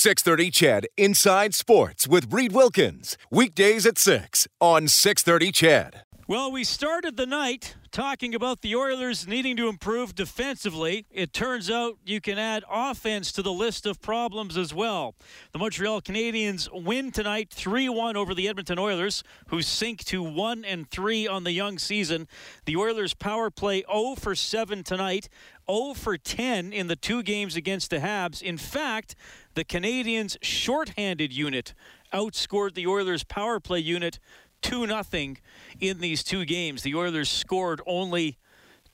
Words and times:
630 0.00 0.50
CHED 0.50 0.86
Inside 0.96 1.54
Sports 1.54 2.08
with 2.08 2.32
Reed 2.32 2.52
Wilkins. 2.52 3.18
Weekdays 3.30 3.84
at 3.84 3.98
6 3.98 4.48
on 4.58 4.88
630 4.88 5.52
CHED. 5.52 6.04
Well, 6.26 6.50
we 6.50 6.64
started 6.64 7.18
the 7.18 7.26
night 7.26 7.74
talking 7.90 8.34
about 8.34 8.62
the 8.62 8.76
Oilers 8.76 9.26
needing 9.26 9.56
to 9.56 9.68
improve 9.68 10.14
defensively. 10.14 11.04
It 11.10 11.32
turns 11.32 11.70
out 11.70 11.98
you 12.04 12.20
can 12.20 12.38
add 12.38 12.62
offense 12.70 13.32
to 13.32 13.42
the 13.42 13.52
list 13.52 13.84
of 13.84 14.00
problems 14.00 14.56
as 14.56 14.72
well. 14.72 15.16
The 15.52 15.58
Montreal 15.58 16.00
Canadiens 16.00 16.68
win 16.72 17.10
tonight 17.10 17.50
3-1 17.50 18.14
over 18.14 18.32
the 18.32 18.48
Edmonton 18.48 18.78
Oilers, 18.78 19.24
who 19.48 19.60
sink 19.60 20.04
to 20.04 20.22
1 20.22 20.64
and 20.64 20.88
3 20.88 21.26
on 21.26 21.44
the 21.44 21.52
young 21.52 21.78
season. 21.78 22.28
The 22.64 22.76
Oilers 22.76 23.12
power 23.12 23.50
play 23.50 23.82
0 23.92 24.14
for 24.14 24.34
7 24.34 24.84
tonight, 24.84 25.28
0 25.70 25.94
for 25.94 26.16
10 26.16 26.72
in 26.72 26.88
the 26.88 26.96
two 26.96 27.22
games 27.22 27.56
against 27.56 27.90
the 27.90 27.98
Habs. 27.98 28.42
In 28.42 28.58
fact, 28.58 29.14
the 29.54 29.64
Canadiens 29.64 30.36
shorthanded 30.42 31.32
unit 31.32 31.74
outscored 32.12 32.74
the 32.74 32.86
Oilers 32.86 33.22
power 33.24 33.60
play 33.60 33.78
unit 33.78 34.18
2 34.62 34.86
0 34.86 35.34
in 35.80 36.00
these 36.00 36.22
two 36.24 36.44
games. 36.44 36.82
The 36.82 36.94
Oilers 36.94 37.30
scored 37.30 37.80
only 37.86 38.38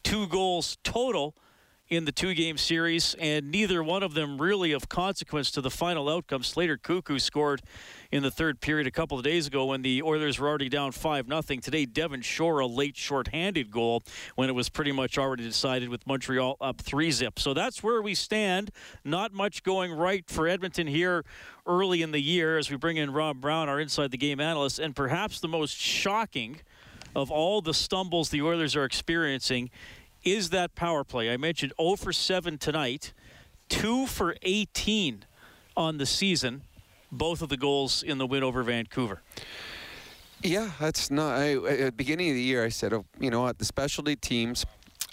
two 0.03 0.27
goals 0.27 0.77
total 0.85 1.35
in 1.89 2.05
the 2.05 2.13
two 2.13 2.35
game 2.35 2.59
series, 2.59 3.15
and 3.21 3.51
neither 3.51 3.83
one 3.83 4.03
of 4.03 4.15
them 4.15 4.41
really 4.41 4.73
of 4.73 4.89
consequence 4.89 5.51
to 5.53 5.61
the 5.61 5.71
final 5.71 6.09
outcome. 6.09 6.43
Slater 6.43 6.77
Koekkoek 6.77 7.21
scored 7.21 7.63
in 8.11 8.23
the 8.23 8.31
third 8.31 8.61
period 8.61 8.87
a 8.87 8.91
couple 8.91 9.17
of 9.17 9.23
days 9.23 9.47
ago 9.47 9.67
when 9.67 9.83
the 9.83 10.03
Oilers 10.03 10.39
were 10.39 10.49
already 10.49 10.69
down 10.69 10.91
5 10.91 11.27
0. 11.27 11.41
Today, 11.61 11.87
Devin 11.87 12.23
Shore, 12.23 12.59
a 12.59 12.67
late 12.67 12.97
shorthanded 12.97 13.71
goal 13.71 14.03
when 14.35 14.49
it 14.49 14.53
was 14.53 14.69
pretty 14.69 14.91
much 14.91 15.17
already 15.17 15.45
decided 15.45 15.89
with 15.89 16.05
Montreal 16.07 16.57
up 16.61 16.81
3 16.81 17.11
zip. 17.13 17.39
So 17.39 17.55
that's 17.55 17.83
where 17.83 18.03
we 18.03 18.15
stand. 18.15 18.71
Not 19.05 19.33
much 19.33 19.63
going 19.63 19.93
right 19.93 20.29
for 20.29 20.49
Edmonton 20.49 20.89
here 20.89 21.25
early 21.67 22.03
in 22.03 22.11
the 22.11 22.21
year 22.21 22.59
as 22.59 22.69
we 22.69 22.77
bring 22.77 22.97
in 22.97 23.13
Rob 23.13 23.41
Brown, 23.41 23.69
our 23.69 23.79
inside 23.79 24.11
the 24.11 24.19
game 24.19 24.41
analyst, 24.41 24.81
and 24.81 24.95
perhaps 24.95 25.39
the 25.39 25.49
most 25.49 25.77
shocking 25.77 26.61
of 27.15 27.31
all 27.31 27.63
the 27.63 27.73
stumbles 27.73 28.29
the 28.31 28.43
Oilers 28.43 28.77
are 28.77 28.85
experiencing 28.85 29.71
is 30.27 30.51
that 30.51 30.75
power 30.75 31.05
play. 31.05 31.33
I 31.33 31.37
mentioned 31.37 31.73
0 31.81 31.97
for 31.97 32.13
7 32.13 32.59
tonight, 32.59 33.15
2 33.69 34.07
for 34.07 34.37
18 34.43 35.25
on 35.77 35.99
the 35.99 36.07
season, 36.07 36.63
both 37.13 37.41
of 37.41 37.49
the 37.49 37.57
goals 37.57 38.03
in 38.03 38.19
the 38.19 38.27
win 38.27 38.43
over 38.43 38.63
Vancouver. 38.65 39.23
Yeah, 40.43 40.73
that's 40.81 41.11
not. 41.11 41.39
I, 41.39 41.55
at 41.55 41.79
the 41.79 41.93
beginning 41.93 42.31
of 42.31 42.35
the 42.35 42.43
year, 42.43 42.65
I 42.65 42.69
said, 42.69 42.93
oh, 42.93 43.07
you 43.21 43.31
know 43.31 43.43
what, 43.43 43.59
the 43.59 43.65
specialty 43.65 44.17
teams, 44.17 44.67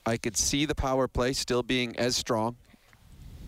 I 0.06 0.18
could 0.18 0.36
see 0.36 0.66
the 0.66 0.76
power 0.76 1.08
play 1.08 1.34
still 1.34 1.64
being 1.64 1.98
as 1.98 2.16
strong. 2.16 2.56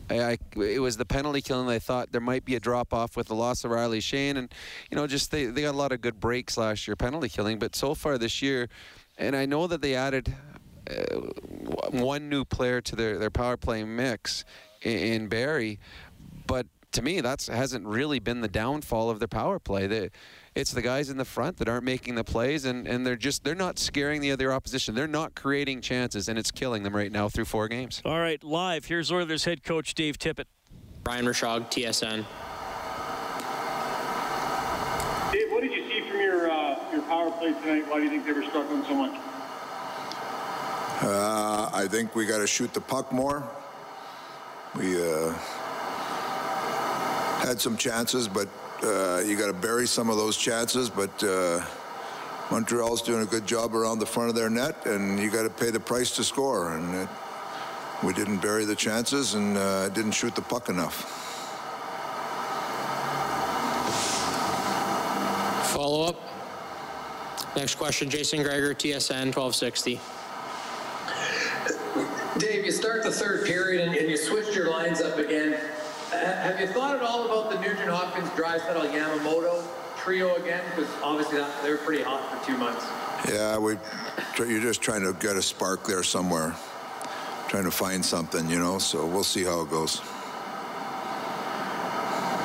I, 0.10 0.22
I, 0.22 0.38
it 0.58 0.80
was 0.80 0.98
the 0.98 1.06
penalty 1.06 1.42
killing. 1.42 1.68
I 1.68 1.80
thought 1.80 2.12
there 2.12 2.22
might 2.22 2.46
be 2.46 2.56
a 2.56 2.60
drop 2.60 2.94
off 2.94 3.18
with 3.18 3.28
the 3.28 3.36
loss 3.36 3.64
of 3.66 3.72
Riley 3.72 4.00
Sheahan, 4.00 4.38
and 4.38 4.54
you 4.92 4.96
know, 4.96 5.08
just 5.08 5.32
they, 5.32 5.46
they 5.46 5.64
got 5.64 5.74
a 5.74 5.78
lot 5.78 5.92
of 5.92 6.02
good 6.02 6.20
breaks 6.20 6.58
last 6.58 6.88
year 6.88 6.96
penalty 6.96 7.28
killing. 7.28 7.58
But 7.58 7.76
so 7.76 7.96
far 7.96 8.20
this 8.20 8.42
year, 8.42 8.70
and 9.18 9.36
I 9.36 9.48
know 9.48 9.66
that 9.66 9.82
they 9.82 9.96
added 9.96 10.34
one 11.92 12.30
new 12.30 12.46
player 12.46 12.82
to 12.82 12.96
their, 12.96 13.18
their 13.18 13.30
power 13.30 13.58
play 13.58 13.84
mix 13.84 14.46
in 14.82 15.28
Barrie, 15.28 15.80
but 16.46 16.68
to 16.96 17.02
me, 17.02 17.22
that 17.22 17.46
hasn't 17.46 17.86
really 17.86 18.20
been 18.20 18.42
the 18.42 18.48
downfall 18.48 19.10
of 19.10 19.20
their 19.20 19.28
power 19.28 19.60
play. 19.60 19.86
The, 19.88 20.12
it's 20.56 20.72
the 20.72 20.82
guys 20.82 21.10
in 21.10 21.18
the 21.18 21.26
front 21.26 21.58
that 21.58 21.68
aren't 21.68 21.84
making 21.84 22.16
the 22.16 22.24
plays, 22.24 22.64
and, 22.66 22.88
and 22.88 23.06
they're 23.06 23.18
just 23.18 23.44
they're 23.44 23.54
not 23.54 23.78
scaring 23.78 24.22
the 24.22 24.32
other 24.32 24.54
opposition. 24.54 24.96
They're 24.96 25.08
not 25.08 25.36
creating 25.36 25.82
chances, 25.82 26.30
and 26.30 26.40
it's 26.40 26.52
killing 26.52 26.84
them 26.84 26.96
right 26.96 27.12
now 27.12 27.28
through 27.28 27.46
four 27.46 27.68
games. 27.68 28.02
All 28.06 28.20
right, 28.20 28.42
live 28.44 28.86
here's 28.86 29.12
Oilers 29.12 29.44
head 29.44 29.64
coach 29.64 29.94
Dave 29.94 30.18
Tippett. 30.18 30.46
Brian 31.04 31.26
Rishaug, 31.26 31.70
TSN. 31.70 32.26
Dave, 35.34 35.52
what 35.52 35.62
did 35.62 35.74
you 35.74 35.88
see 35.90 36.10
from 36.10 36.22
your 36.22 36.50
uh, 36.50 36.92
your 36.94 37.02
power 37.04 37.30
play 37.32 37.52
tonight? 37.52 37.88
Why 37.90 37.98
do 37.98 38.04
you 38.04 38.10
think 38.10 38.26
they 38.26 38.32
were 38.32 38.44
struggling 38.44 38.84
so 38.86 38.96
much? 38.96 39.35
Uh, 41.02 41.70
I 41.74 41.88
think 41.90 42.16
we 42.16 42.26
got 42.26 42.38
to 42.38 42.48
shoot 42.48 42.74
the 42.74 42.80
puck 42.80 43.12
more. 43.12 43.44
We 44.78 44.96
uh, 44.96 45.34
had 47.40 47.60
some 47.60 47.76
chances, 47.76 48.30
but 48.30 48.48
uh, 48.82 49.22
you 49.26 49.38
got 49.38 49.48
to 49.48 49.54
bury 49.54 49.88
some 49.88 50.10
of 50.10 50.16
those 50.16 50.38
chances. 50.38 50.90
But 50.90 51.22
uh, 51.22 51.66
Montreal's 52.50 53.02
doing 53.02 53.24
a 53.24 53.26
good 53.26 53.46
job 53.46 53.76
around 53.76 54.00
the 54.00 54.06
front 54.06 54.30
of 54.30 54.36
their 54.36 54.50
net, 54.50 54.86
and 54.86 55.20
you 55.20 55.30
got 55.30 55.44
to 55.44 55.50
pay 55.50 55.70
the 55.70 55.82
price 55.82 56.16
to 56.16 56.24
score. 56.24 56.74
And 56.78 56.96
it, 56.96 57.10
we 58.02 58.14
didn't 58.14 58.38
bury 58.38 58.64
the 58.64 58.76
chances 58.76 59.34
and 59.34 59.58
uh, 59.58 59.90
didn't 59.90 60.12
shoot 60.12 60.34
the 60.34 60.42
puck 60.42 60.70
enough. 60.70 61.24
Follow 65.74 66.04
up. 66.04 66.22
Next 67.58 67.76
question, 67.76 68.10
Jason 68.10 68.44
Gregor, 68.44 68.74
TSN 68.74 69.36
1260. 69.36 70.00
Start 72.76 73.04
the 73.04 73.12
third 73.12 73.46
period 73.46 73.88
and, 73.88 73.96
and 73.96 74.10
you 74.10 74.18
switched 74.18 74.54
your 74.54 74.70
lines 74.70 75.00
up 75.00 75.18
again. 75.18 75.58
Have 76.12 76.60
you 76.60 76.68
thought 76.68 76.98
at 76.98 77.02
all 77.02 77.26
about 77.26 77.50
the 77.50 77.58
Nugent 77.62 77.88
Hopkins, 77.88 78.28
Draisaitl, 78.32 78.92
Yamamoto 78.92 79.64
trio 79.98 80.36
again? 80.36 80.62
Because 80.76 80.92
obviously 81.02 81.38
that, 81.38 81.64
they 81.64 81.72
were 81.72 81.78
pretty 81.78 82.04
hot 82.04 82.30
for 82.30 82.46
two 82.46 82.58
months. 82.58 82.86
Yeah, 83.30 83.58
we. 83.58 83.78
You're 84.38 84.62
just 84.62 84.82
trying 84.82 85.04
to 85.04 85.14
get 85.14 85.38
a 85.38 85.42
spark 85.42 85.88
there 85.88 86.04
somewhere, 86.04 86.54
trying 87.48 87.64
to 87.64 87.72
find 87.72 88.04
something, 88.04 88.50
you 88.50 88.60
know. 88.60 88.78
So 88.78 89.08
we'll 89.08 89.24
see 89.24 89.46
how 89.46 89.62
it 89.62 89.70
goes. 89.70 90.00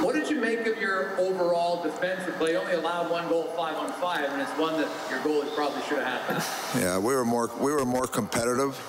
What 0.05 0.15
did 0.15 0.31
you 0.31 0.41
make 0.41 0.65
of 0.67 0.79
your 0.79 1.19
overall 1.19 1.83
defensive 1.83 2.37
play? 2.37 2.53
You 2.53 2.59
only 2.59 2.75
allowed 2.75 3.11
one 3.11 3.29
goal, 3.29 3.53
five 3.57 3.77
on 3.77 3.93
five, 3.95 4.31
and 4.31 4.41
it's 4.41 4.53
one 4.53 4.81
that 4.81 4.89
your 5.11 5.19
goalie 5.21 5.53
probably 5.57 5.83
should 5.83 5.99
have 5.99 6.23
had. 6.23 6.81
yeah, 6.81 6.99
we 6.99 7.17
were 7.17 7.25
more 7.25 7.51
we 7.59 7.73
were 7.73 7.85
more 7.85 8.07
competitive 8.07 8.81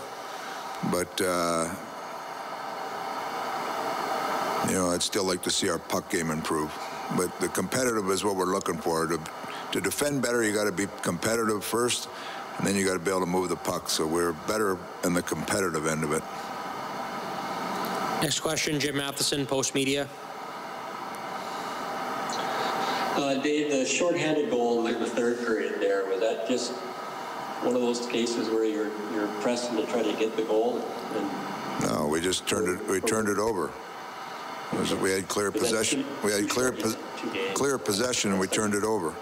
but 0.89 1.21
uh, 1.21 1.73
you 4.67 4.73
know, 4.73 4.91
I'd 4.91 5.03
still 5.03 5.25
like 5.25 5.41
to 5.43 5.51
see 5.51 5.69
our 5.69 5.79
puck 5.79 6.09
game 6.09 6.31
improve. 6.31 6.71
But 7.17 7.37
the 7.39 7.49
competitive 7.49 8.09
is 8.09 8.23
what 8.23 8.35
we're 8.35 8.45
looking 8.45 8.77
for. 8.77 9.05
To, 9.05 9.19
to 9.73 9.81
defend 9.81 10.21
better, 10.21 10.43
you 10.43 10.53
got 10.53 10.63
to 10.63 10.71
be 10.71 10.87
competitive 11.01 11.63
first, 11.63 12.07
and 12.57 12.65
then 12.65 12.75
you 12.75 12.85
got 12.85 12.93
to 12.93 12.99
be 12.99 13.09
able 13.09 13.19
to 13.21 13.25
move 13.25 13.49
the 13.49 13.55
puck. 13.55 13.89
So 13.89 14.07
we're 14.07 14.33
better 14.47 14.77
in 15.03 15.13
the 15.13 15.21
competitive 15.21 15.87
end 15.87 16.03
of 16.03 16.13
it. 16.13 16.23
Next 18.21 18.39
question, 18.39 18.79
Jim 18.79 18.97
Matheson, 18.97 19.45
Post 19.45 19.75
Media. 19.75 20.07
Uh, 23.13 23.41
Dave, 23.41 23.71
the 23.71 23.85
shorthanded 23.85 24.49
goal 24.49 24.87
in 24.87 24.99
the 24.99 25.05
third 25.05 25.39
period 25.39 25.81
there, 25.81 26.05
was 26.05 26.21
that 26.21 26.47
just 26.47 26.73
one 27.63 27.75
of 27.75 27.81
those 27.81 28.05
cases 28.07 28.49
where 28.49 28.65
you're 28.65 28.91
you're 29.13 29.27
pressing 29.41 29.75
to 29.77 29.85
try 29.85 30.01
to 30.01 30.13
get 30.13 30.35
the 30.35 30.43
goal? 30.43 30.83
And 31.15 31.89
no, 31.89 32.07
we 32.07 32.19
just 32.21 32.47
turned 32.47 32.67
it. 32.67 32.87
We 32.87 32.99
turned 33.01 33.29
it 33.29 33.37
over. 33.37 33.71
It 34.73 34.79
was, 34.79 34.95
we 34.95 35.11
had 35.11 35.27
clear 35.27 35.51
possession. 35.51 36.05
We 36.23 36.31
had 36.31 36.49
clear 36.49 36.73
clear 37.53 37.77
possession, 37.77 38.31
and 38.31 38.39
we 38.39 38.47
turned 38.47 38.73
it 38.73 38.83
over. 38.83 39.13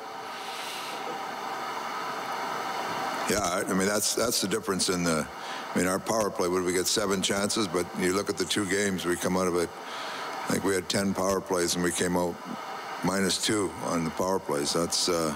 Yeah, 3.30 3.64
I 3.68 3.74
mean 3.74 3.88
that's 3.88 4.16
that's 4.16 4.42
the 4.42 4.48
difference 4.48 4.90
in 4.90 5.04
the. 5.04 5.28
I 5.74 5.78
mean, 5.78 5.88
our 5.88 6.00
power 6.00 6.32
play. 6.32 6.48
Would 6.48 6.64
we 6.64 6.74
get 6.74 6.88
seven 6.88 7.22
chances? 7.22 7.68
But 7.68 7.86
you 8.00 8.14
look 8.14 8.30
at 8.30 8.38
the 8.38 8.46
two 8.46 8.66
games, 8.66 9.06
we 9.06 9.16
come 9.16 9.38
out 9.38 9.48
of 9.48 9.56
it. 9.56 9.70
I 10.46 10.54
think 10.54 10.64
we 10.64 10.74
had 10.74 10.90
ten 10.90 11.14
power 11.14 11.40
plays, 11.40 11.76
and 11.76 11.84
we 11.84 11.92
came 11.92 12.18
out 12.18 12.36
minus 13.04 13.44
two 13.44 13.72
on 13.86 14.04
the 14.04 14.10
power 14.12 14.40
plays. 14.40 14.74
That's 14.74 15.10
uh, 15.10 15.36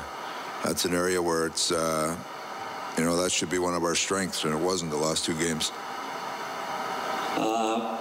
that's 0.63 0.85
an 0.85 0.93
area 0.93 1.21
where 1.21 1.45
it's. 1.45 1.71
Uh, 1.71 2.15
you 2.97 3.03
know, 3.03 3.15
that 3.21 3.31
should 3.31 3.49
be 3.49 3.59
one 3.59 3.73
of 3.73 3.83
our 3.83 3.95
strengths, 3.95 4.43
and 4.43 4.53
it 4.53 4.59
wasn't 4.59 4.91
the 4.91 4.97
last 4.97 5.25
two 5.25 5.33
games. 5.35 5.71
Uh, 7.35 7.97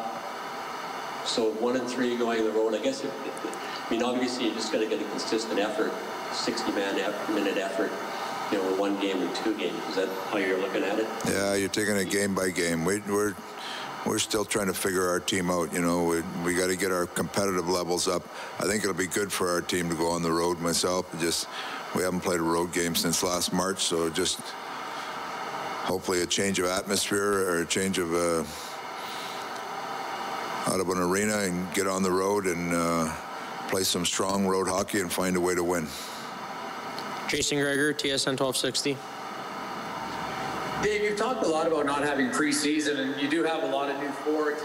so 1.24 1.50
one 1.52 1.76
and 1.76 1.88
three 1.88 2.16
going 2.16 2.40
on 2.40 2.46
the 2.46 2.52
road. 2.52 2.74
I 2.74 2.78
guess, 2.78 3.02
it, 3.04 3.10
I 3.12 3.90
mean, 3.90 4.02
obviously 4.02 4.46
you 4.46 4.54
just 4.54 4.72
got 4.72 4.80
to 4.80 4.86
get 4.86 5.00
a 5.00 5.04
consistent 5.04 5.58
effort, 5.58 5.92
60 6.34 6.72
man 6.72 6.96
minute 7.34 7.56
effort. 7.56 7.90
You 8.50 8.58
know, 8.58 8.76
one 8.76 9.00
game 9.00 9.22
or 9.22 9.34
two 9.36 9.56
games. 9.56 9.82
Is 9.88 9.96
that 9.96 10.08
how 10.28 10.36
you're 10.36 10.58
looking 10.58 10.82
at 10.82 10.98
it? 10.98 11.06
Yeah, 11.26 11.54
you're 11.54 11.70
taking 11.70 11.96
it 11.96 12.10
game 12.10 12.34
by 12.34 12.50
game. 12.50 12.84
We, 12.84 13.00
we're 13.00 13.34
we're 14.04 14.18
still 14.18 14.44
trying 14.44 14.66
to 14.66 14.74
figure 14.74 15.08
our 15.08 15.20
team 15.20 15.50
out. 15.50 15.72
You 15.72 15.80
know, 15.80 16.04
we, 16.04 16.20
we 16.44 16.54
got 16.54 16.66
to 16.66 16.76
get 16.76 16.90
our 16.90 17.06
competitive 17.06 17.68
levels 17.68 18.08
up. 18.08 18.22
I 18.58 18.64
think 18.64 18.82
it'll 18.82 18.94
be 18.94 19.06
good 19.06 19.32
for 19.32 19.48
our 19.48 19.60
team 19.60 19.88
to 19.88 19.94
go 19.94 20.08
on 20.10 20.22
the 20.22 20.32
road. 20.32 20.60
Myself, 20.60 21.06
just 21.20 21.48
we 21.94 22.02
haven't 22.02 22.20
played 22.20 22.40
a 22.40 22.42
road 22.42 22.72
game 22.72 22.94
since 22.94 23.22
last 23.22 23.52
March, 23.52 23.82
so 23.82 24.10
just 24.10 24.40
hopefully 25.82 26.22
a 26.22 26.26
change 26.26 26.58
of 26.58 26.66
atmosphere 26.66 27.50
or 27.50 27.62
a 27.62 27.66
change 27.66 27.98
of 27.98 28.14
uh, 28.14 28.44
out 30.72 30.80
of 30.80 30.88
an 30.88 30.98
arena 30.98 31.38
and 31.38 31.74
get 31.74 31.86
on 31.86 32.02
the 32.02 32.10
road 32.10 32.46
and 32.46 32.72
uh, 32.72 33.12
play 33.68 33.82
some 33.82 34.04
strong 34.04 34.46
road 34.46 34.68
hockey 34.68 35.00
and 35.00 35.12
find 35.12 35.36
a 35.36 35.40
way 35.40 35.54
to 35.54 35.64
win. 35.64 35.86
Jason 37.28 37.58
Gregor, 37.58 37.92
TSN 37.92 38.38
1260. 38.38 38.96
Dave, 40.82 41.02
you've 41.02 41.18
talked 41.18 41.44
a 41.44 41.48
lot 41.48 41.66
about 41.66 41.86
not 41.86 42.02
having 42.02 42.28
preseason, 42.30 42.98
and 42.98 43.20
you 43.20 43.28
do 43.28 43.42
have 43.42 43.62
a 43.62 43.66
lot 43.66 43.88
of 43.90 44.00
new 44.00 44.10
forwards. 44.10 44.62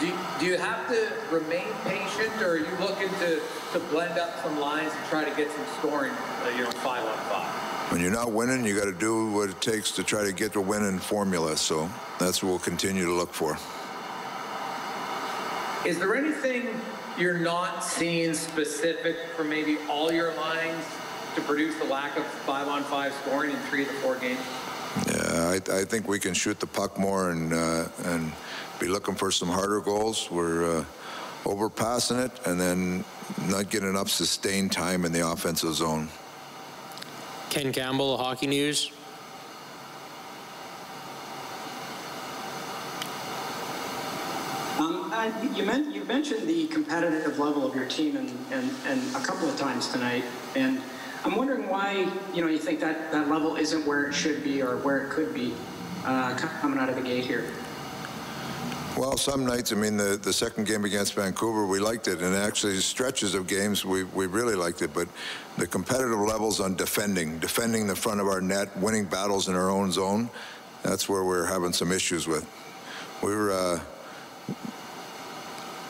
do 0.00 0.06
you, 0.06 0.14
do 0.38 0.46
you 0.46 0.56
have 0.56 0.88
to 0.88 1.12
remain 1.30 1.68
patient, 1.84 2.30
or 2.42 2.52
are 2.52 2.56
you 2.56 2.76
looking 2.80 3.10
to, 3.20 3.40
to 3.72 3.78
blend 3.90 4.18
up 4.18 4.42
some 4.42 4.58
lines 4.58 4.92
and 4.92 5.06
try 5.06 5.24
to 5.24 5.36
get 5.36 5.50
some 5.50 5.64
scoring, 5.78 6.12
uh, 6.12 6.48
you 6.56 6.64
know, 6.64 6.70
five 6.70 7.04
on 7.04 7.18
five? 7.28 7.69
When 7.90 8.00
you're 8.00 8.12
not 8.12 8.30
winning, 8.30 8.64
you 8.64 8.78
got 8.78 8.84
to 8.84 8.92
do 8.92 9.32
what 9.32 9.50
it 9.50 9.60
takes 9.60 9.90
to 9.92 10.04
try 10.04 10.24
to 10.24 10.32
get 10.32 10.52
the 10.52 10.60
winning 10.60 11.00
formula. 11.00 11.56
So 11.56 11.90
that's 12.20 12.40
what 12.40 12.50
we'll 12.50 12.58
continue 12.60 13.04
to 13.04 13.12
look 13.12 13.34
for. 13.34 13.58
Is 15.84 15.98
there 15.98 16.14
anything 16.14 16.68
you're 17.18 17.38
not 17.38 17.82
seeing 17.82 18.32
specific 18.34 19.16
for 19.36 19.42
maybe 19.42 19.78
all 19.88 20.12
your 20.12 20.32
lines 20.34 20.84
to 21.34 21.40
produce 21.40 21.76
the 21.78 21.84
lack 21.84 22.16
of 22.16 22.24
five 22.24 22.68
on 22.68 22.84
five 22.84 23.12
scoring 23.22 23.50
in 23.50 23.56
three 23.62 23.82
of 23.82 23.88
the 23.88 23.94
four 23.94 24.14
games? 24.16 24.38
Yeah, 25.08 25.58
I, 25.72 25.80
I 25.80 25.84
think 25.84 26.06
we 26.06 26.20
can 26.20 26.32
shoot 26.32 26.60
the 26.60 26.66
puck 26.66 26.96
more 26.96 27.30
and 27.30 27.52
uh, 27.52 27.88
and 28.04 28.32
be 28.78 28.86
looking 28.86 29.16
for 29.16 29.32
some 29.32 29.48
harder 29.48 29.80
goals. 29.80 30.30
We're 30.30 30.78
uh, 30.78 30.84
overpassing 31.44 32.24
it 32.24 32.46
and 32.46 32.60
then 32.60 33.04
not 33.48 33.68
getting 33.68 33.88
enough 33.88 34.10
sustained 34.10 34.70
time 34.70 35.04
in 35.04 35.12
the 35.12 35.28
offensive 35.28 35.74
zone. 35.74 36.08
Ken 37.50 37.72
Campbell, 37.72 38.16
Hockey 38.16 38.46
News. 38.46 38.92
Um, 44.78 45.12
uh, 45.12 45.32
you, 45.56 45.64
meant, 45.64 45.92
you 45.92 46.04
mentioned 46.04 46.48
the 46.48 46.68
competitive 46.68 47.40
level 47.40 47.66
of 47.66 47.74
your 47.74 47.86
team 47.86 48.16
and, 48.16 48.30
and, 48.52 48.70
and 48.86 49.16
a 49.16 49.20
couple 49.20 49.48
of 49.48 49.58
times 49.58 49.88
tonight, 49.88 50.22
and 50.54 50.80
I'm 51.24 51.34
wondering 51.34 51.68
why 51.68 52.08
you 52.32 52.40
know 52.40 52.46
you 52.48 52.58
think 52.58 52.78
that 52.80 53.10
that 53.10 53.28
level 53.28 53.56
isn't 53.56 53.84
where 53.84 54.04
it 54.06 54.14
should 54.14 54.44
be 54.44 54.62
or 54.62 54.76
where 54.78 55.04
it 55.04 55.10
could 55.10 55.34
be 55.34 55.52
uh, 56.04 56.36
coming 56.60 56.78
out 56.78 56.88
of 56.88 56.94
the 56.94 57.02
gate 57.02 57.24
here. 57.24 57.52
Well, 58.96 59.16
some 59.16 59.46
nights, 59.46 59.72
I 59.72 59.76
mean, 59.76 59.96
the, 59.96 60.18
the 60.20 60.32
second 60.32 60.66
game 60.66 60.84
against 60.84 61.14
Vancouver, 61.14 61.64
we 61.64 61.78
liked 61.78 62.08
it. 62.08 62.20
And 62.20 62.34
actually, 62.34 62.76
stretches 62.78 63.34
of 63.34 63.46
games, 63.46 63.84
we, 63.84 64.02
we 64.04 64.26
really 64.26 64.56
liked 64.56 64.82
it. 64.82 64.92
But 64.92 65.08
the 65.56 65.66
competitive 65.66 66.18
levels 66.18 66.60
on 66.60 66.74
defending, 66.74 67.38
defending 67.38 67.86
the 67.86 67.94
front 67.94 68.20
of 68.20 68.26
our 68.26 68.40
net, 68.40 68.76
winning 68.78 69.04
battles 69.04 69.48
in 69.48 69.54
our 69.54 69.70
own 69.70 69.92
zone, 69.92 70.28
that's 70.82 71.08
where 71.08 71.24
we're 71.24 71.46
having 71.46 71.72
some 71.72 71.92
issues 71.92 72.26
with. 72.26 72.46
We're, 73.22 73.52
uh, 73.52 73.78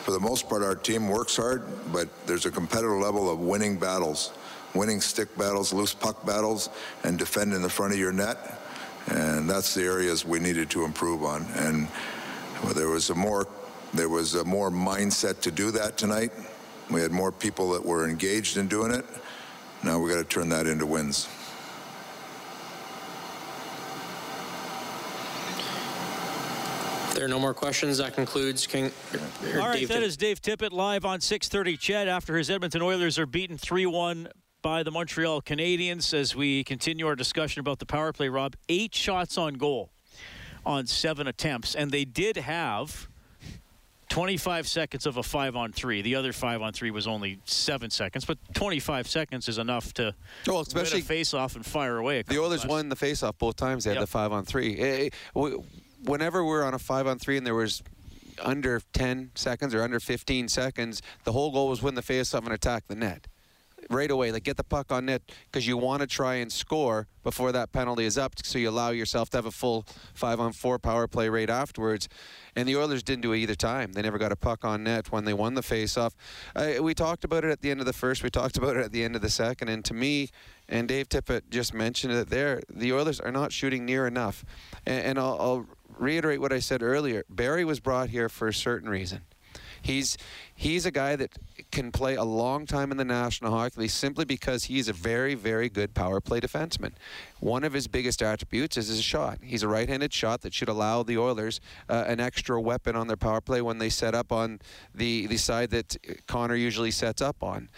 for 0.03 0.13
the 0.13 0.21
most 0.21 0.49
part, 0.49 0.63
our 0.63 0.75
team 0.75 1.09
works 1.09 1.37
hard, 1.37 1.63
but 1.93 2.09
there's 2.27 2.45
a 2.45 2.51
competitive 2.51 2.99
level 2.99 3.31
of 3.31 3.41
winning 3.41 3.79
battles, 3.79 4.33
winning 4.75 5.01
stick 5.01 5.37
battles, 5.39 5.73
loose 5.73 5.95
puck 5.95 6.25
battles, 6.27 6.69
and 7.03 7.19
defending 7.19 7.63
the 7.63 7.71
front 7.71 7.93
of 7.95 7.99
your 7.99 8.13
net. 8.13 8.61
And 9.07 9.49
that's 9.49 9.75
the 9.75 9.85
areas 9.85 10.25
we 10.27 10.39
needed 10.39 10.69
to 10.71 10.85
improve 10.85 11.25
on. 11.25 11.47
And 11.57 11.89
well, 12.63 12.75
there 12.75 12.89
was 12.89 13.11
a 13.11 13.15
more 13.15 13.47
there 13.93 14.09
was 14.09 14.35
a 14.35 14.45
more 14.45 14.71
mindset 14.71 15.41
to 15.41 15.51
do 15.51 15.71
that 15.73 15.97
tonight. 15.97 16.31
We 16.91 17.01
had 17.01 17.11
more 17.11 17.33
people 17.33 17.71
that 17.73 17.85
were 17.85 18.09
engaged 18.09 18.57
in 18.57 18.69
doing 18.69 18.93
it. 18.93 19.05
Now 19.83 19.99
we 19.99 20.11
got 20.11 20.17
to 20.17 20.25
turn 20.25 20.49
that 20.51 20.67
into 20.67 20.87
wins. 20.87 21.29
If 27.09 27.15
there 27.15 27.25
are 27.25 27.29
no 27.29 27.41
more 27.41 27.55
questions, 27.55 27.99
that 27.99 28.15
concludes 28.15 28.67
King. 28.67 28.93
All 29.55 29.69
right, 29.69 29.79
Dave 29.79 29.89
that 29.89 30.03
Tippett. 30.03 30.03
is 30.03 30.17
Dave 30.17 30.41
Tippett 30.41 30.73
live 30.73 31.05
on 31.05 31.21
6:30. 31.21 31.77
CHED 31.79 32.09
after 32.09 32.37
his 32.37 32.51
Edmonton 32.51 32.83
Oilers 32.83 33.19
are 33.19 33.27
beaten 33.27 33.59
3-1 33.59 34.29
by 34.63 34.83
the 34.83 34.91
Montreal 34.91 35.43
Canadiens. 35.43 36.15
As 36.15 36.37
we 36.37 36.63
continue 36.63 37.07
our 37.07 37.17
discussion 37.17 37.61
about 37.61 37.81
the 37.81 37.87
power 37.87 38.13
play, 38.13 38.29
Rob, 38.29 38.55
eight 38.69 38.95
shots 38.95 39.37
on 39.37 39.55
goal 39.55 39.91
on 40.65 40.87
seven 40.87 41.27
attempts, 41.27 41.75
and 41.75 41.91
they 41.91 42.05
did 42.05 42.37
have 42.37 43.09
25 44.11 44.67
seconds 44.67 45.07
of 45.07 45.17
a 45.17 45.23
five 45.23 45.57
on 45.57 45.73
three. 45.73 46.03
The 46.03 46.17
other 46.17 46.33
five 46.33 46.61
on 46.63 46.73
three 46.73 46.91
was 46.91 47.07
only 47.07 47.39
seven 47.45 47.91
seconds, 47.91 48.25
but 48.25 48.39
25 48.55 49.09
seconds 49.09 49.49
is 49.49 49.59
enough 49.59 49.95
to 49.95 50.15
well, 50.47 50.61
especially 50.61 51.01
face 51.01 51.33
off 51.33 51.57
and 51.57 51.65
fire 51.65 51.99
away. 51.99 52.23
The 52.23 52.41
Oilers 52.41 52.67
won 52.67 52.89
the 52.89 52.97
face 52.97 53.23
off 53.23 53.39
both 53.39 53.57
times. 53.57 53.85
They 53.85 53.91
had 53.91 53.97
yep. 53.97 54.03
the 54.03 54.11
five 54.11 54.33
on 54.33 54.45
three. 54.45 54.79
Eh, 54.79 54.85
eh, 54.85 54.97
it, 55.07 55.15
it, 55.37 55.61
whenever 56.05 56.45
we're 56.45 56.65
on 56.65 56.75
a 56.75 56.79
five 56.79 57.07
on 57.07 57.19
three 57.19 57.37
and 57.37 57.47
there 57.47 57.55
was 57.55 57.83
under 58.43 58.81
10 58.93 59.31
seconds 59.35 59.75
or 59.75 59.83
under 59.83 60.01
15 60.01 60.49
seconds, 60.49 61.03
the 61.25 61.33
whole 61.33 61.53
goal 61.53 61.69
was 61.69 61.83
win 61.83 61.95
the 61.95 62.03
face 62.03 62.35
off 62.35 62.45
and 62.45 62.53
attack 62.53 62.87
the 62.89 62.97
net 62.97 63.27
right 63.89 64.11
away. 64.11 64.33
Like 64.33 64.45
get 64.45 64.57
the 64.57 64.65
puck 64.65 64.93
on 64.93 65.07
net 65.07 65.23
because 65.51 65.67
you 65.67 65.77
want 65.77 66.01
to 66.01 66.07
try 66.07 66.37
and 66.37 66.53
score 66.53 67.07
before 67.23 67.53
that 67.53 67.73
penalty 67.73 68.05
is 68.05 68.17
up, 68.17 68.35
so 68.43 68.59
you 68.59 68.71
allow 68.71 68.91
yourself 68.91 69.31
to 69.31 69.37
have 69.37 69.47
a 69.47 69.51
full 69.51 69.85
five-on-four 70.15 70.79
power 70.79 71.07
play 71.07 71.29
rate 71.29 71.51
afterwards. 71.51 72.09
And 72.57 72.69
the 72.69 72.77
Oilers 72.77 73.03
didn't 73.03 73.23
do 73.23 73.33
it 73.33 73.39
either 73.39 73.55
time. 73.55 73.93
They 73.93 74.03
never 74.03 74.19
got 74.19 74.33
a 74.33 74.37
puck 74.37 74.65
on 74.65 74.85
net 74.85 75.13
when 75.13 75.25
they 75.25 75.35
won 75.35 75.55
the 75.55 75.63
face-off. 75.63 76.15
Uh, 76.57 76.75
we 76.81 76.95
talked 76.95 77.25
about 77.25 77.45
it 77.45 77.51
at 77.51 77.61
the 77.61 77.71
end 77.71 77.81
of 77.81 77.87
the 77.87 77.93
first. 77.93 78.23
We 78.23 78.31
talked 78.31 78.57
about 78.59 78.77
it 78.77 78.85
at 78.85 78.93
the 78.93 79.05
end 79.05 79.17
of 79.17 79.23
the 79.23 79.31
second. 79.31 79.69
And 79.69 79.85
to 79.85 79.95
me, 79.95 80.31
and 80.69 80.89
Dave 80.89 81.09
Tippett 81.09 81.51
just 81.51 81.75
mentioned 81.75 82.13
it 82.13 82.31
there, 82.31 82.63
the 82.71 82.93
Oilers 82.93 83.21
are 83.21 83.33
not 83.33 83.53
shooting 83.53 83.85
near 83.85 84.07
enough. 84.07 84.45
And, 84.87 85.05
and 85.05 85.19
I'll, 85.19 85.37
I'll 85.41 85.67
reiterate 85.99 86.41
what 86.41 86.53
I 86.53 86.61
said 86.61 86.83
earlier. 86.83 87.25
Barrie 87.29 87.65
was 87.65 87.81
brought 87.81 88.09
here 88.09 88.29
for 88.29 88.49
a 88.49 88.55
certain 88.55 88.89
reason. 88.89 89.23
He's 89.83 90.17
he's 90.55 90.87
a 90.87 90.91
guy 90.91 91.17
that 91.17 91.31
can 91.71 91.91
play 91.93 92.15
a 92.15 92.25
long 92.25 92.67
time 92.67 92.91
in 92.91 92.97
the 92.97 93.05
National 93.05 93.51
Hockey 93.51 93.83
League 93.83 93.91
simply 93.91 94.25
because 94.25 94.65
he's 94.65 94.89
a 94.89 94.93
very, 94.93 95.35
very 95.35 95.69
good 95.69 95.95
power 95.95 96.21
play 96.21 96.41
defenseman. 96.41 96.93
One 97.39 97.65
of 97.65 97.73
his 97.73 97.87
biggest 97.87 98.23
attributes 98.23 98.77
is 98.77 98.89
his 98.89 99.03
shot. 99.03 99.39
He's 99.43 99.63
a 99.63 99.69
right-handed 99.69 100.13
shot 100.13 100.43
that 100.43 100.53
should 100.53 100.69
allow 100.69 101.03
the 101.03 101.17
Oilers 101.17 101.61
uh, 101.89 102.05
an 102.07 102.21
extra 102.21 102.61
weapon 102.61 102.97
on 102.97 103.07
their 103.07 103.17
power 103.17 103.41
play 103.41 103.63
when 103.63 103.79
they 103.79 103.89
set 103.89 104.15
up 104.15 104.33
on 104.33 104.61
the 104.95 105.27
the 105.27 105.37
side 105.37 105.71
that 105.71 105.97
Connor 106.27 106.57
usually 106.57 106.91
sets 106.91 107.23
up 107.23 107.43
on. 107.43 107.69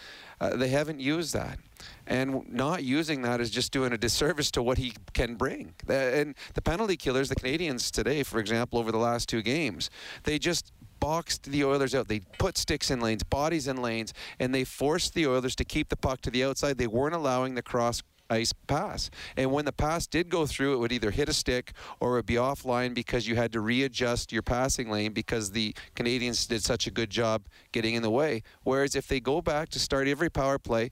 Uh, 0.41 0.55
they 0.57 0.67
haven't 0.67 0.99
used 0.99 1.33
that. 1.33 1.57
And 2.05 2.51
not 2.51 2.83
using 2.83 3.21
that 3.21 3.39
is 3.39 3.49
just 3.49 3.71
doing 3.71 3.93
a 3.93 3.97
disservice 3.97 4.51
to 4.51 4.63
what 4.63 4.77
he 4.77 4.93
can 5.13 5.35
bring. 5.35 5.73
And 5.87 6.35
the 6.53 6.61
penalty 6.61 6.97
killers, 6.97 7.29
the 7.29 7.35
Canadians 7.35 7.91
today, 7.91 8.23
for 8.23 8.39
example, 8.39 8.79
over 8.79 8.91
the 8.91 8.97
last 8.97 9.29
two 9.29 9.41
games, 9.41 9.89
they 10.23 10.37
just 10.39 10.73
boxed 11.03 11.43
the 11.51 11.65
Oilers 11.65 11.93
out. 11.93 12.07
They 12.07 12.21
put 12.37 12.57
sticks 12.57 12.89
in 12.89 13.01
lanes, 13.01 13.23
bodies 13.23 13.67
in 13.67 13.81
lanes, 13.81 14.13
and 14.39 14.55
they 14.55 14.63
forced 14.63 15.13
the 15.13 15.27
Oilers 15.27 15.53
to 15.57 15.65
keep 15.65 15.89
the 15.89 15.97
puck 15.97 16.21
to 16.21 16.31
the 16.31 16.45
outside. 16.45 16.77
They 16.77 16.87
weren't 16.87 17.13
allowing 17.13 17.55
the 17.55 17.61
cross 17.61 18.01
ice 18.29 18.53
pass. 18.67 19.11
And 19.35 19.51
when 19.51 19.65
the 19.65 19.73
pass 19.73 20.07
did 20.07 20.29
go 20.29 20.45
through, 20.45 20.75
it 20.75 20.77
would 20.77 20.93
either 20.93 21.11
hit 21.11 21.27
a 21.27 21.33
stick 21.33 21.73
or 21.99 22.13
it 22.13 22.15
would 22.19 22.25
be 22.25 22.35
offline 22.35 22.93
because 22.93 23.27
you 23.27 23.35
had 23.35 23.51
to 23.51 23.59
readjust 23.59 24.31
your 24.31 24.43
passing 24.43 24.89
lane 24.89 25.11
because 25.11 25.51
the 25.51 25.75
Canadians 25.93 26.47
did 26.47 26.63
such 26.63 26.87
a 26.87 26.91
good 26.91 27.09
job 27.09 27.43
getting 27.73 27.95
in 27.95 28.01
the 28.01 28.09
way. 28.09 28.41
Whereas 28.63 28.95
if 28.95 29.09
they 29.09 29.19
go 29.19 29.41
back 29.41 29.67
to 29.69 29.79
start 29.79 30.07
every 30.07 30.29
power 30.29 30.57
play, 30.57 30.89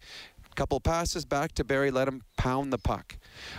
couple 0.61 0.79
passes 0.79 1.25
back 1.25 1.51
to 1.53 1.63
Barrie, 1.63 1.89
let 1.89 2.07
him 2.07 2.21
pound 2.37 2.71
the 2.71 2.77
puck. 2.77 3.17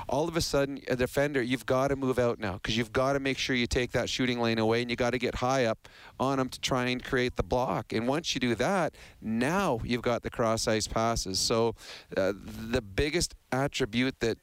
All 0.09 0.29
of 0.29 0.37
a 0.37 0.41
sudden, 0.41 0.81
a 0.87 0.95
defender, 0.95 1.43
you've 1.43 1.67
got 1.67 1.89
to 1.89 1.97
move 1.97 2.17
out 2.17 2.39
now 2.39 2.53
because 2.53 2.77
you've 2.77 2.93
got 2.93 3.15
to 3.15 3.19
make 3.19 3.39
sure 3.39 3.57
you 3.57 3.67
take 3.67 3.91
that 3.91 4.09
shooting 4.09 4.39
lane 4.39 4.61
away 4.61 4.83
and 4.83 4.89
you 4.89 4.95
got 4.95 5.11
to 5.11 5.19
get 5.19 5.35
high 5.35 5.65
up 5.65 5.89
on 6.21 6.39
him 6.39 6.49
to 6.49 6.61
try 6.61 6.87
and 6.87 7.03
create 7.03 7.35
the 7.35 7.43
block. 7.43 7.93
And 7.93 8.07
once 8.07 8.37
you 8.37 8.41
do 8.41 8.55
that, 8.55 8.95
now 9.21 9.81
you've 9.83 10.03
got 10.03 10.23
the 10.23 10.31
cross 10.31 10.69
ice 10.69 10.87
passes. 10.87 11.41
So 11.41 11.75
uh, 12.17 12.35
the 12.37 12.81
biggest 12.81 13.35
attribute 13.51 14.21
that 14.21 14.39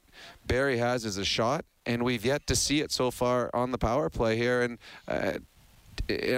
Barrie 0.46 0.76
has 0.76 1.06
is 1.06 1.16
a 1.16 1.24
shot, 1.24 1.64
and 1.86 2.02
we've 2.02 2.26
yet 2.26 2.46
to 2.48 2.54
see 2.54 2.82
it 2.82 2.92
so 2.92 3.10
far 3.10 3.48
on 3.54 3.70
the 3.70 3.78
power 3.78 4.10
play 4.10 4.36
here. 4.36 4.60
And 4.60 4.76
uh, 5.08 5.38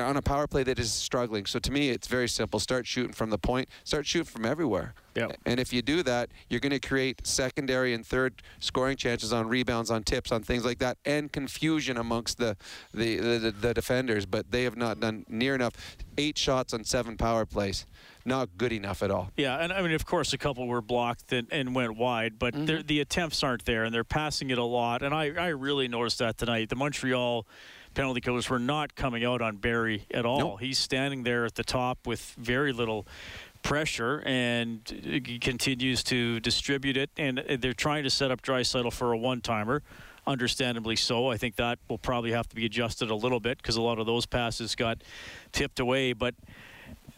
on 0.00 0.17
a 0.17 0.23
power 0.23 0.47
play 0.47 0.62
that 0.64 0.79
is 0.79 0.93
struggling. 0.93 1.47
So 1.47 1.59
to 1.59 1.71
me, 1.71 1.91
it's 1.91 2.07
very 2.07 2.29
simple. 2.29 2.61
Start 2.61 2.87
shooting 2.87 3.12
from 3.12 3.31
the 3.31 3.38
point. 3.38 3.69
Start 3.85 4.07
shooting 4.07 4.26
from 4.26 4.45
everywhere. 4.45 4.95
Yep. 5.14 5.37
And 5.45 5.61
if 5.61 5.73
you 5.73 5.83
do 5.83 6.02
that, 6.05 6.31
you're 6.49 6.61
going 6.61 6.73
to 6.73 6.81
create 6.81 7.26
secondary 7.26 7.93
and 7.93 8.07
third 8.07 8.43
scoring 8.61 8.97
chances 8.97 9.33
on 9.33 9.47
rebounds, 9.47 9.91
on 9.91 10.05
tips, 10.05 10.33
on 10.33 10.43
things 10.43 10.64
like 10.64 10.79
that, 10.79 10.97
and 11.05 11.31
confusion 11.31 11.99
amongst 11.99 12.38
the 12.38 12.57
the, 12.95 13.17
the, 13.17 13.50
the 13.50 13.75
defenders. 13.75 14.25
But 14.25 14.50
they 14.50 14.64
have 14.64 14.76
not 14.76 15.00
done 15.00 15.26
near 15.29 15.55
enough. 15.55 15.75
Eight 16.17 16.38
shots 16.38 16.73
on 16.73 16.85
seven 16.85 17.17
power 17.17 17.45
plays. 17.45 17.87
Not 18.25 18.57
good 18.57 18.73
enough 18.73 19.02
at 19.02 19.11
all. 19.11 19.33
Yeah, 19.37 19.59
and 19.59 19.73
I 19.73 19.83
mean, 19.83 19.93
of 19.93 20.07
course, 20.07 20.33
a 20.33 20.38
couple 20.38 20.67
were 20.69 20.81
blocked 20.81 21.33
and, 21.33 21.49
and 21.50 21.75
went 21.75 21.97
wide, 21.97 22.38
but 22.38 22.55
mm-hmm. 22.55 22.87
the 22.87 23.00
attempts 23.00 23.43
aren't 23.43 23.64
there, 23.64 23.83
and 23.85 23.93
they're 23.93 24.05
passing 24.05 24.50
it 24.50 24.59
a 24.59 24.64
lot. 24.64 25.02
And 25.02 25.12
I, 25.12 25.33
I 25.35 25.49
really 25.49 25.88
noticed 25.88 26.21
that 26.21 26.38
tonight. 26.38 26.69
The 26.69 26.76
Montreal 26.76 27.47
penalty 27.95 28.21
killers 28.21 28.49
were 28.51 28.59
not 28.59 28.95
coming 28.95 29.25
out 29.25 29.43
on 29.43 29.57
Barrie 29.57 30.07
at 30.13 30.27
all. 30.27 30.39
Nope. 30.39 30.61
He's 30.61 30.79
standing 30.79 31.23
there 31.23 31.45
at 31.45 31.55
the 31.55 31.65
top 31.65 32.07
with 32.07 32.35
very 32.39 32.73
little 32.73 33.07
pressure 33.63 34.23
and 34.27 34.81
he 35.05 35.39
continues 35.39 36.03
to 36.05 36.41
distribute 36.41 36.97
it. 36.97 37.11
And 37.17 37.43
they're 37.61 37.73
trying 37.73 38.03
to 38.05 38.11
set 38.11 38.31
up 38.31 38.43
Draisaitl 38.43 38.93
for 38.93 39.13
a 39.13 39.19
one-timer. 39.19 39.83
Understandably 40.27 40.95
so. 40.95 41.29
I 41.29 41.37
think 41.37 41.57
that 41.57 41.81
will 41.89 41.99
probably 41.99 42.31
have 42.31 42.49
to 42.49 42.55
be 42.55 42.65
adjusted 42.65 43.11
a 43.11 43.15
little 43.15 43.41
bit 43.41 43.59
because 43.59 43.77
a 43.77 43.83
lot 43.83 43.99
of 43.99 44.07
those 44.07 44.25
passes 44.25 44.77
got 44.77 45.03
tipped 45.51 45.81
away. 45.81 46.13
But 46.13 46.35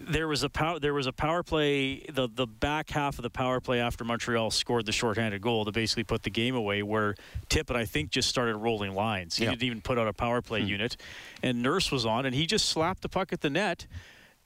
there 0.08 0.28
was 0.28 0.42
a 0.42 0.48
power 0.48 0.78
there 0.78 0.94
was 0.94 1.06
a 1.06 1.12
power 1.12 1.42
play 1.42 2.04
the 2.12 2.28
the 2.32 2.46
back 2.46 2.90
half 2.90 3.18
of 3.18 3.22
the 3.22 3.30
power 3.30 3.60
play 3.60 3.80
after 3.80 4.04
Montreal 4.04 4.50
scored 4.50 4.86
the 4.86 4.92
shorthanded 4.92 5.40
goal 5.40 5.64
to 5.64 5.72
basically 5.72 6.04
put 6.04 6.22
the 6.22 6.30
game 6.30 6.54
away 6.54 6.82
where 6.82 7.14
Tippett 7.48 7.76
I 7.76 7.84
think 7.84 8.10
just 8.10 8.28
started 8.28 8.56
rolling 8.56 8.94
lines. 8.94 9.36
He 9.36 9.44
Yeah. 9.44 9.50
didn't 9.50 9.64
even 9.64 9.80
put 9.80 9.98
out 9.98 10.08
a 10.08 10.12
power 10.12 10.42
play 10.42 10.62
hmm. 10.62 10.68
unit 10.68 10.96
and 11.42 11.62
Nurse 11.62 11.90
was 11.90 12.06
on 12.06 12.26
and 12.26 12.34
he 12.34 12.46
just 12.46 12.66
slapped 12.66 13.02
the 13.02 13.08
puck 13.08 13.32
at 13.32 13.40
the 13.40 13.50
net 13.50 13.86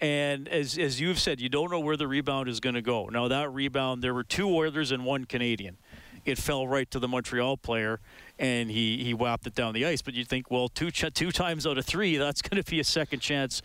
and 0.01 0.49
as 0.49 0.79
as 0.79 1.01
you've 1.01 1.19
said 1.19 1.41
you 1.41 1.49
don't 1.49 1.71
know 1.71 1.81
where 1.81 1.97
the 1.97 2.09
rebound 2.09 2.49
is 2.49 2.61
going 2.61 2.75
to 2.75 2.83
go. 2.83 3.07
Now 3.07 3.29
that 3.29 3.53
rebound 3.53 4.03
there 4.03 4.15
were 4.15 4.25
two 4.25 4.49
Oilers 4.49 4.91
and 4.93 5.05
one 5.05 5.25
Canadian. 5.25 5.77
It 6.25 6.39
fell 6.39 6.67
right 6.69 6.91
to 6.91 6.99
the 6.99 7.09
Montreal 7.09 7.57
player 7.57 8.01
and 8.39 8.71
he 8.71 9.03
he 9.05 9.15
whapped 9.15 9.47
it 9.47 9.55
down 9.55 9.75
the 9.75 9.85
ice. 9.85 10.03
But 10.03 10.15
you 10.15 10.25
think, 10.25 10.51
well, 10.51 10.69
two 10.69 10.91
ch- 10.91 11.13
two 11.13 11.31
times 11.33 11.67
out 11.67 11.79
of 11.79 11.85
three, 11.87 12.17
that's 12.25 12.43
going 12.43 12.63
to 12.63 12.71
be 12.71 12.81
a 12.81 12.85
second 12.85 13.21
chance 13.21 13.63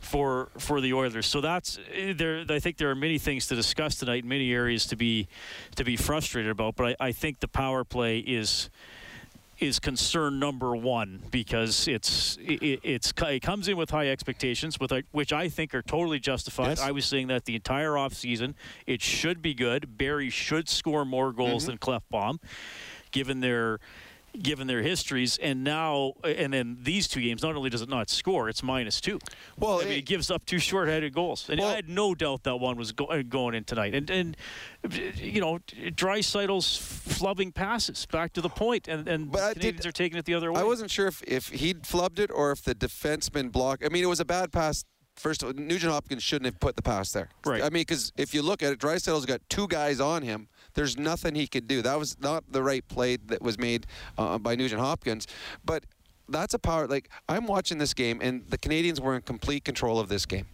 for 0.00 0.48
for 0.58 0.80
the 0.80 0.92
Oilers. 0.92 1.26
So 1.26 1.40
that's 1.40 1.78
eh, 1.92 2.12
there. 2.16 2.44
I 2.48 2.58
think 2.58 2.76
there 2.76 2.90
are 2.90 2.94
many 2.94 3.18
things 3.18 3.46
to 3.48 3.54
discuss 3.54 3.96
tonight, 3.96 4.24
many 4.24 4.52
areas 4.52 4.86
to 4.86 4.96
be 4.96 5.28
to 5.76 5.84
be 5.84 5.96
frustrated 5.96 6.50
about. 6.50 6.76
But 6.76 6.96
I, 7.00 7.06
I 7.08 7.12
think 7.12 7.40
the 7.40 7.48
power 7.48 7.84
play 7.84 8.18
is 8.18 8.70
is 9.58 9.78
concern 9.78 10.38
number 10.38 10.76
one 10.76 11.22
because 11.30 11.88
it's 11.88 12.36
it, 12.42 12.80
it's 12.82 13.14
it 13.22 13.40
comes 13.40 13.68
in 13.68 13.76
with 13.78 13.88
high 13.88 14.08
expectations, 14.08 14.78
with 14.78 14.92
which 15.12 15.32
I 15.32 15.48
think 15.48 15.74
are 15.74 15.80
totally 15.80 16.18
justified. 16.18 16.68
Yes. 16.76 16.80
I 16.82 16.90
was 16.90 17.06
saying 17.06 17.28
that 17.28 17.46
the 17.46 17.54
entire 17.54 17.92
offseason. 17.92 18.52
It 18.86 19.00
should 19.00 19.40
be 19.40 19.54
good. 19.54 19.96
Barrie 19.96 20.28
should 20.30 20.68
score 20.68 21.04
more 21.06 21.32
goals 21.32 21.66
Mm-hmm. 21.66 21.70
than 21.70 21.78
Klefbom, 21.78 22.38
given 23.12 23.40
their 23.40 23.80
given 24.42 24.66
their 24.66 24.82
histories. 24.82 25.38
And 25.38 25.64
now, 25.64 26.14
and 26.24 26.52
then 26.52 26.78
these 26.80 27.08
two 27.08 27.20
games, 27.20 27.42
not 27.42 27.54
only 27.56 27.70
does 27.70 27.82
it 27.82 27.88
not 27.88 28.10
score, 28.10 28.48
it's 28.48 28.62
minus 28.62 29.00
two. 29.00 29.18
Well, 29.58 29.80
I 29.80 29.84
mean, 29.84 29.92
it- 29.92 29.98
it 29.98 30.06
gives 30.06 30.30
up 30.30 30.44
two 30.46 30.58
short-headed 30.58 31.12
goals, 31.14 31.48
and 31.48 31.60
Well- 31.60 31.70
I 31.70 31.74
had 31.76 31.88
no 31.88 32.14
doubt 32.14 32.42
that 32.44 32.56
one 32.56 32.76
was 32.76 32.92
go- 32.92 33.06
uh, 33.06 33.22
going 33.22 33.54
in 33.54 33.64
tonight. 33.64 33.94
And 33.94 34.08
and 34.10 34.36
you 35.16 35.40
know, 35.40 35.58
Draisaitl's 36.00 36.66
flubbing 36.78 37.52
passes 37.54 38.06
back 38.06 38.32
to 38.34 38.40
the 38.40 38.48
point, 38.48 38.88
and 38.88 39.08
and 39.08 39.30
But 39.30 39.54
Canadians 39.54 39.82
did- 39.82 39.88
are 39.88 39.92
taking 39.92 40.18
it 40.18 40.24
the 40.24 40.34
other 40.34 40.52
way. 40.52 40.60
I 40.60 40.64
wasn't 40.64 40.90
sure 40.90 41.06
if, 41.06 41.22
if 41.26 41.48
he'd 41.48 41.82
flubbed 41.82 42.18
it 42.18 42.30
or 42.30 42.52
if 42.52 42.62
the 42.62 42.74
defenseman 42.74 43.50
blocked. 43.50 43.84
I 43.84 43.88
mean, 43.88 44.02
it 44.04 44.08
was 44.08 44.20
a 44.20 44.24
bad 44.24 44.52
pass. 44.52 44.84
First 45.16 45.42
of 45.42 45.48
all, 45.48 45.54
Nugent 45.54 45.90
Hopkins 45.90 46.22
shouldn't 46.22 46.44
have 46.44 46.60
put 46.60 46.76
the 46.76 46.82
pass 46.82 47.10
there. 47.12 47.30
Right. 47.46 47.62
I 47.62 47.70
mean, 47.70 47.80
because 47.80 48.12
if 48.18 48.34
you 48.34 48.42
look 48.42 48.62
at 48.62 48.72
it, 48.72 48.78
Draisaitl's 48.78 49.24
got 49.24 49.40
two 49.48 49.66
guys 49.66 49.98
on 49.98 50.20
him. 50.22 50.48
There's 50.76 50.96
nothing 50.96 51.34
he 51.34 51.46
could 51.46 51.66
do. 51.66 51.82
That 51.82 51.98
was 51.98 52.20
not 52.20 52.44
the 52.52 52.62
right 52.62 52.86
play 52.86 53.16
that 53.16 53.42
was 53.42 53.58
made 53.58 53.86
uh, 54.16 54.38
by 54.38 54.54
Nugent 54.54 54.80
Hopkins. 54.80 55.26
But 55.64 55.84
that's 56.28 56.54
a 56.54 56.58
power. 56.58 56.86
Like 56.86 57.08
I'm 57.28 57.46
watching 57.46 57.78
this 57.78 57.94
game, 57.94 58.20
and 58.22 58.44
the 58.48 58.58
Canadians 58.58 59.00
were 59.00 59.16
in 59.16 59.22
complete 59.22 59.64
control 59.64 59.98
of 59.98 60.08
this 60.08 60.26
game. 60.26 60.46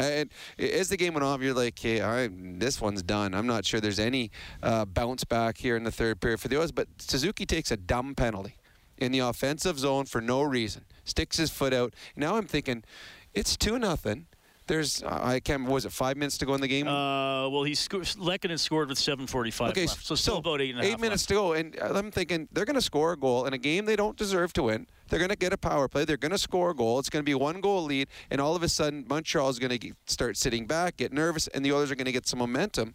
And 0.00 0.30
as 0.58 0.88
the 0.88 0.96
game 0.96 1.14
went 1.14 1.24
on, 1.24 1.40
you're 1.40 1.54
like, 1.54 1.78
"Hey, 1.78 2.00
I, 2.00 2.28
this 2.32 2.80
one's 2.80 3.02
done." 3.02 3.34
I'm 3.34 3.46
not 3.46 3.64
sure 3.64 3.80
there's 3.80 3.98
any 3.98 4.30
uh, 4.62 4.84
bounce 4.84 5.24
back 5.24 5.58
here 5.58 5.76
in 5.76 5.84
the 5.84 5.92
third 5.92 6.20
period 6.20 6.40
for 6.40 6.48
the 6.48 6.56
Oilers. 6.56 6.72
But 6.72 6.88
Suzuki 6.98 7.46
takes 7.46 7.70
a 7.70 7.76
dumb 7.76 8.14
penalty 8.14 8.56
in 8.96 9.12
the 9.12 9.20
offensive 9.20 9.78
zone 9.78 10.06
for 10.06 10.20
no 10.20 10.42
reason. 10.42 10.84
Sticks 11.04 11.36
his 11.36 11.50
foot 11.50 11.72
out. 11.72 11.94
Now 12.16 12.36
I'm 12.36 12.46
thinking, 12.46 12.84
it's 13.32 13.56
two 13.56 13.78
nothing. 13.78 14.26
There's 14.68 15.02
I 15.02 15.40
can't. 15.40 15.64
Was 15.64 15.84
it 15.86 15.92
five 15.92 16.16
minutes 16.16 16.38
to 16.38 16.46
go 16.46 16.54
in 16.54 16.60
the 16.60 16.68
game? 16.68 16.86
Uh, 16.86 17.48
well, 17.48 17.64
he 17.64 17.74
sco- 17.74 18.00
Lehkonen 18.00 18.58
scored 18.58 18.88
with 18.90 18.98
7:45 18.98 19.70
Okay, 19.70 19.86
left, 19.86 20.04
so 20.04 20.14
still 20.14 20.36
about 20.36 20.60
eight 20.60 20.70
and 20.70 20.80
a 20.80 20.82
half. 20.84 20.92
eight 20.92 21.00
minutes 21.00 21.22
left. 21.22 21.28
to 21.28 21.34
go, 21.34 21.52
and 21.54 21.76
I'm 21.80 22.10
thinking 22.10 22.48
they're 22.52 22.66
going 22.66 22.74
to 22.76 22.82
score 22.82 23.12
a 23.12 23.16
goal 23.16 23.46
in 23.46 23.54
a 23.54 23.58
game 23.58 23.86
they 23.86 23.96
don't 23.96 24.16
deserve 24.16 24.52
to 24.52 24.64
win. 24.64 24.86
They're 25.08 25.18
going 25.18 25.30
to 25.30 25.36
get 25.36 25.52
a 25.54 25.56
power 25.58 25.88
play. 25.88 26.04
They're 26.04 26.18
going 26.18 26.32
to 26.32 26.38
score 26.38 26.70
a 26.70 26.74
goal. 26.74 26.98
It's 26.98 27.08
going 27.08 27.22
to 27.24 27.28
be 27.28 27.34
one 27.34 27.60
goal 27.62 27.82
lead, 27.84 28.08
and 28.30 28.40
all 28.40 28.54
of 28.54 28.62
a 28.62 28.68
sudden 28.68 29.06
Montreal 29.08 29.48
is 29.48 29.58
going 29.58 29.76
to 29.78 29.92
start 30.06 30.36
sitting 30.36 30.66
back, 30.66 30.98
get 30.98 31.12
nervous, 31.12 31.46
and 31.48 31.64
the 31.64 31.72
others 31.72 31.90
are 31.90 31.94
going 31.96 32.04
to 32.06 32.12
get 32.12 32.26
some 32.26 32.38
momentum. 32.38 32.94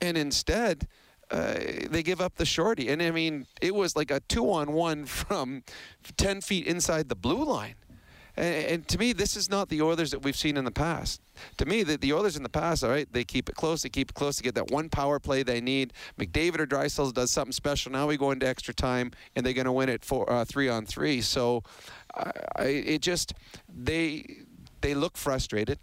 And 0.00 0.16
instead, 0.16 0.86
uh, 1.32 1.54
they 1.90 2.02
give 2.04 2.20
up 2.20 2.36
the 2.36 2.44
shorty. 2.44 2.88
And 2.90 3.02
I 3.02 3.10
mean, 3.10 3.46
it 3.60 3.74
was 3.74 3.96
like 3.96 4.10
a 4.12 4.20
two 4.20 4.50
on 4.52 4.72
one 4.72 5.04
from 5.06 5.64
10 6.16 6.42
feet 6.42 6.66
inside 6.66 7.08
the 7.08 7.16
blue 7.16 7.42
line. 7.44 7.74
And, 8.36 8.66
and 8.66 8.88
to 8.88 8.98
me, 8.98 9.12
this 9.12 9.36
is 9.36 9.50
not 9.50 9.68
the 9.68 9.82
Oilers 9.82 10.10
that 10.10 10.22
we've 10.22 10.36
seen 10.36 10.56
in 10.56 10.64
the 10.64 10.70
past. 10.70 11.20
To 11.58 11.66
me, 11.66 11.82
the, 11.82 11.96
the 11.96 12.12
Oilers 12.12 12.36
in 12.36 12.42
the 12.42 12.48
past, 12.48 12.84
all 12.84 12.90
right, 12.90 13.08
they 13.12 13.24
keep 13.24 13.48
it 13.48 13.54
close, 13.54 13.82
they 13.82 13.88
keep 13.88 14.10
it 14.10 14.14
close 14.14 14.36
to 14.36 14.42
get 14.42 14.54
that 14.54 14.70
one 14.70 14.88
power 14.88 15.18
play 15.18 15.42
they 15.42 15.60
need. 15.60 15.92
McDavid 16.18 16.60
or 16.60 16.66
Draisaitl 16.66 17.12
does 17.12 17.30
something 17.30 17.52
special. 17.52 17.92
Now 17.92 18.06
we 18.06 18.16
go 18.16 18.30
into 18.30 18.46
extra 18.46 18.74
time, 18.74 19.12
and 19.36 19.44
they're 19.44 19.52
going 19.52 19.66
to 19.66 19.72
win 19.72 19.88
it 19.88 20.04
for 20.04 20.30
uh, 20.30 20.44
three 20.44 20.68
on 20.68 20.86
three. 20.86 21.20
So, 21.20 21.62
I, 22.14 22.30
I, 22.56 22.64
it 22.64 23.02
just 23.02 23.34
they 23.68 24.44
they 24.80 24.94
look 24.94 25.16
frustrated. 25.16 25.78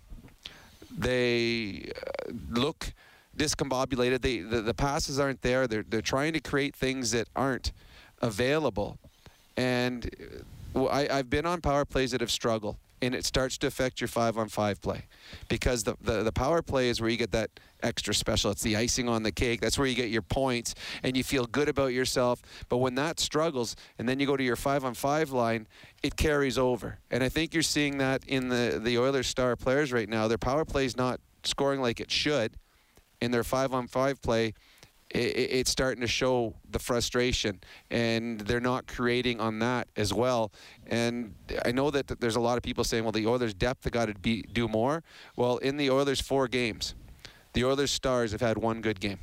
They 0.96 1.92
uh, 1.96 2.32
look 2.50 2.94
discombobulated. 3.38 4.22
They 4.22 4.40
the, 4.40 4.62
the 4.62 4.74
passes 4.74 5.20
aren't 5.20 5.42
there. 5.42 5.68
They're 5.68 5.86
they're 5.88 6.02
trying 6.02 6.34
to 6.34 6.40
create 6.40 6.76
things 6.76 7.12
that 7.12 7.28
aren't 7.36 7.72
available, 8.22 8.98
and 9.56 10.10
I, 10.76 11.08
I've 11.10 11.30
been 11.30 11.46
on 11.46 11.62
power 11.62 11.86
plays 11.86 12.12
that 12.12 12.22
have 12.22 12.32
struggled, 12.32 12.78
and 13.02 13.16
it 13.16 13.26
starts 13.26 13.58
to 13.60 13.68
affect 13.68 14.02
your 14.02 14.08
five 14.08 14.38
on 14.38 14.50
five 14.50 14.82
play, 14.82 15.08
because 15.48 15.84
the, 15.84 15.96
the 16.02 16.24
the 16.24 16.32
power 16.32 16.62
play 16.62 16.90
is 16.90 17.02
where 17.02 17.10
you 17.10 17.18
get 17.18 17.32
that 17.32 17.50
extra 17.82 18.14
special. 18.14 18.52
It's 18.52 18.62
the 18.62 18.76
icing 18.76 19.08
on 19.08 19.24
the 19.24 19.32
cake. 19.32 19.62
That's 19.62 19.78
where 19.78 19.88
you 19.88 19.96
get 19.96 20.10
your 20.10 20.22
points, 20.22 20.76
and 21.04 21.16
you 21.16 21.24
feel 21.24 21.46
good 21.46 21.70
about 21.70 21.94
yourself. 21.94 22.42
But 22.68 22.78
when 22.78 22.96
that 22.96 23.20
struggles, 23.20 23.76
and 23.98 24.08
then 24.08 24.20
you 24.20 24.28
go 24.28 24.38
to 24.38 24.44
your 24.44 24.58
five 24.58 24.84
on 24.86 24.94
five 24.94 25.32
line, 25.32 25.68
it 26.04 26.16
carries 26.16 26.58
over. 26.58 27.00
And 27.10 27.24
I 27.24 27.30
think 27.30 27.54
you're 27.54 27.64
seeing 27.64 27.98
that 28.00 28.24
in 28.28 28.50
the 28.50 28.80
the 28.84 28.98
Oilers 28.98 29.28
star 29.28 29.56
players 29.56 29.92
right 29.92 30.10
now. 30.10 30.28
Their 30.28 30.38
power 30.38 30.66
play 30.66 30.86
is 30.86 30.98
not 30.98 31.20
scoring 31.44 31.82
like 31.82 32.00
it 32.00 32.12
should 32.12 32.58
in 33.22 33.32
their 33.32 33.44
five 33.44 33.74
on 33.74 33.88
five 33.88 34.22
play, 34.22 34.54
i 35.16 35.18
i- 35.18 35.22
it's 35.60 35.72
starting 35.72 36.02
to 36.02 36.08
show 36.08 36.54
the 36.72 36.80
frustration, 36.80 37.60
and 37.90 38.40
they're 38.42 38.60
not 38.60 38.88
creating 38.88 39.40
on 39.40 39.60
that 39.60 39.88
as 39.96 40.14
well. 40.14 40.52
And 40.88 41.34
I 41.66 41.72
know 41.72 41.90
that 41.92 42.08
there's 42.20 42.36
a 42.36 42.40
lot 42.40 42.58
of 42.58 42.64
people 42.64 42.84
saying, 42.84 43.04
well, 43.04 43.12
the 43.12 43.26
Oilers' 43.28 43.54
depth 43.54 43.84
have 43.86 43.94
got 43.94 44.06
to 44.06 44.14
be 44.14 44.42
do 44.42 44.68
more. 44.68 45.04
Well, 45.36 45.58
in 45.58 45.78
the 45.78 45.90
Oilers' 45.90 46.22
four 46.22 46.48
games, 46.48 46.96
the 47.54 47.66
Oilers' 47.66 47.92
stars 47.92 48.32
have 48.32 48.42
had 48.42 48.58
one 48.58 48.82
good 48.82 49.00
game. 49.00 49.20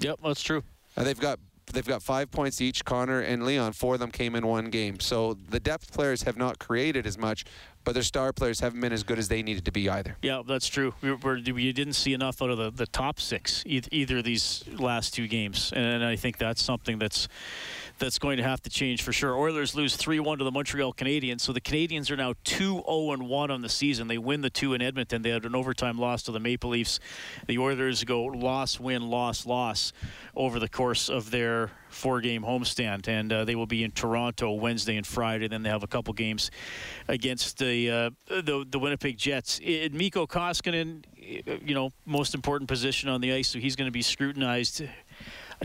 Yep, 0.00 0.20
that's 0.24 0.42
true. 0.42 0.62
And 0.96 1.06
they've 1.06 1.18
got 1.18 1.38
they've 1.72 1.86
got 1.86 2.02
five 2.02 2.30
points 2.30 2.60
each. 2.60 2.84
Connor 2.84 3.20
and 3.20 3.44
Leon, 3.44 3.72
four 3.72 3.94
of 3.94 4.00
them 4.00 4.10
came 4.10 4.34
in 4.34 4.46
one 4.46 4.70
game. 4.70 5.00
So 5.00 5.36
the 5.48 5.60
depth 5.60 5.92
players 5.92 6.22
have 6.22 6.36
not 6.36 6.58
created 6.58 7.06
as 7.06 7.18
much, 7.18 7.44
but 7.84 7.94
their 7.94 8.02
star 8.02 8.32
players 8.32 8.60
haven't 8.60 8.80
been 8.80 8.92
as 8.92 9.02
good 9.02 9.18
as 9.18 9.28
they 9.28 9.42
needed 9.42 9.64
to 9.64 9.72
be 9.72 9.88
either. 9.88 10.16
Yeah, 10.22 10.42
that's 10.46 10.68
true. 10.68 10.94
We, 11.00 11.12
we 11.14 11.72
didn't 11.72 11.94
see 11.94 12.12
enough 12.12 12.42
out 12.42 12.50
of 12.50 12.58
the, 12.58 12.70
the 12.70 12.86
top 12.86 13.20
six 13.20 13.62
either 13.66 14.18
of 14.18 14.24
these 14.24 14.64
last 14.78 15.14
two 15.14 15.26
games, 15.26 15.72
and 15.74 16.04
I 16.04 16.16
think 16.16 16.38
that's 16.38 16.62
something 16.62 16.98
that's 16.98 17.28
that's 17.98 18.18
going 18.18 18.36
to 18.36 18.42
have 18.42 18.62
to 18.62 18.70
change 18.70 19.02
for 19.02 19.12
sure. 19.12 19.36
Oilers 19.36 19.74
lose 19.74 19.96
3-1 19.96 20.38
to 20.38 20.44
the 20.44 20.50
Montreal 20.50 20.92
Canadiens, 20.92 21.40
so 21.40 21.52
the 21.52 21.60
Canadians 21.60 22.10
are 22.10 22.16
now 22.16 22.34
2-0 22.44 23.14
and 23.14 23.28
1 23.28 23.50
on 23.50 23.62
the 23.62 23.68
season. 23.68 24.08
They 24.08 24.18
win 24.18 24.40
the 24.40 24.50
two 24.50 24.74
in 24.74 24.82
Edmonton. 24.82 25.22
They 25.22 25.30
had 25.30 25.44
an 25.44 25.54
overtime 25.54 25.98
loss 25.98 26.22
to 26.24 26.32
the 26.32 26.40
Maple 26.40 26.70
Leafs. 26.70 27.00
The 27.46 27.58
Oilers 27.58 28.04
go 28.04 28.24
loss, 28.24 28.78
win, 28.80 29.02
loss, 29.02 29.46
loss 29.46 29.92
over 30.34 30.58
the 30.58 30.68
course 30.68 31.08
of 31.08 31.30
their 31.30 31.70
four-game 31.88 32.42
homestand, 32.42 33.08
and 33.08 33.32
uh, 33.32 33.44
they 33.44 33.54
will 33.54 33.66
be 33.66 33.82
in 33.82 33.90
Toronto 33.90 34.52
Wednesday 34.52 34.96
and 34.96 35.06
Friday. 35.06 35.48
Then 35.48 35.62
they 35.62 35.70
have 35.70 35.82
a 35.82 35.88
couple 35.88 36.12
games 36.14 36.50
against 37.08 37.58
the 37.58 37.90
uh, 37.90 38.10
the, 38.28 38.64
the 38.68 38.78
Winnipeg 38.78 39.16
Jets. 39.16 39.60
I, 39.66 39.90
Mikko 39.92 40.26
Koskinen, 40.26 41.04
you 41.16 41.74
know, 41.74 41.90
most 42.06 42.34
important 42.34 42.68
position 42.68 43.08
on 43.08 43.20
the 43.20 43.32
ice, 43.32 43.48
so 43.48 43.58
he's 43.58 43.76
going 43.76 43.88
to 43.88 43.92
be 43.92 44.02
scrutinized. 44.02 44.82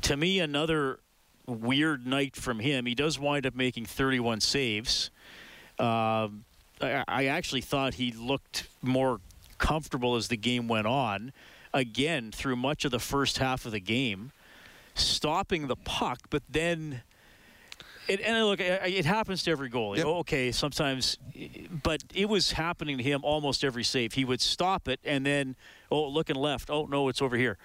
To 0.02 0.18
me, 0.18 0.40
another 0.40 1.00
weird 1.45 2.05
night 2.05 2.35
from 2.35 2.59
him. 2.59 2.85
He 2.85 2.95
does 2.95 3.19
wind 3.19 3.45
up 3.45 3.55
making 3.55 3.85
31 3.85 4.41
saves. 4.41 5.09
Um, 5.79 6.45
I, 6.81 7.03
I 7.07 7.25
actually 7.25 7.62
thought 7.62 7.95
he 7.95 8.12
looked 8.12 8.67
more 8.81 9.19
comfortable 9.57 10.15
as 10.15 10.27
the 10.27 10.38
game 10.38 10.67
went 10.67 10.88
on. 10.88 11.31
Again, 11.73 12.31
through 12.31 12.55
much 12.55 12.85
of 12.85 12.91
the 12.91 13.00
first 13.00 13.39
half 13.39 13.65
of 13.65 13.71
the 13.71 13.79
game, 13.79 14.31
stopping 14.93 15.67
the 15.67 15.75
puck, 15.75 16.19
but 16.29 16.43
then. 16.50 17.01
It, 18.07 18.19
and 18.19 18.45
look, 18.45 18.59
it, 18.59 18.81
it 18.85 19.05
happens 19.05 19.43
to 19.43 19.51
every 19.51 19.69
goalie. 19.69 19.97
Yep. 19.97 20.05
Okay, 20.05 20.51
sometimes, 20.51 21.17
but 21.83 22.03
it 22.13 22.27
was 22.27 22.51
happening 22.51 22.97
to 22.97 23.03
him 23.03 23.21
almost 23.23 23.63
every 23.63 23.83
save. 23.83 24.13
He 24.13 24.25
would 24.25 24.41
stop 24.41 24.89
it 24.89 25.00
and 25.05 25.25
then, 25.25 25.55
oh, 25.89 26.07
looking 26.09 26.35
left. 26.35 26.69
Oh 26.69 26.85
no, 26.85 27.07
it's 27.07 27.21
over 27.21 27.38
here. 27.38 27.57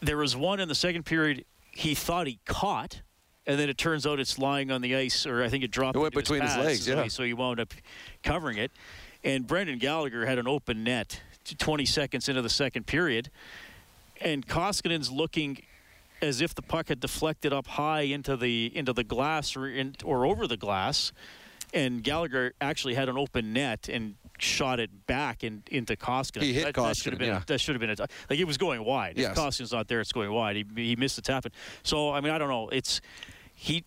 There 0.00 0.18
was 0.18 0.36
one 0.36 0.60
in 0.60 0.68
the 0.68 0.74
second 0.74 1.06
period 1.06 1.44
he 1.70 1.94
thought 1.94 2.26
he 2.26 2.38
caught, 2.46 3.02
and 3.46 3.58
then 3.58 3.68
it 3.68 3.78
turns 3.78 4.06
out 4.06 4.20
it's 4.20 4.38
lying 4.38 4.70
on 4.70 4.80
the 4.82 4.94
ice, 4.96 5.26
or 5.26 5.42
I 5.42 5.48
think 5.48 5.64
it 5.64 5.70
dropped 5.70 5.96
It 5.96 6.00
went 6.00 6.14
between 6.14 6.42
his 6.42 6.50
pads, 6.52 6.64
legs, 6.64 6.84
so 6.84 6.96
yeah. 6.96 7.02
he- 7.04 7.08
So 7.08 7.22
he 7.24 7.32
wound 7.32 7.60
up 7.60 7.72
covering 8.22 8.58
it. 8.58 8.70
And 9.24 9.46
Brendan 9.46 9.78
Gallagher 9.78 10.26
had 10.26 10.38
an 10.38 10.46
open 10.46 10.84
net 10.84 11.20
20 11.58 11.84
seconds 11.86 12.28
into 12.28 12.42
the 12.42 12.50
second 12.50 12.86
period, 12.86 13.30
and 14.20 14.46
Koskinen's 14.46 15.10
looking 15.10 15.62
as 16.20 16.40
if 16.40 16.54
the 16.54 16.62
puck 16.62 16.88
had 16.88 17.00
deflected 17.00 17.52
up 17.52 17.66
high 17.68 18.02
into 18.02 18.36
the 18.36 18.70
into 18.76 18.92
the 18.92 19.04
glass 19.04 19.56
or 19.56 19.66
in, 19.68 19.94
or 20.04 20.26
over 20.26 20.46
the 20.46 20.56
glass, 20.56 21.12
and 21.72 22.02
Gallagher 22.04 22.52
actually 22.60 22.94
had 22.94 23.08
an 23.08 23.16
open 23.16 23.52
net 23.52 23.88
and 23.88 24.16
shot 24.42 24.80
it 24.80 25.06
back 25.06 25.44
in, 25.44 25.62
into 25.70 25.96
Koskinen. 25.96 26.42
He 26.42 26.52
hit 26.52 26.64
that, 26.64 26.74
that 26.74 26.96
should 26.96 27.06
Koskinen, 27.06 27.10
have 27.12 27.18
been 27.18 27.28
yeah. 27.28 27.42
that 27.46 27.60
should 27.60 27.74
have 27.74 27.80
been 27.80 27.90
a, 27.90 28.08
like 28.30 28.38
it 28.38 28.46
was 28.46 28.56
going 28.58 28.84
wide. 28.84 29.16
Yes. 29.16 29.30
If 29.30 29.36
Koskinen's 29.36 29.72
not 29.72 29.88
there, 29.88 30.00
it's 30.00 30.12
going 30.12 30.30
wide. 30.30 30.56
He, 30.56 30.64
he 30.76 30.96
missed 30.96 31.16
the 31.16 31.22
tap. 31.22 31.46
So 31.82 32.10
I 32.10 32.20
mean, 32.20 32.32
I 32.32 32.38
don't 32.38 32.48
know. 32.48 32.68
It's 32.68 33.00
he 33.54 33.84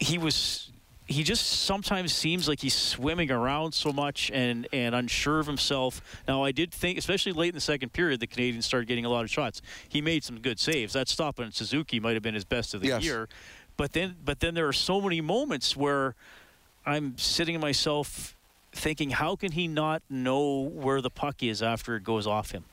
he 0.00 0.18
was 0.18 0.70
he 1.06 1.22
just 1.22 1.46
sometimes 1.64 2.14
seems 2.14 2.48
like 2.48 2.60
he's 2.60 2.74
swimming 2.74 3.30
around 3.30 3.72
so 3.72 3.92
much 3.92 4.30
and, 4.32 4.66
and 4.72 4.94
unsure 4.94 5.38
of 5.38 5.46
himself. 5.46 6.00
Now, 6.26 6.42
I 6.42 6.50
did 6.50 6.72
think, 6.72 6.96
especially 6.96 7.32
late 7.32 7.48
in 7.48 7.54
the 7.54 7.60
second 7.60 7.92
period, 7.92 8.20
the 8.20 8.26
Canadians 8.26 8.64
started 8.64 8.88
getting 8.88 9.04
a 9.04 9.10
lot 9.10 9.22
of 9.22 9.30
shots. 9.30 9.60
He 9.86 10.00
made 10.00 10.24
some 10.24 10.40
good 10.40 10.58
saves. 10.58 10.94
That 10.94 11.08
stop 11.08 11.40
on 11.40 11.52
Suzuki 11.52 12.00
might 12.00 12.14
have 12.14 12.22
been 12.22 12.34
his 12.34 12.46
best 12.46 12.72
of 12.72 12.80
the 12.80 12.88
Yes. 12.88 13.04
year. 13.04 13.28
But 13.76 13.92
then, 13.92 14.16
but 14.24 14.40
then 14.40 14.54
there 14.54 14.66
are 14.66 14.72
so 14.72 15.00
many 15.00 15.20
moments 15.20 15.76
where 15.76 16.14
I'm 16.86 17.18
sitting 17.18 17.60
myself 17.60 18.36
thinking, 18.74 19.10
how 19.10 19.36
can 19.36 19.52
he 19.52 19.68
not 19.68 20.02
know 20.10 20.60
where 20.72 21.00
the 21.00 21.10
puck 21.10 21.42
is 21.42 21.62
after 21.62 21.96
it 21.96 22.04
goes 22.04 22.26
off 22.26 22.50
him? 22.50 22.64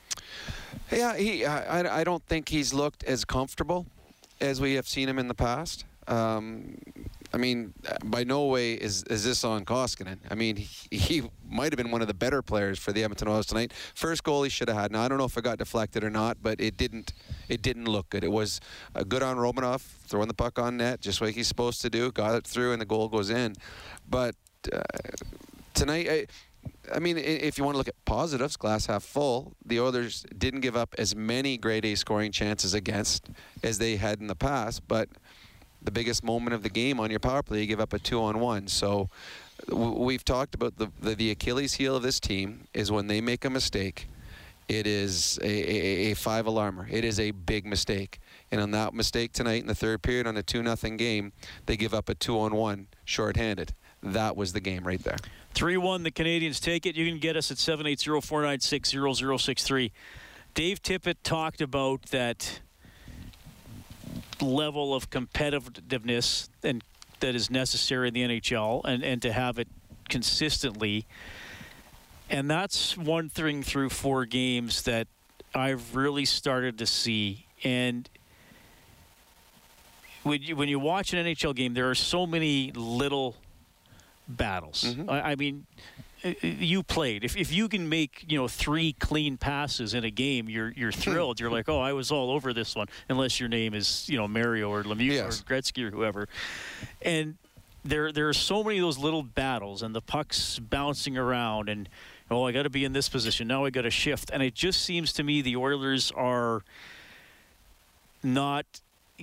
Yeah, 0.90 1.16
he. 1.16 1.44
I, 1.46 2.00
I- 2.00 2.04
don't 2.04 2.24
think 2.26 2.48
he's 2.48 2.74
looked 2.74 3.04
as 3.04 3.24
comfortable 3.24 3.86
as 4.40 4.60
we 4.60 4.74
have 4.74 4.88
seen 4.88 5.08
him 5.08 5.18
in 5.18 5.28
the 5.28 5.34
past. 5.34 5.84
Um, 6.08 6.78
I 7.32 7.36
mean, 7.38 7.72
by 8.04 8.24
no 8.24 8.46
way 8.46 8.74
is 8.74 9.04
is 9.04 9.24
this 9.24 9.44
on 9.44 9.64
Koskinen. 9.64 10.18
I 10.30 10.34
mean, 10.34 10.56
he, 10.56 10.96
he 10.96 11.22
might 11.48 11.72
have 11.72 11.76
been 11.78 11.90
one 11.90 12.02
of 12.02 12.08
the 12.08 12.14
better 12.14 12.42
players 12.42 12.78
for 12.78 12.92
the 12.92 13.04
Edmonton 13.04 13.28
Oilers 13.28 13.46
tonight. 13.46 13.72
First 13.94 14.24
goal 14.24 14.42
he 14.42 14.50
should 14.50 14.68
have 14.68 14.76
had. 14.76 14.90
Now 14.92 15.02
I 15.02 15.08
don't 15.08 15.16
know 15.16 15.24
if 15.24 15.36
it 15.38 15.44
got 15.44 15.58
deflected 15.58 16.02
or 16.04 16.10
not, 16.10 16.38
but 16.42 16.60
it 16.60 16.76
didn't. 16.76 17.12
It 17.48 17.62
didn't 17.62 17.86
look 17.86 18.10
good. 18.10 18.24
It 18.24 18.32
was 18.32 18.60
uh, 18.94 19.04
good 19.04 19.22
on 19.22 19.36
Romanov 19.36 19.80
throwing 20.08 20.28
the 20.28 20.34
puck 20.34 20.58
on 20.58 20.76
net, 20.76 21.00
just 21.00 21.20
like 21.20 21.34
he's 21.34 21.48
supposed 21.48 21.80
to 21.82 21.90
do. 21.90 22.10
Got 22.12 22.34
it 22.34 22.46
through, 22.46 22.72
and 22.72 22.80
the 22.82 22.86
goal 22.86 23.08
goes 23.08 23.30
in. 23.30 23.54
But 24.10 24.34
uh, 24.72 24.82
tonight. 25.74 26.08
I, 26.08 26.26
I 26.94 26.98
mean, 26.98 27.18
if 27.18 27.58
you 27.58 27.64
want 27.64 27.74
to 27.74 27.78
look 27.78 27.88
at 27.88 28.04
positives, 28.04 28.56
glass 28.56 28.86
half 28.86 29.02
full, 29.02 29.54
the 29.64 29.80
Oilers 29.80 30.24
didn't 30.36 30.60
give 30.60 30.76
up 30.76 30.94
as 30.98 31.14
many 31.14 31.56
grade 31.56 31.84
A 31.84 31.94
scoring 31.94 32.30
chances 32.32 32.74
against 32.74 33.28
as 33.62 33.78
they 33.78 33.96
had 33.96 34.20
in 34.20 34.26
the 34.26 34.36
past, 34.36 34.86
but 34.86 35.08
the 35.82 35.90
biggest 35.90 36.22
moment 36.22 36.54
of 36.54 36.62
the 36.62 36.68
game 36.68 37.00
on 37.00 37.10
your 37.10 37.20
power 37.20 37.42
play, 37.42 37.60
you 37.60 37.66
give 37.66 37.80
up 37.80 37.92
a 37.92 37.98
two 37.98 38.22
on 38.22 38.38
one. 38.38 38.68
So 38.68 39.10
we've 39.68 40.24
talked 40.24 40.54
about 40.54 40.78
the, 40.78 40.90
the, 41.00 41.14
the 41.14 41.30
Achilles 41.30 41.74
heel 41.74 41.96
of 41.96 42.02
this 42.02 42.20
team 42.20 42.66
is 42.72 42.92
when 42.92 43.08
they 43.08 43.20
make 43.20 43.44
a 43.44 43.50
mistake, 43.50 44.08
it 44.68 44.86
is 44.86 45.38
a, 45.42 45.46
a, 45.46 46.12
a 46.12 46.14
five 46.14 46.46
alarmer. 46.46 46.86
It 46.90 47.04
is 47.04 47.18
a 47.18 47.32
big 47.32 47.66
mistake. 47.66 48.20
And 48.50 48.60
on 48.60 48.70
that 48.72 48.94
mistake 48.94 49.32
tonight 49.32 49.62
in 49.62 49.66
the 49.66 49.74
third 49.74 50.02
period 50.02 50.26
on 50.26 50.36
a 50.36 50.42
2 50.42 50.62
nothing 50.62 50.96
game, 50.96 51.32
they 51.66 51.76
give 51.76 51.92
up 51.92 52.08
a 52.08 52.14
two 52.14 52.38
on 52.38 52.54
one 52.54 52.86
shorthanded. 53.04 53.74
That 54.02 54.36
was 54.36 54.52
the 54.52 54.60
game 54.60 54.84
right 54.84 55.02
there. 55.02 55.18
3 55.54 55.76
1, 55.76 56.02
the 56.02 56.10
Canadians 56.10 56.60
take 56.60 56.86
it. 56.86 56.96
You 56.96 57.08
can 57.08 57.18
get 57.18 57.36
us 57.36 57.50
at 57.50 57.58
780 57.58 58.20
496 58.20 58.90
0063. 58.90 59.92
Dave 60.54 60.82
Tippett 60.82 61.16
talked 61.22 61.60
about 61.60 62.02
that 62.06 62.60
level 64.40 64.94
of 64.94 65.08
competitiveness 65.08 66.48
and 66.62 66.82
that 67.20 67.34
is 67.34 67.50
necessary 67.50 68.08
in 68.08 68.14
the 68.14 68.22
NHL 68.24 68.84
and, 68.84 69.02
and 69.02 69.22
to 69.22 69.32
have 69.32 69.58
it 69.58 69.68
consistently. 70.08 71.06
And 72.28 72.50
that's 72.50 72.96
one 72.96 73.28
thing 73.28 73.62
through 73.62 73.90
four 73.90 74.26
games 74.26 74.82
that 74.82 75.06
I've 75.54 75.94
really 75.94 76.24
started 76.24 76.78
to 76.78 76.86
see. 76.86 77.46
And 77.62 78.08
when 80.22 80.42
you, 80.42 80.56
when 80.56 80.68
you 80.68 80.78
watch 80.78 81.12
an 81.14 81.24
NHL 81.24 81.54
game, 81.54 81.74
there 81.74 81.88
are 81.90 81.94
so 81.94 82.26
many 82.26 82.72
little 82.74 83.36
battles. 84.36 84.84
Mm-hmm. 84.84 85.10
I, 85.10 85.32
I 85.32 85.34
mean, 85.36 85.66
you 86.42 86.82
played. 86.82 87.24
If, 87.24 87.36
if 87.36 87.52
you 87.52 87.68
can 87.68 87.88
make 87.88 88.24
you 88.28 88.38
know 88.38 88.48
three 88.48 88.92
clean 88.94 89.36
passes 89.36 89.94
in 89.94 90.04
a 90.04 90.10
game, 90.10 90.48
you're 90.48 90.72
you're 90.72 90.92
hmm. 90.92 91.00
thrilled. 91.00 91.40
You're 91.40 91.50
like, 91.50 91.68
oh, 91.68 91.80
I 91.80 91.92
was 91.92 92.10
all 92.10 92.30
over 92.30 92.52
this 92.52 92.76
one. 92.76 92.88
Unless 93.08 93.40
your 93.40 93.48
name 93.48 93.74
is 93.74 94.08
you 94.08 94.16
know 94.16 94.28
Mario 94.28 94.70
or 94.70 94.84
Lemieux 94.84 95.12
Yes. 95.12 95.40
or 95.40 95.44
Gretzky 95.44 95.84
or 95.84 95.90
whoever. 95.90 96.28
And 97.02 97.36
there 97.84 98.12
there 98.12 98.28
are 98.28 98.34
so 98.34 98.62
many 98.62 98.78
of 98.78 98.82
those 98.82 98.98
little 98.98 99.22
battles, 99.22 99.82
and 99.82 99.94
the 99.94 100.00
pucks 100.00 100.58
bouncing 100.58 101.18
around, 101.18 101.68
and 101.68 101.88
oh, 102.30 102.46
I 102.46 102.52
got 102.52 102.62
to 102.62 102.70
be 102.70 102.84
in 102.84 102.92
this 102.92 103.08
position 103.08 103.48
now. 103.48 103.64
I 103.64 103.70
got 103.70 103.82
to 103.82 103.90
shift, 103.90 104.30
and 104.30 104.42
it 104.42 104.54
just 104.54 104.82
seems 104.82 105.12
to 105.14 105.22
me 105.22 105.42
the 105.42 105.56
Oilers 105.56 106.12
are 106.12 106.62
not 108.22 108.66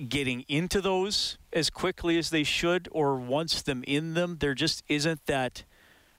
getting 0.08 0.44
into 0.48 0.80
those 0.80 1.38
as 1.52 1.70
quickly 1.70 2.18
as 2.18 2.30
they 2.30 2.44
should, 2.44 2.88
or 2.92 3.16
once 3.16 3.62
them 3.62 3.82
in 3.86 4.14
them, 4.14 4.36
there 4.40 4.54
just 4.54 4.82
isn't 4.88 5.26
that 5.26 5.64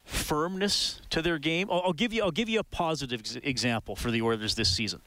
firmness 0.04 1.02
to 1.10 1.22
their 1.22 1.38
game. 1.38 1.70
I'll, 1.72 1.82
I'll 1.86 1.94
give 1.94 2.14
you 2.14 2.24
I'll 2.24 2.32
give 2.32 2.50
you 2.50 2.60
a 2.60 2.64
positive 2.64 3.22
ex- 3.22 3.38
example 3.44 3.96
for 3.96 4.12
the 4.12 4.22
Oilers 4.22 4.56
this 4.56 4.70
season. 4.70 5.02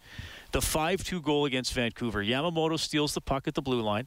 The 0.53 0.61
5-2 0.61 1.21
goal 1.23 1.47
against 1.47 1.73
Vancouver. 1.75 2.23
Yamamoto 2.23 2.79
steals 2.79 3.13
the 3.13 3.21
puck 3.21 3.49
at 3.49 3.55
the 3.55 3.63
blue 3.63 3.81
line. 3.81 4.07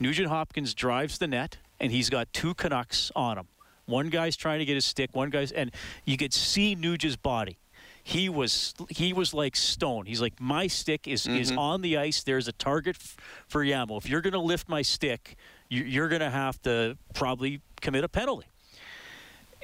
Nugent 0.00 0.28
Hopkins 0.28 0.74
drives 0.74 1.18
the 1.18 1.28
net, 1.28 1.58
and 1.78 1.92
he's 1.92 2.10
got 2.10 2.32
two 2.32 2.52
Canucks 2.54 3.12
on 3.14 3.38
him. 3.38 3.46
One 3.86 4.08
guy's 4.08 4.36
trying 4.36 4.58
to 4.58 4.64
get 4.64 4.74
his 4.74 4.84
stick. 4.84 5.10
One 5.14 5.30
guy's, 5.30 5.52
and 5.52 5.70
you 6.04 6.16
could 6.16 6.32
see 6.32 6.74
Nugent's 6.74 7.16
body. 7.16 7.58
He 8.02 8.28
was 8.28 8.74
he 8.90 9.14
was 9.14 9.32
like 9.32 9.56
stone. 9.56 10.04
He's 10.04 10.20
like 10.20 10.38
my 10.38 10.66
stick 10.66 11.08
is 11.08 11.26
is 11.26 11.50
mm-hmm. 11.50 11.58
on 11.58 11.80
the 11.80 11.96
ice. 11.96 12.22
There's 12.22 12.48
a 12.48 12.52
target 12.52 12.96
f- 12.96 13.16
for 13.48 13.64
Yamo. 13.64 13.96
If 13.96 14.08
you're 14.08 14.20
going 14.20 14.34
to 14.34 14.40
lift 14.40 14.68
my 14.68 14.82
stick, 14.82 15.36
you're 15.68 16.08
going 16.08 16.20
to 16.20 16.30
have 16.30 16.60
to 16.62 16.96
probably 17.14 17.60
commit 17.80 18.04
a 18.04 18.08
penalty 18.08 18.46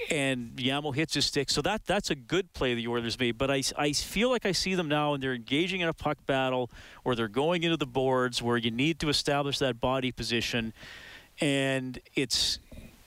and 0.08 0.56
Yamo 0.56 0.94
hits 0.94 1.14
his 1.14 1.26
stick. 1.26 1.50
So 1.50 1.60
that 1.62 1.84
that's 1.86 2.10
a 2.10 2.14
good 2.14 2.52
play 2.52 2.74
the 2.74 2.86
Oilers 2.88 3.18
made. 3.18 3.36
But 3.36 3.50
I, 3.50 3.62
I 3.76 3.92
feel 3.92 4.30
like 4.30 4.46
I 4.46 4.52
see 4.52 4.74
them 4.74 4.88
now, 4.88 5.14
and 5.14 5.22
they're 5.22 5.34
engaging 5.34 5.80
in 5.80 5.88
a 5.88 5.92
puck 5.92 6.18
battle, 6.26 6.70
or 7.04 7.14
they're 7.14 7.28
going 7.28 7.62
into 7.62 7.76
the 7.76 7.86
boards 7.86 8.40
where 8.40 8.56
you 8.56 8.70
need 8.70 8.98
to 9.00 9.08
establish 9.08 9.58
that 9.58 9.80
body 9.80 10.12
position, 10.12 10.72
and 11.40 11.98
it's 12.14 12.58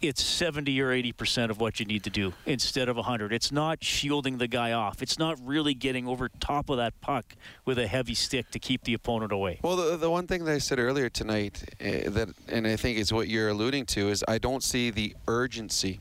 it's 0.03 0.21
70 0.23 0.79
or 0.81 0.91
80 0.91 1.11
percent 1.13 1.51
of 1.51 1.59
what 1.59 1.79
you 1.79 1.85
need 1.85 2.03
to 2.03 2.09
do 2.09 2.33
instead 2.45 2.89
of 2.89 2.97
100. 2.97 3.31
It's 3.31 3.51
not 3.51 3.83
shielding 3.83 4.37
the 4.37 4.47
guy 4.47 4.71
off. 4.73 5.01
It's 5.01 5.17
not 5.17 5.37
really 5.43 5.73
getting 5.73 6.07
over 6.07 6.29
top 6.39 6.69
of 6.69 6.77
that 6.77 6.99
puck 7.01 7.35
with 7.65 7.79
a 7.79 7.87
heavy 7.87 8.13
stick 8.13 8.51
to 8.51 8.59
keep 8.59 8.83
the 8.83 8.93
opponent 8.93 9.31
away. 9.31 9.59
Well, 9.63 9.75
the, 9.77 9.97
the 9.97 10.09
one 10.09 10.27
thing 10.27 10.43
that 10.45 10.51
I 10.53 10.57
said 10.57 10.79
earlier 10.79 11.09
tonight, 11.09 11.63
uh, 11.81 12.09
that 12.11 12.29
and 12.47 12.67
I 12.67 12.75
think 12.75 12.97
is 12.97 13.13
what 13.13 13.27
you're 13.27 13.49
alluding 13.49 13.85
to, 13.87 14.09
is 14.09 14.23
I 14.27 14.37
don't 14.37 14.63
see 14.63 14.89
the 14.89 15.15
urgency 15.27 15.99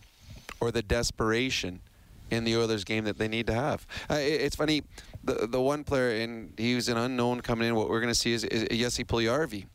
or 0.60 0.70
the 0.70 0.82
desperation 0.82 1.80
in 2.30 2.44
the 2.44 2.56
Oilers 2.56 2.84
game 2.84 3.04
that 3.04 3.18
they 3.18 3.28
need 3.28 3.46
to 3.46 3.54
have. 3.54 3.86
Uh, 4.10 4.14
it- 4.14 4.40
it's 4.40 4.56
funny, 4.56 4.82
the 5.22 5.46
the 5.46 5.60
one 5.60 5.84
player, 5.84 6.22
and 6.22 6.52
he 6.58 6.74
was 6.74 6.88
an 6.88 6.96
unknown 6.96 7.40
coming 7.40 7.68
in. 7.68 7.74
What 7.76 7.88
we're 7.88 8.00
going 8.00 8.12
to 8.12 8.18
see 8.18 8.32
is, 8.32 8.42
Jesse 8.42 9.04
Puljujärvi. 9.04 9.66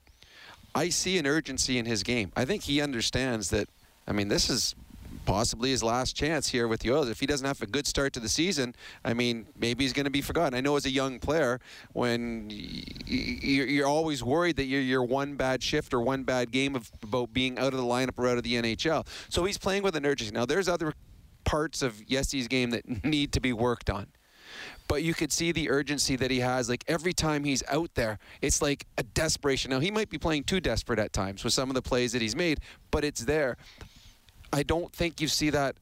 I 0.76 0.90
see 0.90 1.18
an 1.18 1.26
urgency 1.26 1.78
in 1.80 1.86
his 1.86 2.04
game. 2.04 2.32
I 2.36 2.46
think 2.46 2.64
he 2.64 2.82
understands 2.82 3.50
that. 3.52 3.68
I 4.08 4.14
mean, 4.14 4.28
this 4.28 4.50
is 4.50 4.76
possibly 5.26 5.72
his 5.72 5.84
last 5.84 6.16
chance 6.16 6.48
here 6.48 6.68
with 6.68 6.80
the 6.80 6.92
Oilers. 6.92 7.10
If 7.10 7.20
he 7.20 7.26
doesn't 7.26 7.46
have 7.46 7.62
a 7.62 7.68
good 7.68 7.86
start 7.86 8.14
to 8.14 8.20
the 8.20 8.30
season, 8.30 8.74
I 9.04 9.14
mean, 9.14 9.46
maybe 9.60 9.84
he's 9.84 9.94
going 9.94 10.06
to 10.06 10.12
be 10.12 10.22
forgotten. 10.22 10.54
I 10.54 10.62
know 10.62 10.78
as 10.78 10.86
a 10.86 10.90
young 10.90 11.20
player, 11.20 11.60
when 11.92 12.50
you're 12.50 13.88
always 13.88 14.24
worried 14.24 14.56
that 14.56 14.66
you're, 14.66 15.04
one 15.04 15.36
bad 15.36 15.62
shift 15.62 15.94
or 15.94 16.02
one 16.02 16.24
bad 16.24 16.52
game 16.52 16.76
of, 16.76 16.90
about 17.04 17.34
being 17.34 17.60
out 17.60 17.74
of 17.74 17.80
the 17.80 17.86
lineup 17.86 18.18
or 18.18 18.28
out 18.28 18.38
of 18.38 18.44
the 18.44 18.56
NHL. 18.56 19.06
So 19.30 19.44
he's 19.46 19.58
playing 19.58 19.84
with 19.84 19.96
an 19.96 20.06
urgency. 20.06 20.34
Now, 20.34 20.46
there's 20.46 20.68
other 20.68 20.94
parts 21.44 21.82
of 21.82 22.06
Jesse's 22.08 22.48
game 22.48 22.72
that 22.72 23.04
need 23.06 23.34
to 23.34 23.40
be 23.40 23.54
worked 23.54 23.90
on 23.90 24.08
but 24.88 25.04
you 25.04 25.14
could 25.14 25.32
see 25.32 25.52
the 25.52 25.70
urgency 25.70 26.16
that 26.16 26.32
he 26.32 26.40
has. 26.40 26.70
Like 26.70 26.84
every 26.88 27.14
time 27.14 27.44
he's 27.44 27.64
out 27.70 27.94
there, 27.96 28.20
it's 28.42 28.62
like 28.62 28.86
a 28.98 29.04
desperation. 29.04 29.72
Now 29.72 29.80
he 29.80 29.92
might 29.92 30.10
be 30.10 30.18
playing 30.18 30.46
too 30.46 30.60
desperate 30.60 31.00
at 31.00 31.14
times 31.14 31.44
with 31.44 31.54
some 31.54 31.70
of 31.70 31.76
the 31.76 31.82
plays 31.82 32.14
that 32.14 32.22
he's 32.22 32.36
made, 32.36 32.60
but 32.92 33.04
it's 33.04 33.26
there. 33.26 33.58
I 34.52 34.64
don't 34.64 34.92
think 34.94 35.22
you 35.22 35.28
see 35.28 35.50
that 35.50 35.76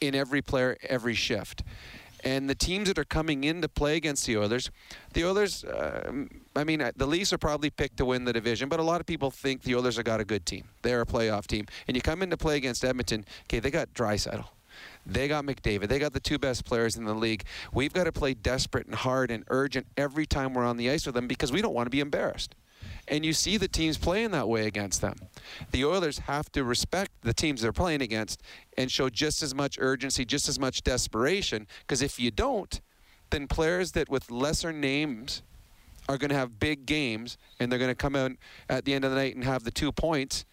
in 0.00 0.14
every 0.14 0.42
player 0.42 0.76
every 0.82 1.14
shift. 1.14 1.62
And 2.24 2.48
the 2.48 2.54
teams 2.54 2.86
that 2.86 2.98
are 2.98 3.04
coming 3.04 3.42
in 3.42 3.62
to 3.62 3.68
play 3.68 3.96
against 3.96 4.26
the 4.26 4.36
Oilers, 4.36 4.70
the 5.12 5.24
Oilers, 5.24 5.64
uh, 5.64 6.12
I 6.54 6.62
mean, 6.62 6.80
uh, 6.80 6.92
the 6.94 7.06
Leafs 7.06 7.32
are 7.32 7.38
probably 7.38 7.70
picked 7.70 7.96
to 7.96 8.04
win 8.04 8.24
the 8.24 8.32
division, 8.32 8.68
but 8.68 8.78
a 8.78 8.82
lot 8.84 9.00
of 9.00 9.06
people 9.06 9.30
think 9.32 9.62
the 9.62 9.74
Oilers 9.74 9.96
have 9.96 10.04
got 10.04 10.20
a 10.20 10.24
good 10.24 10.46
team. 10.46 10.68
They're 10.82 11.00
a 11.00 11.06
playoff 11.06 11.48
team. 11.48 11.66
And 11.88 11.96
you 11.96 12.00
come 12.00 12.22
in 12.22 12.30
to 12.30 12.36
play 12.36 12.56
against 12.56 12.84
Edmonton, 12.84 13.24
okay, 13.46 13.58
they 13.58 13.72
got 13.72 13.92
Draisaitl. 13.92 14.44
They 15.04 15.26
got 15.26 15.44
McDavid. 15.44 15.88
They 15.88 15.98
got 15.98 16.12
the 16.12 16.20
two 16.20 16.38
best 16.38 16.64
players 16.64 16.96
in 16.96 17.04
the 17.04 17.14
league. 17.14 17.44
We've 17.72 17.92
got 17.92 18.04
to 18.04 18.12
play 18.12 18.34
desperate 18.34 18.86
and 18.86 18.94
hard 18.94 19.30
and 19.32 19.44
urgent 19.48 19.86
every 19.96 20.26
time 20.26 20.54
we're 20.54 20.64
on 20.64 20.76
the 20.76 20.90
ice 20.90 21.06
with 21.06 21.16
them 21.16 21.26
because 21.26 21.50
we 21.50 21.60
don't 21.60 21.74
want 21.74 21.86
to 21.86 21.90
be 21.90 22.00
embarrassed. 22.00 22.54
And 23.08 23.24
you 23.24 23.32
see 23.32 23.56
the 23.56 23.68
teams 23.68 23.98
playing 23.98 24.30
that 24.30 24.48
way 24.48 24.66
against 24.66 25.00
them. 25.00 25.16
The 25.72 25.84
Oilers 25.84 26.20
have 26.20 26.50
to 26.52 26.64
respect 26.64 27.10
the 27.22 27.34
teams 27.34 27.62
they're 27.62 27.72
playing 27.72 28.00
against 28.00 28.40
and 28.78 28.90
show 28.90 29.08
just 29.08 29.42
as 29.42 29.54
much 29.54 29.76
urgency, 29.80 30.24
just 30.24 30.48
as 30.48 30.58
much 30.58 30.82
desperation. 30.82 31.66
Because 31.80 32.00
if 32.00 32.20
you 32.20 32.30
don't, 32.30 32.80
then 33.30 33.48
players 33.48 33.92
that 33.92 34.08
with 34.08 34.30
lesser 34.30 34.72
names 34.72 35.42
are 36.08 36.18
going 36.18 36.30
to 36.30 36.36
have 36.36 36.58
big 36.58 36.86
games 36.86 37.38
and 37.58 37.70
they're 37.70 37.78
going 37.78 37.90
to 37.90 37.94
come 37.94 38.16
out 38.16 38.32
at 38.68 38.84
the 38.84 38.94
end 38.94 39.04
of 39.04 39.10
the 39.10 39.16
night 39.16 39.34
and 39.34 39.44
have 39.44 39.64
the 39.64 39.70
two 39.70 39.90
points 39.92 40.44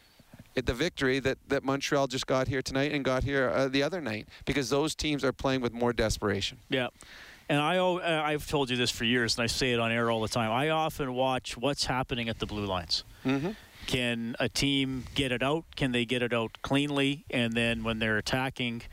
at 0.56 0.66
the 0.66 0.74
victory 0.74 1.20
that, 1.20 1.38
that 1.48 1.64
Montreal 1.64 2.08
just 2.08 2.28
got 2.28 2.48
here 2.48 2.62
tonight 2.62 2.92
and 2.92 3.06
got 3.06 3.24
here 3.24 3.50
uh, 3.50 3.68
the 3.68 3.84
other 3.84 4.02
night 4.02 4.28
because 4.46 4.70
those 4.70 4.96
teams 4.96 5.24
are 5.24 5.32
playing 5.32 5.62
with 5.62 5.74
more 5.74 5.94
desperation. 5.94 6.58
Yeah. 6.70 6.88
And 7.50 7.60
I, 7.60 7.78
uh, 7.78 8.22
I've 8.24 8.48
told 8.48 8.70
you 8.70 8.78
this 8.78 8.92
for 8.92 9.06
years, 9.06 9.36
and 9.36 9.44
I 9.44 9.48
say 9.48 9.74
it 9.74 9.80
on 9.80 9.92
air 9.92 10.12
all 10.12 10.22
the 10.22 10.28
time. 10.28 10.52
I 10.52 10.70
often 10.70 11.16
watch 11.16 11.58
what's 11.58 11.86
happening 11.86 12.30
at 12.30 12.38
the 12.38 12.46
blue 12.46 12.66
lines. 12.66 13.04
Mm-hmm. 13.26 13.52
Can 13.88 14.36
a 14.40 14.48
team 14.48 15.06
get 15.16 15.32
it 15.32 15.42
out? 15.42 15.64
Can 15.76 15.92
they 15.92 16.06
get 16.06 16.22
it 16.22 16.32
out 16.32 16.60
cleanly? 16.62 17.26
And 17.32 17.54
then 17.54 17.84
when 17.84 17.98
they're 17.98 18.20
attacking, 18.20 18.84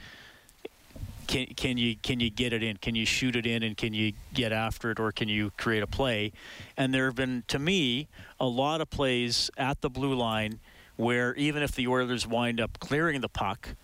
can 1.26 1.46
can 1.48 1.76
you 1.76 1.96
can 1.96 2.18
you 2.18 2.30
get 2.30 2.54
it 2.54 2.62
in? 2.62 2.78
Can 2.78 2.94
you 2.94 3.04
shoot 3.04 3.36
it 3.36 3.44
in? 3.44 3.62
And 3.62 3.76
can 3.76 3.92
you 3.92 4.14
get 4.32 4.52
after 4.52 4.90
it, 4.90 4.98
or 4.98 5.12
can 5.12 5.28
you 5.28 5.50
create 5.58 5.82
a 5.82 5.86
play? 5.86 6.32
And 6.78 6.94
there 6.94 7.06
have 7.06 7.14
been, 7.14 7.44
to 7.48 7.58
me, 7.58 8.08
a 8.40 8.46
lot 8.46 8.80
of 8.80 8.88
plays 8.88 9.50
at 9.58 9.82
the 9.82 9.90
blue 9.90 10.14
line 10.14 10.60
where 10.96 11.34
even 11.34 11.62
if 11.62 11.72
the 11.72 11.86
Oilers 11.86 12.26
wind 12.26 12.58
up 12.58 12.78
clearing 12.80 13.20
the 13.20 13.28
puck, 13.28 13.74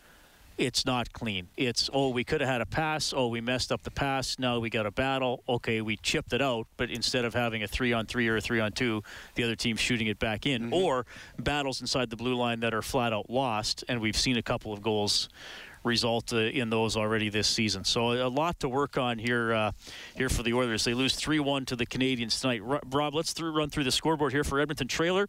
it's 0.62 0.86
not 0.86 1.12
clean. 1.12 1.48
It's 1.56 1.90
oh 1.92 2.10
we 2.10 2.22
could 2.22 2.40
have 2.40 2.48
had 2.48 2.60
a 2.60 2.66
pass. 2.66 3.12
Oh 3.14 3.26
we 3.26 3.40
messed 3.40 3.72
up 3.72 3.82
the 3.82 3.90
pass. 3.90 4.38
Now 4.38 4.60
we 4.60 4.70
got 4.70 4.86
a 4.86 4.90
battle. 4.90 5.42
Okay, 5.48 5.80
we 5.80 5.96
chipped 5.96 6.32
it 6.32 6.40
out, 6.40 6.68
but 6.76 6.90
instead 6.90 7.24
of 7.24 7.34
having 7.34 7.62
a 7.62 7.68
three 7.68 7.92
on 7.92 8.06
three 8.06 8.28
or 8.28 8.36
a 8.36 8.40
three 8.40 8.60
on 8.60 8.72
two, 8.72 9.02
the 9.34 9.42
other 9.42 9.56
team's 9.56 9.80
shooting 9.80 10.06
it 10.06 10.18
back 10.18 10.46
in. 10.46 10.62
Mm-hmm. 10.62 10.74
Or 10.74 11.06
battles 11.38 11.80
inside 11.80 12.10
the 12.10 12.16
blue 12.16 12.36
line 12.36 12.60
that 12.60 12.74
are 12.74 12.82
flat 12.82 13.12
out 13.12 13.28
lost, 13.28 13.84
and 13.88 14.00
we've 14.00 14.16
seen 14.16 14.36
a 14.36 14.42
couple 14.42 14.72
of 14.72 14.82
goals 14.82 15.28
result 15.84 16.32
uh, 16.32 16.36
in 16.36 16.70
those 16.70 16.96
already 16.96 17.28
this 17.28 17.48
season. 17.48 17.84
So 17.84 18.12
a 18.12 18.28
lot 18.28 18.60
to 18.60 18.68
work 18.68 18.96
on 18.96 19.18
here 19.18 19.52
uh, 19.52 19.72
here 20.16 20.28
for 20.28 20.44
the 20.44 20.52
Oilers. 20.52 20.84
They 20.84 20.94
lose 20.94 21.16
3-1 21.16 21.66
to 21.66 21.76
the 21.76 21.86
Canadians 21.86 22.40
tonight. 22.40 22.60
Rob, 22.62 23.14
let's 23.14 23.34
th- 23.34 23.52
run 23.52 23.68
through 23.68 23.84
the 23.84 23.90
scoreboard 23.90 24.32
here 24.32 24.44
for 24.44 24.60
Edmonton 24.60 24.86
Trailer. 24.86 25.28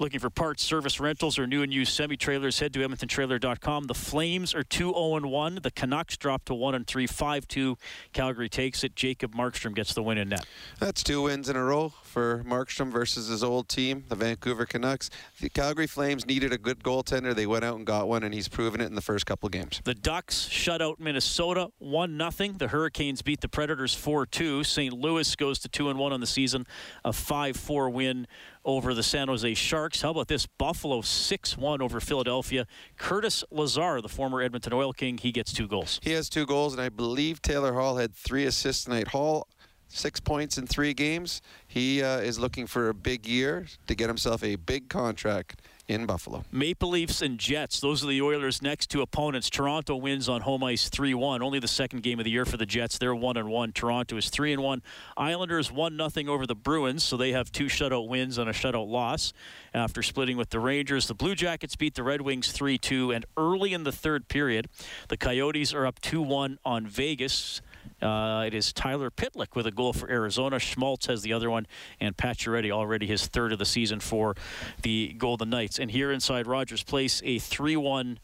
Looking 0.00 0.18
for 0.18 0.30
parts, 0.30 0.62
service, 0.62 0.98
rentals, 0.98 1.38
or 1.38 1.46
new 1.46 1.62
and 1.62 1.70
used 1.70 1.92
semi 1.92 2.16
trailers, 2.16 2.58
head 2.58 2.72
to 2.72 2.78
EdmontonTrailer.com. 2.78 3.84
The 3.84 3.92
Flames 3.92 4.54
are 4.54 4.62
2 4.62 4.94
0 4.94 5.28
1. 5.28 5.58
The 5.62 5.70
Canucks 5.70 6.16
drop 6.16 6.46
to 6.46 6.54
1 6.54 6.74
and 6.74 6.86
3, 6.86 7.06
5 7.06 7.46
2. 7.46 7.76
Calgary 8.14 8.48
takes 8.48 8.82
it. 8.82 8.96
Jacob 8.96 9.34
Markstrom 9.34 9.74
gets 9.74 9.92
the 9.92 10.02
win 10.02 10.16
in 10.16 10.30
net. 10.30 10.46
That's 10.78 11.02
two 11.02 11.20
wins 11.20 11.50
in 11.50 11.56
a 11.56 11.62
row 11.62 11.92
for 12.02 12.42
Markstrom 12.46 12.90
versus 12.90 13.28
his 13.28 13.44
old 13.44 13.68
team, 13.68 14.04
the 14.08 14.16
Vancouver 14.16 14.64
Canucks. 14.64 15.10
The 15.38 15.50
Calgary 15.50 15.86
Flames 15.86 16.24
needed 16.24 16.54
a 16.54 16.58
good 16.58 16.82
goaltender. 16.82 17.34
They 17.34 17.46
went 17.46 17.66
out 17.66 17.76
and 17.76 17.86
got 17.86 18.08
one, 18.08 18.22
and 18.22 18.32
he's 18.32 18.48
proven 18.48 18.80
it 18.80 18.86
in 18.86 18.94
the 18.94 19.02
first 19.02 19.26
couple 19.26 19.50
games. 19.50 19.82
The 19.84 19.92
Ducks 19.92 20.48
shut 20.48 20.80
out 20.80 20.98
Minnesota 20.98 21.72
1 21.78 22.32
0. 22.32 22.54
The 22.56 22.68
Hurricanes 22.68 23.20
beat 23.20 23.42
the 23.42 23.48
Predators 23.48 23.94
4 23.94 24.24
2. 24.24 24.64
St. 24.64 24.94
Louis 24.94 25.36
goes 25.36 25.58
to 25.58 25.68
2 25.68 25.94
1 25.94 26.10
on 26.10 26.20
the 26.20 26.26
season, 26.26 26.66
a 27.04 27.12
5 27.12 27.54
4 27.54 27.90
win 27.90 28.26
over 28.64 28.94
the 28.94 29.02
San 29.02 29.28
Jose 29.28 29.54
Sharks. 29.54 30.02
How 30.02 30.10
about 30.10 30.28
this? 30.28 30.46
Buffalo 30.46 31.00
6 31.00 31.56
1 31.56 31.82
over 31.82 32.00
Philadelphia. 32.00 32.66
Curtis 32.96 33.44
Lazar, 33.50 34.00
the 34.00 34.08
former 34.08 34.42
Edmonton 34.42 34.72
Oil 34.72 34.92
King, 34.92 35.18
he 35.18 35.32
gets 35.32 35.52
two 35.52 35.66
goals. 35.66 36.00
He 36.02 36.12
has 36.12 36.28
two 36.28 36.46
goals, 36.46 36.72
and 36.72 36.82
I 36.82 36.88
believe 36.88 37.42
Taylor 37.42 37.72
Hall 37.72 37.96
had 37.96 38.14
three 38.14 38.44
assists 38.44 38.84
tonight. 38.84 39.08
Hall 39.08 39.48
six 39.88 40.20
points 40.20 40.56
in 40.56 40.66
three 40.66 40.94
games. 40.94 41.42
He 41.66 42.02
uh, 42.02 42.18
is 42.18 42.38
looking 42.38 42.66
for 42.66 42.88
a 42.88 42.94
big 42.94 43.26
year 43.26 43.66
to 43.86 43.94
get 43.94 44.08
himself 44.08 44.42
a 44.44 44.56
big 44.56 44.88
contract 44.88 45.62
in 45.90 46.06
Buffalo. 46.06 46.44
Maple 46.52 46.90
Leafs 46.90 47.20
and 47.20 47.36
Jets. 47.36 47.80
Those 47.80 48.04
are 48.04 48.06
the 48.06 48.22
Oilers' 48.22 48.62
next 48.62 48.90
two 48.90 49.02
opponents. 49.02 49.50
Toronto 49.50 49.96
wins 49.96 50.28
on 50.28 50.42
home 50.42 50.62
ice 50.62 50.88
3-1. 50.88 51.40
Only 51.42 51.58
the 51.58 51.66
second 51.68 52.04
game 52.04 52.20
of 52.20 52.24
the 52.24 52.30
year 52.30 52.44
for 52.44 52.56
the 52.56 52.64
Jets. 52.64 52.96
They're 52.96 53.14
1 53.14 53.36
and 53.36 53.48
1. 53.48 53.72
Toronto 53.72 54.16
is 54.16 54.30
3 54.30 54.52
and 54.52 54.62
1. 54.62 54.82
Islanders 55.16 55.72
1 55.72 55.96
nothing 55.96 56.28
over 56.28 56.46
the 56.46 56.54
Bruins, 56.54 57.02
so 57.02 57.16
they 57.16 57.32
have 57.32 57.50
two 57.50 57.66
shutout 57.66 58.08
wins 58.08 58.38
and 58.38 58.48
a 58.48 58.52
shutout 58.52 58.88
loss 58.88 59.32
after 59.74 60.02
splitting 60.02 60.36
with 60.36 60.50
the 60.50 60.60
Rangers. 60.60 61.08
The 61.08 61.14
Blue 61.14 61.34
Jackets 61.34 61.74
beat 61.74 61.94
the 61.94 62.04
Red 62.04 62.20
Wings 62.20 62.52
3-2 62.52 63.14
and 63.14 63.26
early 63.36 63.74
in 63.74 63.82
the 63.82 63.92
third 63.92 64.28
period, 64.28 64.68
the 65.08 65.16
Coyotes 65.16 65.74
are 65.74 65.86
up 65.86 66.00
2-1 66.00 66.58
on 66.64 66.86
Vegas. 66.86 67.60
Uh, 68.02 68.44
it 68.46 68.54
is 68.54 68.72
Tyler 68.72 69.10
Pitlick 69.10 69.54
with 69.54 69.66
a 69.66 69.70
goal 69.70 69.92
for 69.92 70.10
Arizona. 70.10 70.58
Schmaltz 70.58 71.06
has 71.06 71.22
the 71.22 71.32
other 71.32 71.50
one, 71.50 71.66
and 72.00 72.16
Pacioretty 72.16 72.70
already 72.70 73.06
his 73.06 73.26
third 73.26 73.52
of 73.52 73.58
the 73.58 73.64
season 73.64 74.00
for 74.00 74.34
the 74.82 75.14
Golden 75.18 75.50
Knights. 75.50 75.78
And 75.78 75.90
here 75.90 76.10
inside 76.12 76.46
Rogers 76.46 76.82
Place, 76.82 77.20
a 77.24 77.36
3-1 77.36 78.18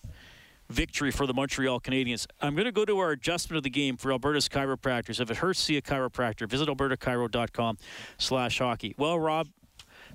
victory 0.69 1.11
for 1.11 1.27
the 1.27 1.35
Montreal 1.35 1.81
Canadiens. 1.81 2.27
I'm 2.41 2.55
going 2.55 2.65
to 2.65 2.73
go 2.73 2.85
to 2.85 2.99
our 2.99 3.13
adjustment 3.13 3.59
of 3.59 3.63
the 3.63 3.71
game 3.71 3.97
for 3.97 4.11
Alberta's 4.13 4.49
chiropractors. 4.49 5.21
If 5.21 5.31
it 5.31 5.39
hurts, 5.39 5.61
see 5.61 5.77
a 5.77 5.83
chiropractor. 5.83 6.49
Visit 6.49 6.69
albertachiro.com 6.69 7.79
slash 8.19 8.59
hockey. 8.59 8.95
Well, 8.99 9.19
Rob, 9.19 9.49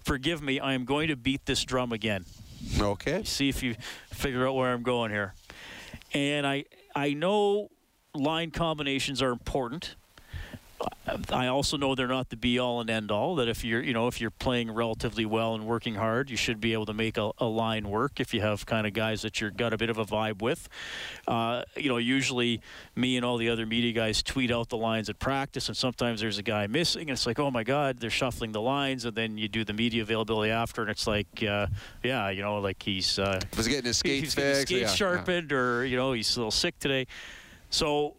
forgive 0.04 0.42
me. 0.42 0.60
I 0.60 0.74
am 0.74 0.86
going 0.86 1.08
to 1.08 1.16
beat 1.16 1.46
this 1.46 1.64
drum 1.64 1.92
again. 1.92 2.26
Okay. 2.80 3.24
See 3.24 3.50
if 3.50 3.64
you 3.64 3.76
figure 4.10 4.48
out 4.48 4.56
where 4.56 4.72
I'm 4.72 4.84
going 4.84 5.12
here. 5.12 5.34
And 6.14 6.46
I 6.46 6.66
I 6.96 7.14
know 7.14 7.70
line 8.14 8.52
combinations 8.52 9.22
are 9.22 9.32
important. 9.32 9.96
I 11.32 11.46
also 11.46 11.78
know 11.78 11.94
they're 11.94 12.08
not 12.08 12.30
the 12.30 12.36
be 12.36 12.58
all 12.58 12.82
and 12.82 12.90
end 12.90 13.12
all. 13.12 13.36
That 13.36 13.48
if 13.48 13.64
you're, 13.64 13.84
you 13.84 13.94
know, 13.94 14.08
if 14.08 14.20
you're 14.20 14.32
playing 14.32 14.72
relatively 14.72 15.26
well 15.26 15.54
and 15.54 15.68
working 15.68 15.94
hard, 15.94 16.32
you 16.32 16.38
should 16.38 16.60
be 16.60 16.74
able 16.74 16.88
to 16.88 16.94
make 16.94 17.18
a, 17.18 17.30
a 17.38 17.46
line 17.46 17.88
work. 17.88 18.20
If 18.20 18.34
you 18.34 18.42
have 18.42 18.66
kind 18.66 18.88
of 18.88 18.94
guys 18.94 19.22
that 19.22 19.40
you've 19.40 19.56
got 19.56 19.74
a 19.74 19.78
bit 19.78 19.92
of 19.92 20.00
a 20.00 20.06
vibe 20.06 20.42
with, 20.42 20.68
uh, 21.28 21.64
you 21.76 21.88
know, 21.88 21.98
usually 21.98 22.62
me 22.96 23.16
and 23.16 23.24
all 23.24 23.38
the 23.38 23.48
other 23.50 23.68
media 23.68 23.92
guys 23.92 24.24
tweet 24.24 24.50
out 24.50 24.70
the 24.70 24.78
lines 24.78 25.08
at 25.08 25.20
practice, 25.20 25.68
and 25.68 25.78
sometimes 25.78 26.20
there's 26.20 26.40
a 26.40 26.44
guy 26.44 26.66
missing, 26.66 27.02
and 27.02 27.12
it's 27.12 27.28
like, 27.28 27.38
oh 27.38 27.52
my 27.52 27.64
God, 27.64 28.00
they're 28.00 28.10
shuffling 28.10 28.52
the 28.52 28.62
lines, 28.62 29.06
and 29.06 29.16
then 29.16 29.38
you 29.38 29.48
do 29.48 29.64
the 29.64 29.74
media 29.74 30.02
availability 30.02 30.52
after, 30.52 30.82
and 30.82 30.90
it's 30.90 31.06
like, 31.06 31.44
uh, 31.48 31.68
yeah, 32.04 32.30
you 32.30 32.42
know, 32.42 32.60
like 32.60 32.82
he's 32.82 33.20
uh, 33.20 33.40
was 33.56 33.68
getting 33.68 33.86
his 33.86 33.98
skates 33.98 34.24
he's 34.24 34.36
getting 34.36 34.50
his 34.50 34.58
fixed, 34.58 34.70
skates 34.70 34.92
yeah, 34.92 34.96
sharpened, 34.96 35.52
or 35.52 35.86
you 35.86 35.96
know, 35.96 36.14
he's 36.14 36.36
a 36.38 36.40
little 36.40 36.50
sick 36.50 36.80
today. 36.80 37.06
So, 37.72 38.16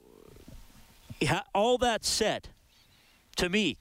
all 1.55 1.79
that 1.79 2.05
said, 2.05 2.49
to 3.37 3.49
me, 3.49 3.77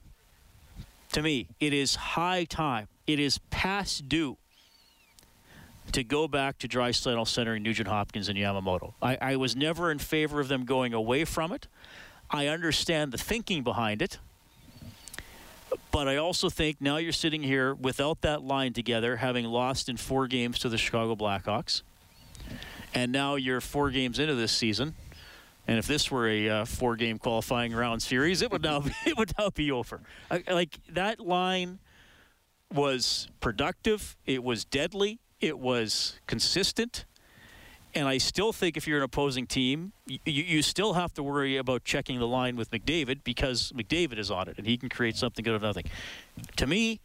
to 1.12 1.22
me, 1.22 1.48
it 1.58 1.72
is 1.72 1.96
high 1.96 2.44
time. 2.44 2.88
It 3.06 3.18
is 3.18 3.38
past 3.50 4.08
due 4.08 4.36
to 5.90 6.04
go 6.04 6.28
back 6.28 6.58
to 6.58 6.68
dry 6.68 6.90
Draisaitl 6.90 7.26
Center 7.26 7.54
and 7.54 7.64
Nugent 7.64 7.88
Hopkins 7.88 8.28
and 8.28 8.38
Yamamoto. 8.38 8.94
I, 9.02 9.18
I 9.20 9.36
was 9.36 9.56
never 9.56 9.90
in 9.90 9.98
favor 9.98 10.40
of 10.40 10.48
them 10.48 10.64
going 10.64 10.94
away 10.94 11.24
from 11.24 11.52
it. 11.52 11.66
I 12.30 12.46
understand 12.46 13.10
the 13.10 13.18
thinking 13.18 13.62
behind 13.62 14.00
it. 14.00 14.18
But 15.90 16.06
I 16.06 16.16
also 16.16 16.50
think 16.50 16.80
now 16.80 16.98
you're 16.98 17.12
sitting 17.12 17.42
here 17.42 17.74
without 17.74 18.20
that 18.22 18.42
line 18.42 18.72
together, 18.72 19.16
having 19.16 19.46
lost 19.46 19.88
in 19.88 19.96
four 19.96 20.26
games 20.26 20.58
to 20.60 20.68
the 20.68 20.78
Chicago 20.78 21.16
Blackhawks. 21.16 21.82
And 22.94 23.10
now 23.10 23.36
you're 23.36 23.60
four 23.60 23.90
games 23.90 24.18
into 24.18 24.34
this 24.34 24.52
season. 24.52 24.94
And 25.66 25.78
if 25.78 25.86
this 25.86 26.10
were 26.10 26.28
a 26.28 26.48
uh, 26.48 26.64
four-game 26.64 27.18
qualifying 27.18 27.72
round 27.72 28.02
series, 28.02 28.42
it 28.42 28.50
would 28.50 28.62
now 28.62 28.80
be, 28.80 28.92
it 29.06 29.16
would 29.16 29.32
now 29.38 29.50
be 29.50 29.70
over. 29.70 30.00
I, 30.30 30.42
like 30.50 30.78
that 30.90 31.20
line 31.20 31.78
was 32.72 33.28
productive. 33.40 34.16
It 34.26 34.42
was 34.42 34.64
deadly. 34.64 35.20
It 35.40 35.58
was 35.58 36.18
consistent. 36.26 37.04
And 37.94 38.08
I 38.08 38.18
still 38.18 38.52
think 38.52 38.76
if 38.76 38.86
you're 38.86 38.98
an 38.98 39.04
opposing 39.04 39.46
team, 39.46 39.92
you, 40.06 40.18
you 40.24 40.62
still 40.62 40.94
have 40.94 41.12
to 41.14 41.22
worry 41.22 41.58
about 41.58 41.84
checking 41.84 42.18
the 42.18 42.26
line 42.26 42.56
with 42.56 42.70
McDavid 42.70 43.22
because 43.22 43.70
McDavid 43.72 44.18
is 44.18 44.30
on 44.30 44.48
it 44.48 44.56
and 44.56 44.66
he 44.66 44.78
can 44.78 44.88
create 44.88 45.16
something 45.16 45.46
out 45.46 45.54
of 45.54 45.62
nothing. 45.62 45.84
To 46.56 46.66
me, 46.66 47.00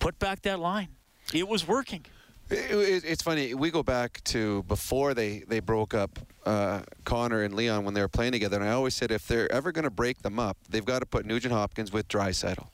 put 0.00 0.18
back 0.18 0.42
that 0.42 0.58
line. 0.58 0.88
It 1.32 1.46
was 1.46 1.66
working. 1.66 2.04
It, 2.50 2.70
it, 2.70 3.04
it's 3.04 3.22
funny. 3.22 3.54
We 3.54 3.70
go 3.70 3.82
back 3.82 4.22
to 4.24 4.62
before 4.64 5.14
they, 5.14 5.40
they 5.48 5.60
broke 5.60 5.94
up 5.94 6.18
uh, 6.44 6.82
Connor 7.04 7.42
and 7.42 7.54
Leon 7.54 7.84
when 7.84 7.94
they 7.94 8.00
were 8.00 8.08
playing 8.08 8.32
together, 8.32 8.58
and 8.58 8.68
I 8.68 8.72
always 8.72 8.94
said 8.94 9.10
if 9.10 9.26
they're 9.26 9.50
ever 9.50 9.72
going 9.72 9.84
to 9.84 9.90
break 9.90 10.22
them 10.22 10.38
up, 10.38 10.56
they've 10.68 10.84
got 10.84 11.00
to 11.00 11.06
put 11.06 11.24
Nugent 11.24 11.52
Hopkins 11.52 11.92
with 11.92 12.06
Draisaitl 12.08 12.66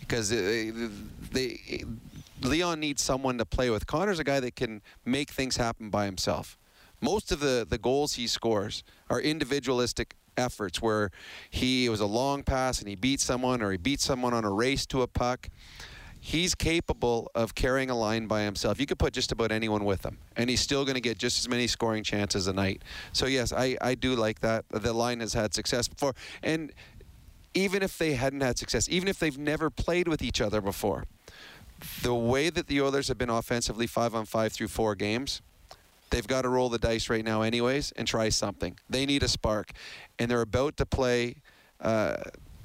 because 0.00 0.28
they, 0.30 0.70
they 1.32 1.84
Leon 2.42 2.80
needs 2.80 3.02
someone 3.02 3.38
to 3.38 3.44
play 3.44 3.70
with. 3.70 3.86
Connor's 3.86 4.18
a 4.18 4.24
guy 4.24 4.40
that 4.40 4.56
can 4.56 4.82
make 5.04 5.30
things 5.30 5.56
happen 5.56 5.90
by 5.90 6.04
himself. 6.06 6.58
Most 7.00 7.32
of 7.32 7.40
the, 7.40 7.66
the 7.68 7.78
goals 7.78 8.14
he 8.14 8.26
scores 8.26 8.84
are 9.08 9.20
individualistic 9.20 10.14
efforts 10.36 10.80
where 10.80 11.10
he 11.50 11.88
was 11.88 12.00
a 12.00 12.06
long 12.06 12.42
pass 12.42 12.80
and 12.80 12.88
he 12.88 12.94
beat 12.94 13.20
someone 13.20 13.62
or 13.62 13.72
he 13.72 13.76
beat 13.76 14.00
someone 14.00 14.34
on 14.34 14.44
a 14.44 14.50
race 14.50 14.86
to 14.86 15.02
a 15.02 15.06
puck. 15.06 15.48
He's 16.22 16.54
capable 16.54 17.30
of 17.34 17.54
carrying 17.54 17.88
a 17.88 17.98
line 17.98 18.26
by 18.26 18.42
himself. 18.42 18.78
You 18.78 18.86
could 18.86 18.98
put 18.98 19.14
just 19.14 19.32
about 19.32 19.50
anyone 19.50 19.84
with 19.84 20.04
him, 20.04 20.18
and 20.36 20.50
he's 20.50 20.60
still 20.60 20.84
going 20.84 20.94
to 20.94 21.00
get 21.00 21.16
just 21.16 21.38
as 21.38 21.48
many 21.48 21.66
scoring 21.66 22.04
chances 22.04 22.46
a 22.46 22.52
night. 22.52 22.82
So 23.12 23.26
yes, 23.26 23.52
I, 23.52 23.76
I 23.80 23.94
do 23.94 24.14
like 24.14 24.40
that. 24.40 24.66
The 24.68 24.92
line 24.92 25.20
has 25.20 25.32
had 25.32 25.54
success 25.54 25.88
before, 25.88 26.14
and 26.42 26.72
even 27.54 27.82
if 27.82 27.96
they 27.96 28.12
hadn't 28.12 28.42
had 28.42 28.58
success, 28.58 28.88
even 28.88 29.08
if 29.08 29.18
they've 29.18 29.38
never 29.38 29.70
played 29.70 30.08
with 30.08 30.22
each 30.22 30.40
other 30.40 30.60
before, 30.60 31.04
the 32.02 32.14
way 32.14 32.50
that 32.50 32.66
the 32.66 32.82
Oilers 32.82 33.08
have 33.08 33.18
been 33.18 33.30
offensively 33.30 33.86
five 33.86 34.14
on 34.14 34.26
five 34.26 34.52
through 34.52 34.68
four 34.68 34.94
games, 34.94 35.40
they've 36.10 36.26
got 36.26 36.42
to 36.42 36.48
roll 36.48 36.68
the 36.68 36.78
dice 36.78 37.08
right 37.08 37.24
now, 37.24 37.42
anyways, 37.42 37.92
and 37.92 38.06
try 38.06 38.28
something. 38.28 38.76
They 38.90 39.06
need 39.06 39.22
a 39.22 39.28
spark, 39.28 39.72
and 40.18 40.30
they're 40.30 40.42
about 40.42 40.76
to 40.76 40.86
play 40.86 41.36
uh, 41.80 42.16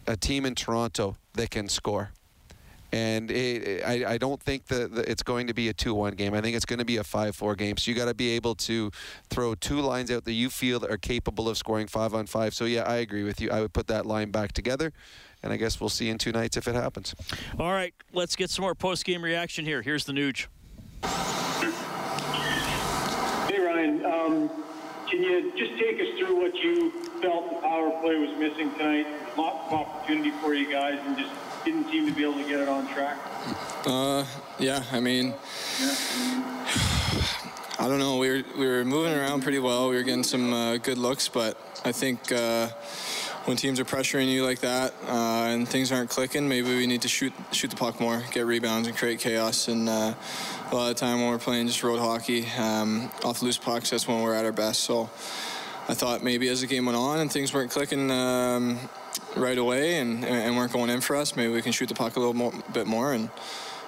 a 0.05 0.17
team 0.17 0.45
in 0.45 0.55
Toronto 0.55 1.15
that 1.33 1.51
can 1.51 1.69
score. 1.69 2.11
And 2.95 3.29
it, 3.29 3.83
I, 3.83 4.13
I 4.13 4.17
don't 4.17 4.41
think 4.41 4.67
that 4.67 4.95
that 4.95 5.09
it's 5.09 5.21
going 5.21 5.47
to 5.47 5.53
be 5.53 5.67
a 5.67 5.73
2-1 5.73 6.15
game. 6.15 6.33
I 6.33 6.39
think 6.39 6.55
it's 6.55 6.63
going 6.63 6.79
to 6.79 6.85
be 6.85 6.95
a 6.95 7.03
5-4 7.03 7.57
game. 7.57 7.75
So 7.75 7.91
you 7.91 7.97
got 7.97 8.05
to 8.05 8.13
be 8.13 8.29
able 8.29 8.55
to 8.55 8.89
throw 9.29 9.53
two 9.53 9.81
lines 9.81 10.09
out 10.11 10.23
that 10.23 10.31
you 10.31 10.49
feel 10.49 10.79
that 10.79 10.89
are 10.89 10.97
capable 10.97 11.49
of 11.49 11.57
scoring 11.57 11.87
five 11.87 12.13
on 12.13 12.25
five. 12.25 12.53
So 12.53 12.63
yeah, 12.63 12.83
I 12.83 12.95
agree 12.95 13.23
with 13.23 13.41
you. 13.41 13.51
I 13.51 13.59
would 13.59 13.73
put 13.73 13.87
that 13.87 14.05
line 14.05 14.31
back 14.31 14.53
together, 14.53 14.93
and 15.43 15.51
I 15.51 15.57
guess 15.57 15.81
we'll 15.81 15.89
see 15.89 16.07
in 16.07 16.17
two 16.17 16.31
nights 16.31 16.55
if 16.55 16.69
it 16.69 16.75
happens. 16.75 17.13
All 17.59 17.73
right, 17.73 17.93
let's 18.13 18.37
get 18.37 18.49
some 18.49 18.63
more 18.63 18.75
post-game 18.75 19.21
reaction 19.21 19.65
here. 19.65 19.81
Here's 19.81 20.05
the 20.05 20.13
Nuge. 20.13 20.47
Hey, 23.49 23.59
Ryan. 23.59 24.05
Um, 24.05 24.49
can 25.09 25.21
you 25.21 25.51
just 25.57 25.77
take 25.77 25.99
us 25.99 26.17
through 26.17 26.39
what 26.41 26.55
you 26.55 26.91
felt 27.21 27.49
the 27.49 27.57
power 27.57 27.91
play 27.99 28.15
was 28.15 28.39
missing 28.39 28.71
tonight? 28.75 29.07
Lots 29.35 29.67
of 29.67 29.73
opportunity 29.73 30.31
for 30.41 30.53
you 30.53 30.71
guys 30.71 30.97
and 31.05 31.17
just 31.17 31.31
didn't 31.65 31.89
seem 31.89 32.05
to 32.05 32.13
be 32.13 32.23
able 32.23 32.35
to 32.35 32.47
get 32.47 32.59
it 32.59 32.69
on 32.69 32.87
track. 32.93 33.17
Uh, 33.85 34.23
yeah, 34.59 34.83
I 34.91 34.99
mean, 34.99 35.33
I 37.79 37.87
don't 37.89 37.99
know. 37.99 38.17
We 38.17 38.29
were 38.29 38.43
we 38.57 38.67
were 38.67 38.85
moving 38.85 39.13
around 39.13 39.41
pretty 39.41 39.59
well. 39.59 39.89
We 39.89 39.95
were 39.95 40.03
getting 40.03 40.23
some 40.23 40.53
uh, 40.53 40.77
good 40.77 40.99
looks, 40.99 41.27
but 41.27 41.57
I 41.83 41.91
think 41.91 42.31
uh, 42.31 42.67
when 43.45 43.57
teams 43.57 43.79
are 43.79 43.85
pressuring 43.85 44.27
you 44.31 44.45
like 44.45 44.59
that 44.59 44.93
uh, 45.07 45.47
and 45.49 45.67
things 45.67 45.91
aren't 45.91 46.11
clicking, 46.11 46.47
maybe 46.47 46.69
we 46.77 46.85
need 46.85 47.01
to 47.01 47.07
shoot 47.07 47.33
shoot 47.51 47.71
the 47.71 47.75
puck 47.75 47.99
more, 47.99 48.23
get 48.31 48.45
rebounds, 48.45 48.87
and 48.87 48.95
create 48.95 49.19
chaos. 49.19 49.67
And 49.67 49.89
uh, 49.89 50.13
a 50.71 50.75
lot 50.75 50.89
of 50.91 50.95
the 50.95 50.99
time 50.99 51.19
when 51.19 51.31
we're 51.31 51.39
playing 51.39 51.65
just 51.65 51.83
road 51.83 51.99
hockey, 51.99 52.45
um, 52.59 53.11
off 53.23 53.41
loose 53.41 53.57
pucks, 53.57 53.89
that's 53.89 54.07
when 54.07 54.21
we're 54.21 54.35
at 54.35 54.45
our 54.45 54.51
best. 54.51 54.81
So 54.81 55.09
I 55.87 55.93
thought 55.93 56.23
maybe 56.23 56.49
as 56.49 56.61
the 56.61 56.67
game 56.67 56.85
went 56.85 56.97
on 56.97 57.19
and 57.19 57.31
things 57.31 57.53
weren't 57.53 57.71
clicking. 57.71 58.11
Um, 58.11 58.79
right 59.35 59.57
away 59.57 59.99
and, 59.99 60.23
and 60.23 60.55
weren't 60.55 60.71
going 60.71 60.89
in 60.89 61.01
for 61.01 61.15
us, 61.15 61.35
maybe 61.35 61.51
we 61.51 61.61
can 61.61 61.71
shoot 61.71 61.89
the 61.89 61.95
puck 61.95 62.15
a 62.15 62.19
little 62.19 62.33
more, 62.33 62.53
bit 62.73 62.87
more 62.87 63.13
and 63.13 63.29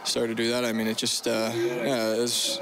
start 0.04 0.28
to 0.28 0.36
do 0.36 0.52
that. 0.52 0.66
I 0.66 0.74
mean, 0.74 0.88
it 0.88 0.98
just, 0.98 1.28
uh, 1.28 1.52
yeah, 1.56 2.14
it 2.14 2.20
was 2.20 2.60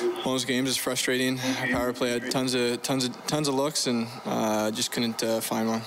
one 0.00 0.18
of 0.18 0.24
those 0.24 0.44
games. 0.44 0.68
It's 0.68 0.78
frustrating. 0.78 1.40
Our 1.60 1.66
power 1.68 1.92
play 1.92 2.10
had 2.10 2.30
tons 2.30 2.54
of 2.54 2.82
tons 2.82 3.04
of 3.04 3.26
tons 3.26 3.48
of 3.48 3.54
looks 3.54 3.86
and 3.86 4.06
uh, 4.24 4.70
just 4.70 4.92
couldn't 4.92 5.22
uh, 5.22 5.40
find 5.40 5.68
one. 5.68 5.82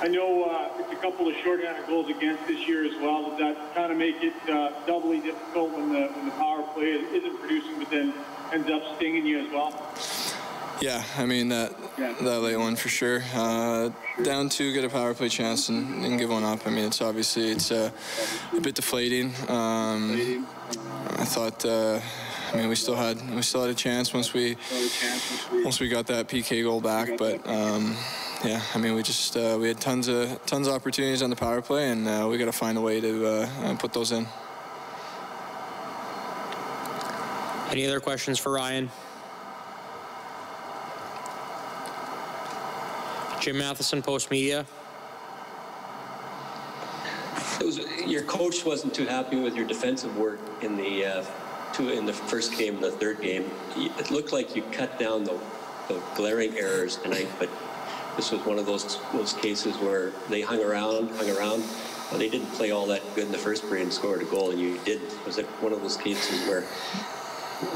I 0.00 0.08
know 0.08 0.44
uh, 0.44 0.80
it's 0.80 0.92
a 0.92 0.96
couple 0.96 1.28
of 1.28 1.34
shorthanded 1.44 1.86
goals 1.86 2.10
against 2.10 2.44
this 2.48 2.66
year 2.66 2.84
as 2.84 3.00
well. 3.00 3.30
Does 3.30 3.38
that 3.38 3.74
kind 3.74 3.92
of 3.92 3.98
make 3.98 4.16
it 4.20 4.34
uh, 4.50 4.72
doubly 4.84 5.20
difficult 5.20 5.70
when 5.72 5.92
the 5.92 6.08
when 6.08 6.26
the 6.26 6.32
power 6.32 6.62
play 6.74 6.86
isn't 6.86 7.38
producing, 7.38 7.78
but 7.78 7.90
then 7.90 8.12
ends 8.52 8.70
up 8.70 8.96
stinging 8.96 9.26
you 9.26 9.40
as 9.40 9.52
well? 9.52 9.70
Yeah, 10.80 11.04
I 11.16 11.26
mean 11.26 11.48
that 11.48 11.72
that 11.96 12.40
late 12.40 12.56
one 12.56 12.74
for 12.74 12.88
sure. 12.88 13.22
Uh, 13.34 13.90
down 14.22 14.48
two, 14.48 14.72
get 14.72 14.84
a 14.84 14.88
power 14.88 15.14
play 15.14 15.28
chance 15.28 15.68
and, 15.68 16.04
and, 16.04 16.18
give 16.18 16.30
one 16.30 16.42
up. 16.42 16.66
I 16.66 16.70
mean, 16.70 16.86
it's 16.86 17.00
obviously 17.00 17.50
it's 17.50 17.70
uh, 17.70 17.90
a 18.56 18.60
bit 18.60 18.74
deflating. 18.74 19.32
Um, 19.48 20.46
I 21.18 21.24
thought. 21.24 21.64
Uh, 21.64 22.00
I 22.52 22.56
mean, 22.56 22.68
we 22.68 22.74
still 22.74 22.96
had 22.96 23.16
we 23.34 23.40
still 23.42 23.62
had 23.62 23.70
a 23.70 23.74
chance 23.74 24.12
once 24.12 24.34
we 24.34 24.56
once 25.64 25.80
we 25.80 25.88
got 25.88 26.06
that 26.08 26.28
PK 26.28 26.62
goal 26.62 26.82
back, 26.82 27.16
but 27.16 27.46
um, 27.48 27.96
yeah, 28.44 28.60
I 28.74 28.78
mean, 28.78 28.94
we 28.94 29.02
just 29.02 29.36
uh, 29.36 29.56
we 29.58 29.68
had 29.68 29.80
tons 29.80 30.08
of 30.08 30.44
tons 30.44 30.66
of 30.66 30.74
opportunities 30.74 31.22
on 31.22 31.30
the 31.30 31.36
power 31.36 31.62
play, 31.62 31.88
and 31.90 32.06
uh, 32.06 32.26
we 32.28 32.36
got 32.36 32.46
to 32.46 32.52
find 32.52 32.76
a 32.76 32.80
way 32.80 33.00
to 33.00 33.26
uh, 33.26 33.76
put 33.76 33.94
those 33.94 34.12
in. 34.12 34.26
Any 37.72 37.86
other 37.86 38.00
questions 38.00 38.38
for 38.38 38.52
Ryan? 38.52 38.90
Jim 43.40 43.56
Matheson, 43.56 44.02
Post 44.02 44.30
Media. 44.30 44.66
Was, 47.62 47.80
your 48.06 48.24
coach 48.24 48.66
wasn't 48.66 48.92
too 48.92 49.06
happy 49.06 49.40
with 49.40 49.56
your 49.56 49.66
defensive 49.66 50.14
work 50.18 50.38
in 50.60 50.76
the 50.76 51.06
uh, 51.06 51.24
two 51.72 51.88
in 51.88 52.04
the 52.04 52.12
first 52.12 52.58
game 52.58 52.74
and 52.74 52.84
the 52.84 52.90
third 52.90 53.22
game. 53.22 53.50
It 53.74 54.10
looked 54.10 54.34
like 54.34 54.54
you 54.54 54.62
cut 54.72 54.98
down 54.98 55.24
the, 55.24 55.40
the 55.88 55.98
glaring 56.14 56.54
errors 56.58 56.96
tonight, 56.96 57.28
but 57.38 57.48
this 58.16 58.32
was 58.32 58.44
one 58.44 58.58
of 58.58 58.66
those 58.66 58.98
those 59.14 59.32
cases 59.32 59.76
where 59.78 60.12
they 60.28 60.42
hung 60.42 60.62
around, 60.62 61.08
hung 61.12 61.30
around. 61.30 61.64
Well, 62.10 62.18
they 62.18 62.28
didn't 62.28 62.52
play 62.52 62.70
all 62.70 62.86
that 62.88 63.00
good 63.14 63.24
in 63.24 63.32
the 63.32 63.38
first 63.38 63.62
period 63.62 63.84
and 63.84 63.92
scored 63.92 64.20
a 64.20 64.26
goal, 64.26 64.50
and 64.50 64.60
you 64.60 64.78
did. 64.84 65.00
Was 65.24 65.38
it 65.38 65.46
one 65.62 65.72
of 65.72 65.80
those 65.80 65.96
cases 65.96 66.46
where 66.46 66.64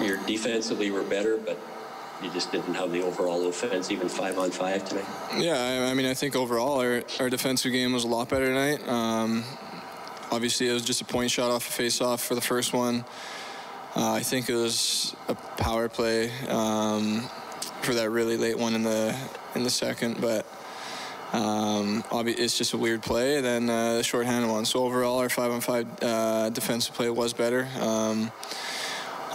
your 0.01 0.19
defensively 0.27 0.91
were 0.91 1.03
better, 1.03 1.37
but 1.37 1.59
you 2.23 2.31
just 2.31 2.51
didn't 2.53 2.75
have 2.75 2.93
the 2.93 3.03
overall 3.03 3.47
offense, 3.47 3.91
even 3.91 4.09
five 4.09 4.39
on 4.39 4.51
five 4.51 4.89
tonight? 4.89 5.05
Yeah, 5.37 5.89
I, 5.91 5.95
mean, 5.95 6.07
I 6.07 6.15
think 6.15 6.35
overall 6.35 6.81
our, 6.81 7.03
our 7.21 7.29
defensive 7.29 7.73
game 7.73 7.93
was 7.93 8.05
a 8.05 8.09
lot 8.09 8.29
better 8.29 8.47
tonight. 8.47 8.87
Um, 8.89 9.45
obviously, 10.31 10.69
it 10.69 10.73
was 10.73 10.85
just 10.85 11.01
a 11.03 11.05
point 11.05 11.31
shot 11.31 11.51
off 11.51 11.69
a 11.69 11.73
face-off 11.73 12.23
for 12.23 12.35
the 12.35 12.41
first 12.41 12.73
one. 12.73 13.05
Uh, 13.95 14.13
I 14.13 14.21
think 14.21 14.49
it 14.49 14.55
was 14.55 15.15
a 15.29 15.35
power 15.35 15.89
play 15.89 16.31
um, 16.49 17.23
for 17.83 17.95
that 17.95 18.11
really 18.11 18.37
late 18.37 18.59
one 18.59 18.75
in 18.75 18.83
the 18.83 19.17
in 19.55 19.63
the 19.63 19.71
second, 19.71 20.21
but 20.21 20.45
um, 21.33 22.05
it's 22.13 22.59
just 22.59 22.75
a 22.75 22.77
weird 22.77 23.03
play. 23.03 23.37
and 23.37 23.45
Then 23.45 23.71
uh, 23.71 23.95
the 23.95 24.03
shorthanded 24.03 24.51
one. 24.51 24.65
So 24.65 24.85
overall, 24.85 25.19
our 25.19 25.29
five-on-five 25.29 26.03
uh, 26.03 26.51
defensive 26.51 26.95
play 26.95 27.09
was 27.11 27.33
better. 27.33 27.69
Um, 27.81 28.31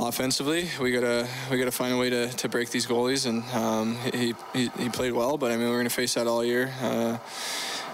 offensively, 0.08 0.70
we 0.80 0.92
gotta 0.92 1.28
we 1.50 1.58
gotta 1.58 1.72
find 1.72 1.94
a 1.94 1.98
way 1.98 2.10
to, 2.10 2.28
to 2.30 2.50
break 2.50 2.70
these 2.70 2.86
goalies, 2.86 3.26
and 3.26 3.44
um, 3.56 3.96
he, 4.14 4.34
he, 4.54 4.70
he 4.78 4.90
played 4.90 5.14
well. 5.14 5.38
But 5.38 5.52
I 5.52 5.58
mean, 5.58 5.70
we're 5.70 5.78
gonna 5.78 5.90
face 5.90 6.16
that 6.16 6.28
all 6.28 6.44
year. 6.44 6.74
Uh, 6.82 7.18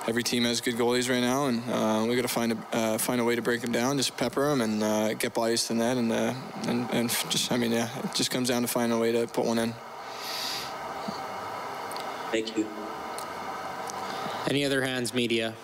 every 0.08 0.24
team 0.24 0.46
has 0.46 0.62
good 0.62 0.76
goalies 0.76 1.10
right 1.10 1.20
now, 1.20 1.48
and 1.48 1.64
uh, 1.70 2.06
we 2.08 2.16
gotta 2.16 2.28
find 2.28 2.54
a 2.54 2.58
uh, 2.76 2.98
find 2.98 3.22
a 3.22 3.24
way 3.24 3.36
to 3.36 3.42
break 3.42 3.62
them 3.62 3.72
down, 3.72 3.98
just 3.98 4.16
pepper 4.18 4.50
them, 4.50 4.62
and 4.62 4.84
uh, 4.84 5.14
get 5.14 5.34
bodies 5.34 5.68
to 5.68 5.74
the 5.74 5.80
net, 5.80 5.98
and, 5.98 6.12
uh, 6.12 6.34
and 6.68 6.88
and 6.92 7.10
just 7.30 7.52
I 7.52 7.58
mean, 7.58 7.72
yeah, 7.72 7.90
it 8.04 8.14
just 8.16 8.32
comes 8.32 8.48
down 8.50 8.62
to 8.62 8.68
finding 8.68 8.98
a 8.98 9.02
way 9.02 9.12
to 9.12 9.28
put 9.28 9.46
one 9.46 9.60
in. 9.60 9.74
Thank 12.32 12.58
you. 12.58 12.68
Any 14.50 14.66
other 14.66 14.82
hands, 14.82 15.14
media? 15.14 15.56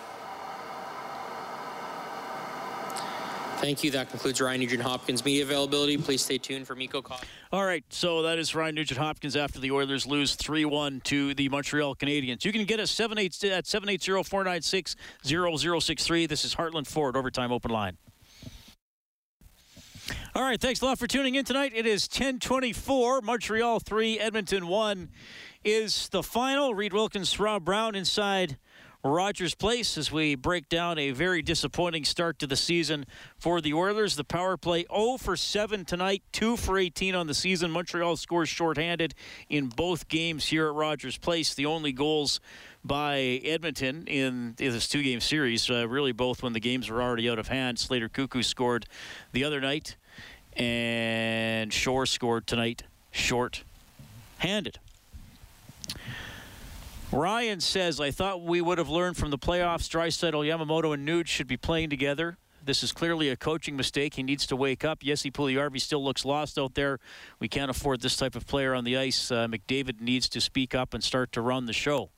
Thank 3.64 3.82
you. 3.82 3.90
That 3.92 4.10
concludes 4.10 4.42
Ryan 4.42 4.60
Nugent 4.60 4.82
Hopkins 4.82 5.24
media 5.24 5.42
availability. 5.42 5.96
Please 5.96 6.22
stay 6.22 6.36
tuned 6.36 6.66
for 6.66 6.74
Mikko. 6.74 7.02
All 7.50 7.64
right, 7.64 7.82
so 7.88 8.20
that 8.20 8.38
is 8.38 8.54
Ryan 8.54 8.74
Nugent 8.74 9.00
Hopkins 9.00 9.36
after 9.36 9.58
the 9.58 9.70
Oilers 9.70 10.06
lose 10.06 10.36
3-1 10.36 11.02
to 11.04 11.32
the 11.32 11.48
Montreal 11.48 11.96
Canadiens. 11.96 12.44
You 12.44 12.52
can 12.52 12.66
get 12.66 12.78
us 12.78 12.90
78 12.90 13.42
at 13.44 13.64
780-496-0063. 13.64 16.28
This 16.28 16.44
is 16.44 16.54
Heartland 16.54 16.86
Ford 16.86 17.16
overtime 17.16 17.50
open 17.50 17.70
line. 17.70 17.96
All 20.34 20.42
right, 20.42 20.60
thanks 20.60 20.82
a 20.82 20.84
lot 20.84 20.98
for 20.98 21.06
tuning 21.06 21.34
in 21.34 21.46
tonight. 21.46 21.72
It 21.74 21.86
is 21.86 22.06
1024, 22.06 23.22
Montreal 23.22 23.80
3, 23.80 24.18
Edmonton 24.18 24.66
1 24.66 25.08
is 25.64 26.10
the 26.10 26.22
final. 26.22 26.74
Reed 26.74 26.92
Wilkins, 26.92 27.40
Rob 27.40 27.64
Brown 27.64 27.94
inside 27.94 28.58
Rogers 29.04 29.54
Place 29.54 29.98
as 29.98 30.10
we 30.10 30.34
break 30.34 30.70
down 30.70 30.98
a 30.98 31.10
very 31.10 31.42
disappointing 31.42 32.06
start 32.06 32.38
to 32.38 32.46
the 32.46 32.56
season 32.56 33.04
for 33.36 33.60
the 33.60 33.74
Oilers. 33.74 34.16
The 34.16 34.24
power 34.24 34.56
play 34.56 34.86
0 34.90 35.18
for 35.18 35.36
7 35.36 35.84
tonight, 35.84 36.22
2 36.32 36.56
for 36.56 36.78
18 36.78 37.14
on 37.14 37.26
the 37.26 37.34
season. 37.34 37.70
Montreal 37.70 38.16
scores 38.16 38.48
shorthanded 38.48 39.14
in 39.50 39.66
both 39.66 40.08
games 40.08 40.46
here 40.46 40.68
at 40.68 40.74
Rogers 40.74 41.18
Place. 41.18 41.52
The 41.52 41.66
only 41.66 41.92
goals 41.92 42.40
by 42.82 43.18
Edmonton 43.44 44.06
in, 44.06 44.54
this 44.56 44.88
two 44.88 45.02
game 45.02 45.20
series, 45.20 45.68
uh, 45.68 45.86
really 45.86 46.12
both 46.12 46.42
when 46.42 46.54
the 46.54 46.60
games 46.60 46.88
were 46.88 47.02
already 47.02 47.28
out 47.28 47.38
of 47.38 47.48
hand. 47.48 47.78
Slater 47.78 48.08
Koekkoek 48.08 48.42
scored 48.42 48.86
the 49.32 49.44
other 49.44 49.60
night, 49.60 49.96
and 50.56 51.70
Shore 51.70 52.06
scored 52.06 52.46
tonight 52.46 52.84
short 53.12 53.64
handed. 54.38 54.78
Ryan 57.14 57.60
says, 57.60 58.00
I 58.00 58.10
thought 58.10 58.42
we 58.42 58.60
would 58.60 58.78
have 58.78 58.88
learned 58.88 59.16
from 59.16 59.30
the 59.30 59.38
playoffs. 59.38 59.88
Draisaitl, 59.88 60.44
Yamamoto, 60.44 60.92
and 60.92 61.06
Nuge 61.06 61.28
should 61.28 61.46
be 61.46 61.56
playing 61.56 61.88
together. 61.88 62.38
This 62.64 62.82
is 62.82 62.90
clearly 62.90 63.28
a 63.28 63.36
coaching 63.36 63.76
mistake. 63.76 64.14
He 64.14 64.24
needs 64.24 64.46
to 64.46 64.56
wake 64.56 64.84
up. 64.84 65.00
Jesse 65.00 65.30
Puljujarvi 65.30 65.80
still 65.80 66.02
looks 66.02 66.24
lost 66.24 66.58
out 66.58 66.74
there. 66.74 66.98
We 67.38 67.46
can't 67.46 67.70
afford 67.70 68.00
this 68.00 68.16
type 68.16 68.34
of 68.34 68.46
player 68.48 68.74
on 68.74 68.82
the 68.82 68.96
ice. 68.96 69.30
Uh, 69.30 69.46
McDavid 69.46 70.00
needs 70.00 70.28
to 70.30 70.40
speak 70.40 70.74
up 70.74 70.92
and 70.92 71.04
start 71.04 71.30
to 71.32 71.40
run 71.40 71.66
the 71.66 71.72
show. 71.72 72.10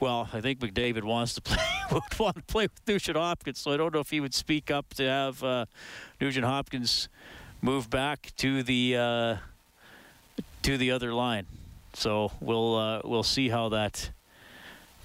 Well, 0.00 0.30
I 0.32 0.40
think 0.40 0.60
McDavid 0.60 1.02
wants 1.02 1.34
to 1.34 1.40
play 1.42 1.58
would 1.92 2.18
want 2.18 2.36
to 2.36 2.42
play 2.42 2.64
with 2.64 2.80
Nugent 2.86 3.16
Hopkins, 3.16 3.58
so 3.58 3.72
I 3.72 3.76
don't 3.76 3.92
know 3.92 4.00
if 4.00 4.10
he 4.10 4.20
would 4.20 4.34
speak 4.34 4.70
up 4.70 4.94
to 4.94 5.02
have 5.02 5.42
uh, 5.42 5.66
Nugent 6.18 6.46
Hopkins 6.46 7.08
move 7.60 7.90
back 7.90 8.32
to 8.36 8.62
the 8.62 8.96
uh, 8.96 9.36
to 10.62 10.78
the 10.78 10.92
other 10.92 11.12
line. 11.12 11.46
So 11.94 12.32
we'll 12.40 12.76
uh, 12.76 13.00
we'll 13.04 13.22
see 13.22 13.48
how 13.48 13.70
that 13.70 14.10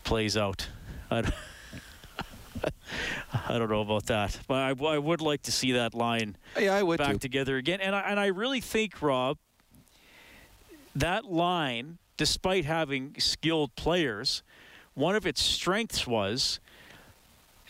plays 0.03 0.37
out. 0.37 0.67
I, 1.09 1.23
I 3.47 3.57
don't 3.57 3.69
know 3.69 3.81
about 3.81 4.05
that, 4.07 4.39
but 4.47 4.55
I, 4.55 4.85
I 4.85 4.97
would 4.97 5.21
like 5.21 5.43
to 5.43 5.51
see 5.51 5.73
that 5.73 5.93
line 5.93 6.37
yeah, 6.59 6.75
I 6.75 6.83
would 6.83 6.97
back 6.97 7.13
too. 7.13 7.19
together 7.19 7.57
again. 7.57 7.81
And 7.81 7.95
I, 7.95 8.01
and 8.01 8.19
I 8.19 8.27
really 8.27 8.61
think 8.61 9.01
Rob 9.01 9.37
that 10.95 11.25
line, 11.25 11.97
despite 12.17 12.65
having 12.65 13.15
skilled 13.17 13.75
players, 13.75 14.43
one 14.93 15.15
of 15.15 15.25
its 15.25 15.41
strengths 15.41 16.05
was 16.05 16.59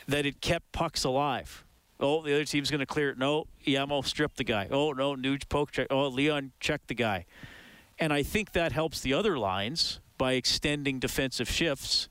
that 0.07 0.25
it 0.25 0.41
kept 0.41 0.71
pucks 0.71 1.03
alive. 1.03 1.63
Oh, 1.99 2.21
the 2.21 2.33
other 2.33 2.43
team's 2.43 2.69
going 2.69 2.79
to 2.79 2.85
clear 2.85 3.11
it. 3.11 3.17
No, 3.17 3.47
Yamo 3.65 4.05
stripped 4.05 4.37
the 4.37 4.43
guy. 4.43 4.67
Oh, 4.69 4.91
no, 4.91 5.15
Nuge 5.15 5.47
poke 5.47 5.71
check. 5.71 5.87
Oh, 5.89 6.07
Leon 6.07 6.51
checked 6.59 6.87
the 6.87 6.95
guy. 6.95 7.25
And 7.99 8.11
I 8.11 8.23
think 8.23 8.53
that 8.53 8.71
helps 8.71 9.01
the 9.01 9.13
other 9.13 9.37
lines 9.37 9.99
by 10.17 10.33
extending 10.33 10.99
defensive 10.99 11.49
shifts 11.49 12.09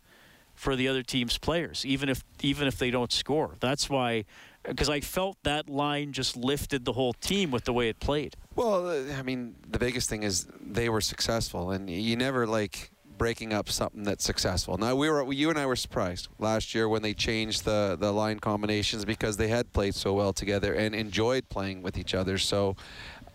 for 0.55 0.77
the 0.77 0.87
other 0.87 1.03
team's 1.03 1.39
players, 1.39 1.85
even 1.85 2.09
if 2.09 2.23
even 2.41 2.69
if 2.69 2.79
they 2.79 2.91
don't 2.91 3.13
score. 3.13 3.57
That's 3.61 3.89
why, 3.89 4.25
because 4.63 4.89
I 4.89 5.01
felt 5.01 5.37
that 5.43 5.69
line 5.69 6.13
just 6.13 6.37
lifted 6.37 6.85
the 6.85 6.93
whole 6.93 7.15
team 7.15 7.51
with 7.51 7.65
the 7.65 7.73
way 7.73 7.89
it 7.89 7.99
played. 8.01 8.37
Well, 8.55 8.89
uh, 8.89 9.15
I 9.19 9.23
mean, 9.23 9.57
the 9.69 9.79
biggest 9.79 10.09
thing 10.09 10.23
is 10.23 10.47
they 10.61 10.89
were 10.89 11.01
successful, 11.01 11.71
and 11.71 11.89
you 11.89 12.17
never 12.17 12.47
like 12.47 12.91
breaking 13.19 13.53
up 13.53 13.69
something 13.69 14.03
that's 14.03 14.25
successful. 14.25 14.77
Now 14.79 14.97
we 14.97 15.09
were, 15.09 15.33
you 15.33 15.49
and 15.51 15.59
I 15.59 15.67
were 15.67 15.77
surprised 15.77 16.29
last 16.39 16.75
year 16.75 16.89
when 16.89 17.03
they 17.03 17.15
changed 17.15 17.65
the 17.65 17.97
the 17.99 18.13
line 18.13 18.39
combinations 18.39 19.05
because 19.05 19.37
they 19.37 19.49
had 19.49 19.73
played 19.73 19.95
so 19.95 20.13
well 20.13 20.33
together 20.33 20.75
and 20.75 20.95
enjoyed 20.95 21.49
playing 21.49 21.83
with 21.83 21.97
each 21.99 22.15
other. 22.15 22.39
So, 22.39 22.77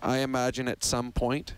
I 0.02 0.20
imagine 0.20 0.68
at 0.68 0.84
some 0.84 1.12
point 1.12 1.56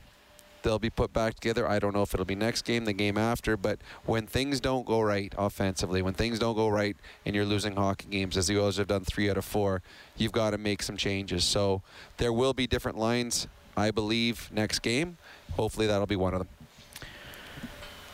they'll 0.62 0.80
be 0.80 0.90
put 0.90 1.14
back 1.14 1.36
together. 1.36 1.68
I 1.68 1.80
don't 1.80 1.94
know 1.94 2.02
if 2.02 2.14
it'll 2.14 2.26
be 2.26 2.36
next 2.36 2.64
game, 2.64 2.86
the 2.86 2.94
game 2.94 3.18
after, 3.18 3.58
but 3.58 3.80
when 4.06 4.28
things 4.28 4.60
don't 4.60 4.86
go 4.86 5.02
right 5.02 5.34
offensively, 5.38 6.02
when 6.02 6.14
things 6.14 6.40
don't 6.40 6.56
go 6.56 6.70
right 6.70 6.96
and 7.26 7.36
you're 7.36 7.46
losing 7.46 7.76
hockey 7.76 8.08
games, 8.10 8.38
as 8.38 8.48
the 8.48 8.60
Oilers 8.60 8.78
have 8.78 8.88
done 8.88 9.04
three 9.04 9.30
out 9.30 9.38
of 9.38 9.46
four, 9.46 9.82
you've 10.18 10.32
got 10.32 10.52
to 10.52 10.58
make 10.58 10.82
some 10.82 10.98
changes. 10.98 11.44
So 11.44 11.82
there 12.18 12.34
will 12.34 12.54
be 12.54 12.68
different 12.68 12.98
lines, 12.98 13.48
I 13.78 13.92
believe, 13.92 14.50
next 14.52 14.80
game. 14.80 15.18
Hopefully 15.54 15.88
that'll 15.88 16.08
be 16.08 16.16
one 16.16 16.34
of 16.34 16.40
them. 16.40 16.50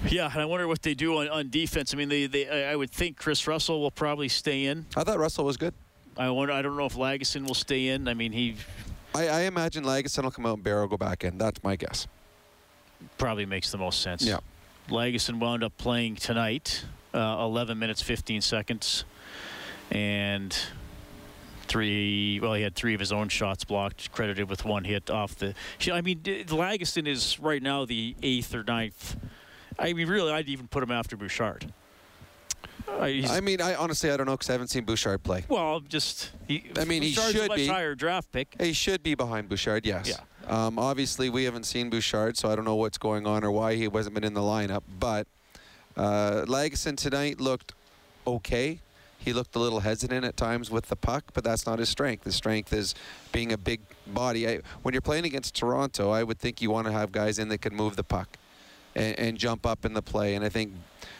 Yeah, 0.07 0.29
and 0.31 0.41
I 0.41 0.45
wonder 0.45 0.67
what 0.67 0.81
they 0.81 0.93
do 0.93 1.17
on, 1.17 1.29
on 1.29 1.49
defense. 1.49 1.93
I 1.93 1.97
mean, 1.97 2.09
they, 2.09 2.27
they 2.27 2.67
I 2.67 2.75
would 2.75 2.91
think 2.91 3.17
Chris 3.17 3.47
Russell 3.47 3.81
will 3.81 3.91
probably 3.91 4.27
stay 4.27 4.65
in. 4.65 4.85
I 4.95 5.03
thought 5.03 5.17
Russell 5.17 5.45
was 5.45 5.57
good. 5.57 5.73
I 6.17 6.29
wonder. 6.29 6.53
I 6.53 6.61
don't 6.61 6.77
know 6.77 6.85
if 6.85 6.95
Lagesson 6.95 7.47
will 7.47 7.55
stay 7.55 7.87
in. 7.87 8.07
I 8.07 8.13
mean, 8.13 8.31
he. 8.31 8.55
I, 9.13 9.27
I 9.27 9.41
imagine 9.41 9.83
Lagesson 9.83 10.23
will 10.23 10.31
come 10.31 10.45
out 10.45 10.57
and 10.57 10.65
will 10.65 10.87
go 10.87 10.97
back 10.97 11.23
in. 11.23 11.37
That's 11.37 11.63
my 11.63 11.75
guess. 11.75 12.07
Probably 13.17 13.45
makes 13.45 13.71
the 13.71 13.77
most 13.77 14.01
sense. 14.01 14.23
Yeah. 14.23 14.39
Lagesson 14.89 15.39
wound 15.39 15.63
up 15.63 15.75
playing 15.77 16.15
tonight, 16.15 16.85
uh, 17.13 17.37
11 17.39 17.79
minutes 17.79 18.01
15 18.01 18.41
seconds, 18.41 19.03
and 19.89 20.55
three. 21.63 22.39
Well, 22.39 22.53
he 22.53 22.61
had 22.61 22.75
three 22.75 22.93
of 22.93 22.99
his 22.99 23.11
own 23.11 23.29
shots 23.29 23.63
blocked, 23.63 24.11
credited 24.11 24.49
with 24.49 24.63
one 24.63 24.83
hit 24.83 25.09
off 25.09 25.35
the. 25.35 25.55
I 25.91 26.01
mean, 26.01 26.19
Lagesson 26.21 27.07
is 27.07 27.39
right 27.39 27.63
now 27.63 27.85
the 27.85 28.15
eighth 28.21 28.53
or 28.53 28.63
ninth 28.63 29.15
I 29.77 29.93
mean, 29.93 30.07
really, 30.07 30.31
I'd 30.31 30.47
even 30.49 30.67
put 30.67 30.83
him 30.83 30.91
after 30.91 31.17
Bouchard. 31.17 31.71
Uh, 32.87 33.01
I 33.01 33.41
mean, 33.41 33.61
I 33.61 33.75
honestly 33.75 34.11
I 34.11 34.17
don't 34.17 34.27
know 34.27 34.33
because 34.33 34.49
I 34.49 34.53
haven't 34.53 34.67
seen 34.67 34.85
Bouchard 34.85 35.23
play. 35.23 35.43
Well, 35.47 35.79
just 35.79 36.31
he, 36.47 36.65
I 36.77 36.85
mean, 36.85 37.01
Bouchard's 37.01 37.33
he 37.33 37.37
should 37.39 37.45
a 37.45 37.47
much 37.47 37.57
be 37.57 37.67
higher 37.67 37.95
draft 37.95 38.31
pick. 38.31 38.55
He 38.59 38.73
should 38.73 39.01
be 39.01 39.15
behind 39.15 39.49
Bouchard. 39.49 39.85
Yes. 39.85 40.07
Yeah. 40.07 40.17
Um, 40.47 40.77
obviously, 40.77 41.29
we 41.29 41.43
haven't 41.45 41.65
seen 41.65 41.89
Bouchard, 41.89 42.37
so 42.37 42.51
I 42.51 42.55
don't 42.55 42.65
know 42.65 42.75
what's 42.75 42.97
going 42.97 43.25
on 43.25 43.43
or 43.43 43.51
why 43.51 43.75
he 43.75 43.87
wasn't 43.87 44.15
been 44.15 44.23
in 44.23 44.33
the 44.33 44.41
lineup. 44.41 44.83
But 44.99 45.27
uh, 45.97 46.45
Lagesson 46.45 46.97
tonight 46.97 47.41
looked 47.41 47.73
okay. 48.27 48.79
He 49.17 49.33
looked 49.33 49.55
a 49.55 49.59
little 49.59 49.79
hesitant 49.79 50.23
at 50.23 50.37
times 50.37 50.69
with 50.69 50.87
the 50.87 50.95
puck, 50.95 51.23
but 51.33 51.43
that's 51.43 51.65
not 51.65 51.79
his 51.79 51.89
strength. 51.89 52.25
His 52.25 52.35
strength 52.35 52.71
is 52.73 52.93
being 53.31 53.51
a 53.51 53.57
big 53.57 53.81
body. 54.05 54.47
I, 54.47 54.59
when 54.83 54.93
you're 54.93 55.01
playing 55.01 55.25
against 55.25 55.55
Toronto, 55.55 56.11
I 56.11 56.21
would 56.21 56.37
think 56.37 56.61
you 56.61 56.69
want 56.69 56.85
to 56.85 56.93
have 56.93 57.11
guys 57.11 57.39
in 57.39 57.47
that 57.49 57.61
can 57.61 57.75
move 57.75 57.95
the 57.95 58.03
puck 58.03 58.37
and, 58.95 59.17
and 59.17 59.37
jump 59.37 59.65
up 59.65 59.83
in 59.83 59.93
the 59.93 60.01
play. 60.03 60.35
And 60.35 60.45
I 60.45 60.49
think 60.49 60.73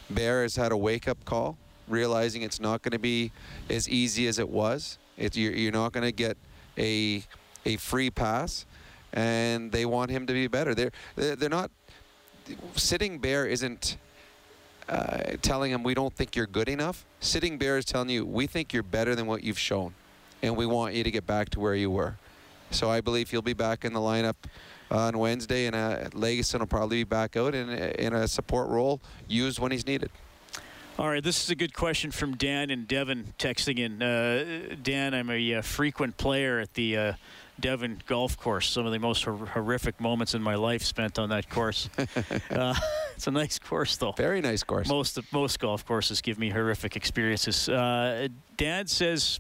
Bear 0.10 0.44
has 0.44 0.56
had 0.56 0.72
a 0.72 0.78
wake-up 0.78 1.26
call, 1.26 1.58
realizing 1.88 2.44
it's 2.44 2.60
not 2.60 2.84
going 2.84 2.92
to 2.92 3.00
be 3.00 3.32
as 3.72 3.90
easy 3.90 4.28
as 4.28 4.38
it 4.38 4.50
was. 4.50 5.00
It's, 5.18 5.36
you're, 5.36 5.54
you're 5.54 5.72
not 5.72 5.92
going 5.94 6.06
to 6.06 6.12
get 6.12 6.38
a 6.78 7.24
a 7.68 7.78
free 7.78 8.12
pass, 8.12 8.66
and 9.16 9.72
they 9.72 9.86
want 9.86 10.12
him 10.12 10.28
to 10.28 10.34
be 10.34 10.48
better. 10.48 10.76
They're 10.76 10.92
they're 11.16 11.50
not 11.50 11.72
sitting 12.76 13.20
Bear 13.20 13.46
isn't. 13.46 13.98
Uh, 14.88 15.36
telling 15.42 15.72
him 15.72 15.82
we 15.82 15.96
don't 15.96 16.14
think 16.14 16.36
you're 16.36 16.46
good 16.46 16.70
enough. 16.70 17.06
Sitting 17.20 17.58
Bear 17.58 17.80
is 17.80 17.86
telling 17.86 18.08
you 18.08 18.24
we 18.24 18.46
think 18.46 18.72
you're 18.72 18.84
better 18.84 19.16
than 19.16 19.26
what 19.26 19.44
you've 19.44 19.58
shown, 19.58 19.96
and 20.44 20.56
we 20.56 20.68
want 20.68 20.94
you 20.94 21.04
to 21.04 21.10
get 21.10 21.26
back 21.26 21.50
to 21.50 21.60
where 21.60 21.74
you 21.74 21.90
were. 21.90 22.18
So 22.70 22.92
I 22.92 23.02
believe 23.02 23.32
he'll 23.32 23.42
be 23.42 23.54
back 23.54 23.84
in 23.84 23.94
the 23.94 24.00
lineup 24.00 24.36
on 24.92 25.18
Wednesday, 25.18 25.66
and 25.66 25.76
uh, 25.76 26.10
Lagesson 26.12 26.60
will 26.60 26.68
probably 26.68 26.98
be 26.98 27.04
back 27.04 27.36
out 27.36 27.56
in, 27.56 27.70
in 27.70 28.14
a 28.14 28.28
support 28.28 28.70
role, 28.70 29.02
used 29.28 29.58
when 29.58 29.72
he's 29.72 29.88
needed. 29.88 30.12
All 30.98 31.10
right, 31.10 31.24
this 31.24 31.44
is 31.44 31.50
a 31.50 31.56
good 31.56 31.74
question 31.74 32.12
from 32.12 32.36
Dan 32.36 32.70
and 32.70 32.88
Devin 32.88 33.34
texting 33.38 33.80
in. 33.80 34.02
Uh, 34.02 34.76
Dan, 34.82 35.14
I'm 35.14 35.30
a 35.30 35.56
uh, 35.56 35.62
frequent 35.62 36.16
player 36.18 36.60
at 36.60 36.74
the 36.74 36.98
uh, 36.98 37.14
Devon 37.60 38.02
Golf 38.08 38.38
Course. 38.38 38.70
Some 38.70 38.86
of 38.86 38.92
the 38.92 39.00
most 39.00 39.24
hor- 39.24 39.46
horrific 39.46 40.00
moments 40.00 40.34
in 40.34 40.42
my 40.42 40.56
life 40.56 40.84
spent 40.84 41.18
on 41.20 41.30
that 41.30 41.50
course. 41.50 41.90
Uh, 42.50 42.74
it's 43.16 43.28
a 43.28 43.32
nice 43.32 43.60
course, 43.60 43.98
though. 43.98 44.12
Very 44.12 44.42
nice 44.42 44.64
course. 44.64 44.88
Most 44.88 45.20
most 45.32 45.60
golf 45.60 45.86
courses 45.86 46.22
give 46.22 46.38
me 46.38 46.50
horrific 46.50 46.96
experiences. 46.96 47.68
Uh, 47.68 48.28
Dan 48.58 48.88
says 48.88 49.40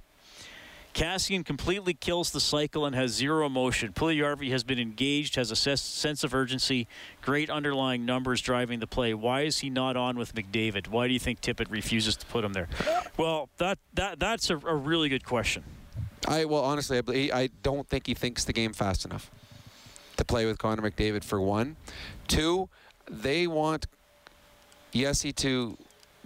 Chiasson 0.95 1.45
completely 1.45 1.93
kills 1.93 2.31
the 2.31 2.39
cycle 2.39 2.85
and 2.85 2.95
has 2.95 3.11
zero 3.11 3.45
emotion. 3.45 3.91
Puljujarvi 3.91 4.49
has 4.51 4.63
been 4.63 4.79
engaged, 4.79 5.35
has 5.35 5.51
a 5.51 5.55
sense 5.55 6.23
of 6.23 6.33
urgency, 6.33 6.87
great 7.21 7.49
underlying 7.49 8.05
numbers 8.05 8.39
driving 8.41 8.79
the 8.79 8.87
play. 8.87 9.13
Why 9.13 9.41
is 9.41 9.59
he 9.59 9.69
not 9.69 9.97
on 9.97 10.17
with 10.17 10.33
McDavid? 10.33 10.87
Why 10.87 11.07
do 11.07 11.13
you 11.13 11.19
think 11.19 11.41
Tippett 11.41 11.69
refuses 11.69 12.15
to 12.17 12.25
put 12.25 12.45
him 12.45 12.53
there? 12.53 12.69
Well, 13.17 13.49
that 13.57 13.77
that 13.93 14.19
that's 14.19 14.49
a, 14.49 14.55
a 14.57 14.75
really 14.75 15.09
good 15.09 15.25
question. 15.25 15.63
I 16.27 16.45
well, 16.45 16.63
honestly, 16.63 17.31
I, 17.31 17.41
I 17.41 17.49
don't 17.63 17.87
think 17.87 18.07
he 18.07 18.13
thinks 18.13 18.45
the 18.45 18.53
game 18.53 18.73
fast 18.73 19.05
enough 19.05 19.31
to 20.17 20.25
play 20.25 20.45
with 20.45 20.57
Connor 20.57 20.89
McDavid 20.89 21.23
for 21.23 21.41
one. 21.41 21.75
Two, 22.27 22.69
they 23.09 23.47
want 23.47 23.87
Yessi 24.93 25.35
to 25.35 25.77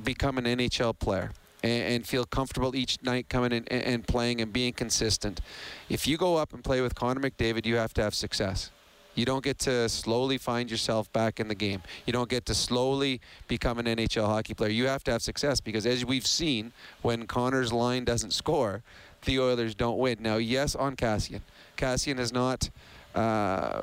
become 0.03 0.37
an 0.37 0.45
NHL 0.45 0.97
player 0.97 1.31
and, 1.63 1.83
and 1.93 2.07
feel 2.07 2.25
comfortable 2.25 2.75
each 2.75 3.01
night 3.03 3.29
coming 3.29 3.51
in 3.51 3.67
and, 3.69 3.83
and 3.83 4.07
playing 4.07 4.41
and 4.41 4.53
being 4.53 4.73
consistent. 4.73 5.41
If 5.89 6.07
you 6.07 6.17
go 6.17 6.37
up 6.37 6.53
and 6.53 6.63
play 6.63 6.81
with 6.81 6.95
Connor 6.95 7.21
McDavid, 7.21 7.65
you 7.65 7.75
have 7.75 7.93
to 7.95 8.03
have 8.03 8.13
success. 8.13 8.71
You 9.15 9.25
don't 9.25 9.43
get 9.43 9.59
to 9.59 9.89
slowly 9.89 10.37
find 10.37 10.71
yourself 10.71 11.11
back 11.11 11.41
in 11.41 11.49
the 11.49 11.55
game. 11.55 11.81
You 12.05 12.13
don't 12.13 12.29
get 12.29 12.45
to 12.45 12.53
slowly 12.53 13.19
become 13.49 13.77
an 13.77 13.85
NHL 13.85 14.27
hockey 14.27 14.53
player. 14.53 14.69
You 14.69 14.87
have 14.87 15.03
to 15.05 15.11
have 15.11 15.21
success 15.21 15.59
because, 15.59 15.85
as 15.85 16.05
we've 16.05 16.25
seen, 16.25 16.71
when 17.01 17.27
Connor's 17.27 17.73
line 17.73 18.05
doesn't 18.05 18.31
score, 18.31 18.81
the 19.23 19.39
Oilers 19.39 19.75
don't 19.75 19.97
win. 19.97 20.17
Now, 20.19 20.37
yes, 20.37 20.75
on 20.75 20.95
Chiasson. 20.95 21.41
Chiasson 21.77 22.17
has 22.17 22.33
not 22.33 22.69
uh, 23.15 23.81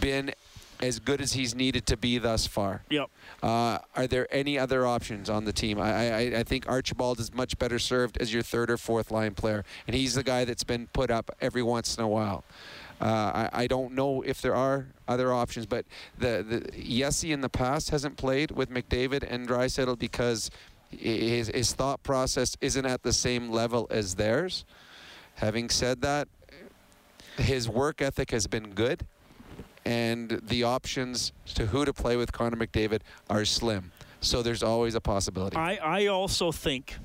been 0.00 0.32
as 0.80 0.98
good 0.98 1.20
as 1.20 1.32
he's 1.32 1.54
needed 1.54 1.86
to 1.86 1.96
be 1.96 2.18
thus 2.18 2.46
far. 2.46 2.82
Yep. 2.90 3.10
Uh, 3.42 3.78
are 3.96 4.06
there 4.06 4.28
any 4.30 4.58
other 4.58 4.86
options 4.86 5.28
on 5.28 5.44
the 5.44 5.52
team? 5.52 5.80
I, 5.80 5.90
I, 5.90 6.20
I 6.38 6.42
think 6.44 6.68
Archibald 6.68 7.18
is 7.18 7.34
much 7.34 7.58
better 7.58 7.78
served 7.78 8.18
as 8.18 8.32
your 8.32 8.42
third 8.42 8.70
or 8.70 8.76
fourth 8.76 9.10
line 9.10 9.34
player, 9.34 9.64
and 9.86 9.96
he's 9.96 10.14
the 10.14 10.22
guy 10.22 10.44
that's 10.44 10.64
been 10.64 10.86
put 10.92 11.10
up 11.10 11.30
every 11.40 11.62
once 11.62 11.96
in 11.96 12.04
a 12.04 12.08
while. 12.08 12.44
Uh, 13.00 13.04
I, 13.04 13.50
I 13.52 13.66
don't 13.66 13.92
know 13.92 14.22
if 14.22 14.42
there 14.42 14.56
are 14.56 14.88
other 15.06 15.32
options, 15.32 15.66
but 15.66 15.84
the, 16.18 16.44
the 16.48 16.60
Yessi 16.72 17.32
in 17.32 17.40
the 17.40 17.48
past 17.48 17.90
hasn't 17.90 18.16
played 18.16 18.50
with 18.50 18.70
McDavid 18.70 19.24
and 19.28 19.48
Draisaitl 19.48 19.98
because 19.98 20.50
his, 20.90 21.48
his 21.48 21.72
thought 21.72 22.02
process 22.02 22.56
isn't 22.60 22.86
at 22.86 23.02
the 23.02 23.12
same 23.12 23.50
level 23.50 23.86
as 23.90 24.14
theirs. 24.14 24.64
Having 25.36 25.70
said 25.70 26.02
that, 26.02 26.28
his 27.36 27.68
work 27.68 28.02
ethic 28.02 28.30
has 28.30 28.46
been 28.46 28.70
good 28.70 29.06
and 29.84 30.42
the 30.42 30.64
options 30.64 31.32
to 31.54 31.66
who 31.66 31.84
to 31.86 31.94
play 31.94 32.16
with 32.16 32.30
Connor 32.30 32.56
McDavid 32.56 33.00
are 33.30 33.46
slim. 33.46 33.90
So 34.20 34.42
there's 34.42 34.62
always 34.62 34.94
a 34.94 35.00
possibility. 35.00 35.56
I, 35.56 35.76
I 35.76 36.06
also 36.08 36.52
think 36.52 36.96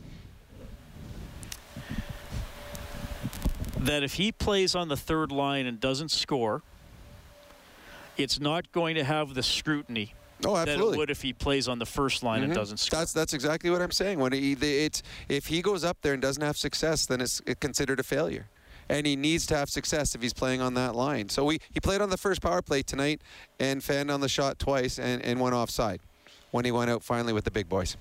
that 3.79 4.03
if 4.03 4.15
he 4.15 4.31
plays 4.33 4.75
on 4.75 4.89
the 4.89 4.97
third 4.97 5.31
line 5.31 5.65
and 5.65 5.79
doesn't 5.79 6.09
score, 6.09 6.61
it's 8.17 8.39
not 8.39 8.71
going 8.71 8.95
to 8.95 9.03
have 9.03 9.33
the 9.33 9.43
scrutiny 9.43 10.13
Oh, 10.45 10.57
absolutely. 10.57 10.95
it 10.95 10.97
would 10.97 11.09
if 11.09 11.21
he 11.21 11.33
plays 11.33 11.67
on 11.67 11.79
the 11.79 11.85
first 11.85 12.23
line 12.23 12.41
mm-hmm. 12.41 12.51
and 12.51 12.53
doesn't 12.53 12.77
score. 12.77 12.99
That's 12.99 13.13
that's 13.13 13.33
exactly 13.33 13.69
what 13.69 13.81
I'm 13.81 13.91
saying. 13.91 14.19
When 14.19 14.33
he, 14.33 14.53
it's 14.53 15.03
if 15.29 15.47
he 15.47 15.61
goes 15.61 15.83
up 15.83 15.97
there 16.01 16.13
and 16.13 16.21
doesn't 16.21 16.43
have 16.43 16.57
success, 16.57 17.05
then 17.05 17.21
it's 17.21 17.41
considered 17.59 17.99
a 17.99 18.03
failure 18.03 18.47
and 18.89 19.07
he 19.07 19.15
needs 19.15 19.45
to 19.47 19.55
have 19.55 19.69
success 19.69 20.15
if 20.15 20.21
he's 20.21 20.33
playing 20.33 20.61
on 20.61 20.73
that 20.73 20.95
line. 20.95 21.29
So 21.29 21.45
we, 21.45 21.59
he 21.71 21.79
played 21.79 22.01
on 22.01 22.09
the 22.09 22.17
first 22.17 22.41
power 22.41 22.61
play 22.61 22.81
tonight 22.81 23.21
and 23.59 23.83
fanned 23.83 24.11
on 24.11 24.21
the 24.21 24.29
shot 24.29 24.59
twice 24.59 24.99
and, 24.99 25.21
and 25.23 25.39
went 25.39 25.55
offside 25.55 26.01
when 26.51 26.65
he 26.65 26.71
went 26.71 26.89
out 26.89 27.03
finally 27.03 27.33
with 27.33 27.45
the 27.45 27.51
big 27.51 27.69
boys. 27.69 27.97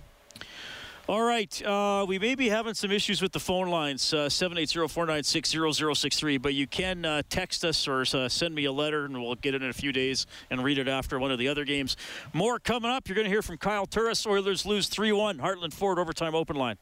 All 1.09 1.23
right. 1.23 1.67
Uh, 1.67 2.05
we 2.07 2.21
may 2.21 2.37
be 2.37 2.49
having 2.49 2.75
some 2.75 2.93
issues 2.93 3.21
with 3.21 3.33
the 3.33 3.41
phone 3.41 3.69
lines, 3.69 4.15
uh, 4.15 4.29
780-496-0063, 4.29 6.41
but 6.41 6.55
you 6.55 6.69
can 6.69 7.05
uh, 7.05 7.23
text 7.29 7.65
us 7.65 7.89
or 7.89 8.05
uh, 8.15 8.29
send 8.29 8.55
me 8.55 8.67
a 8.67 8.73
letter, 8.73 9.07
and 9.07 9.21
we'll 9.21 9.35
get 9.35 9.57
it 9.57 9.65
in 9.65 9.71
a 9.71 9.73
few 9.73 9.93
days 9.93 10.29
and 10.49 10.63
read 10.63 10.79
it 10.79 10.87
after 10.87 11.19
one 11.19 11.33
of 11.33 11.41
the 11.41 11.49
other 11.49 11.65
games. 11.65 11.97
More 12.33 12.61
coming 12.61 12.89
up. 12.89 13.09
You're 13.09 13.17
going 13.17 13.25
to 13.25 13.31
hear 13.31 13.43
from 13.43 13.59
Kyle 13.59 13.85
Turris. 13.85 14.25
Oilers 14.25 14.65
lose 14.65 14.89
3-1. 14.89 15.41
Heartland 15.41 15.75
Ford 15.75 15.99
overtime 15.99 16.37
open 16.37 16.55
line. 16.55 16.77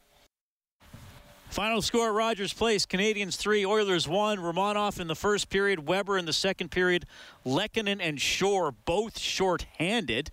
Final 1.49 1.81
score 1.81 2.13
Rogers 2.13 2.53
Place 2.53 2.85
Canadiens 2.85 3.37
3, 3.37 3.65
Oilers 3.65 4.07
1. 4.07 4.37
Romanov 4.37 4.99
in 4.99 5.07
the 5.07 5.15
first 5.15 5.49
period, 5.49 5.87
Weber 5.87 6.19
in 6.19 6.25
the 6.25 6.33
second 6.33 6.69
period, 6.69 7.07
Lehkonen 7.43 7.99
and 7.99 8.21
Shore 8.21 8.71
both 8.71 9.17
short-handed 9.17 10.29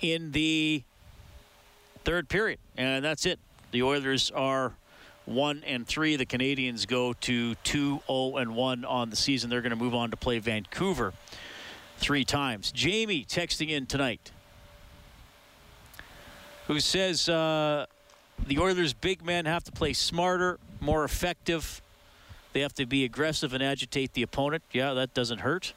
in 0.00 0.32
the 0.32 0.82
third 2.08 2.26
period. 2.30 2.58
And 2.78 3.04
that's 3.04 3.26
it. 3.26 3.38
The 3.70 3.82
Oilers 3.82 4.30
are 4.30 4.72
1 5.26 5.62
and 5.66 5.86
3. 5.86 6.16
The 6.16 6.24
Canadiens 6.24 6.86
go 6.86 7.12
to 7.12 7.54
2 7.54 8.00
0 8.06 8.36
and 8.38 8.56
1 8.56 8.84
on 8.86 9.10
the 9.10 9.16
season. 9.16 9.50
They're 9.50 9.60
going 9.60 9.70
to 9.70 9.76
move 9.76 9.94
on 9.94 10.10
to 10.10 10.16
play 10.16 10.38
Vancouver 10.38 11.12
three 11.98 12.24
times. 12.24 12.72
Jamie 12.72 13.26
texting 13.28 13.68
in 13.68 13.84
tonight 13.84 14.30
who 16.66 16.80
says 16.80 17.28
uh, 17.28 17.84
the 18.46 18.58
Oilers' 18.58 18.94
big 18.94 19.22
men 19.22 19.44
have 19.44 19.64
to 19.64 19.72
play 19.72 19.92
smarter, 19.92 20.58
more 20.80 21.04
effective. 21.04 21.82
They 22.54 22.60
have 22.60 22.72
to 22.76 22.86
be 22.86 23.04
aggressive 23.04 23.52
and 23.52 23.62
agitate 23.62 24.14
the 24.14 24.22
opponent. 24.22 24.62
Yeah, 24.72 24.94
that 24.94 25.12
doesn't 25.12 25.40
hurt. 25.40 25.74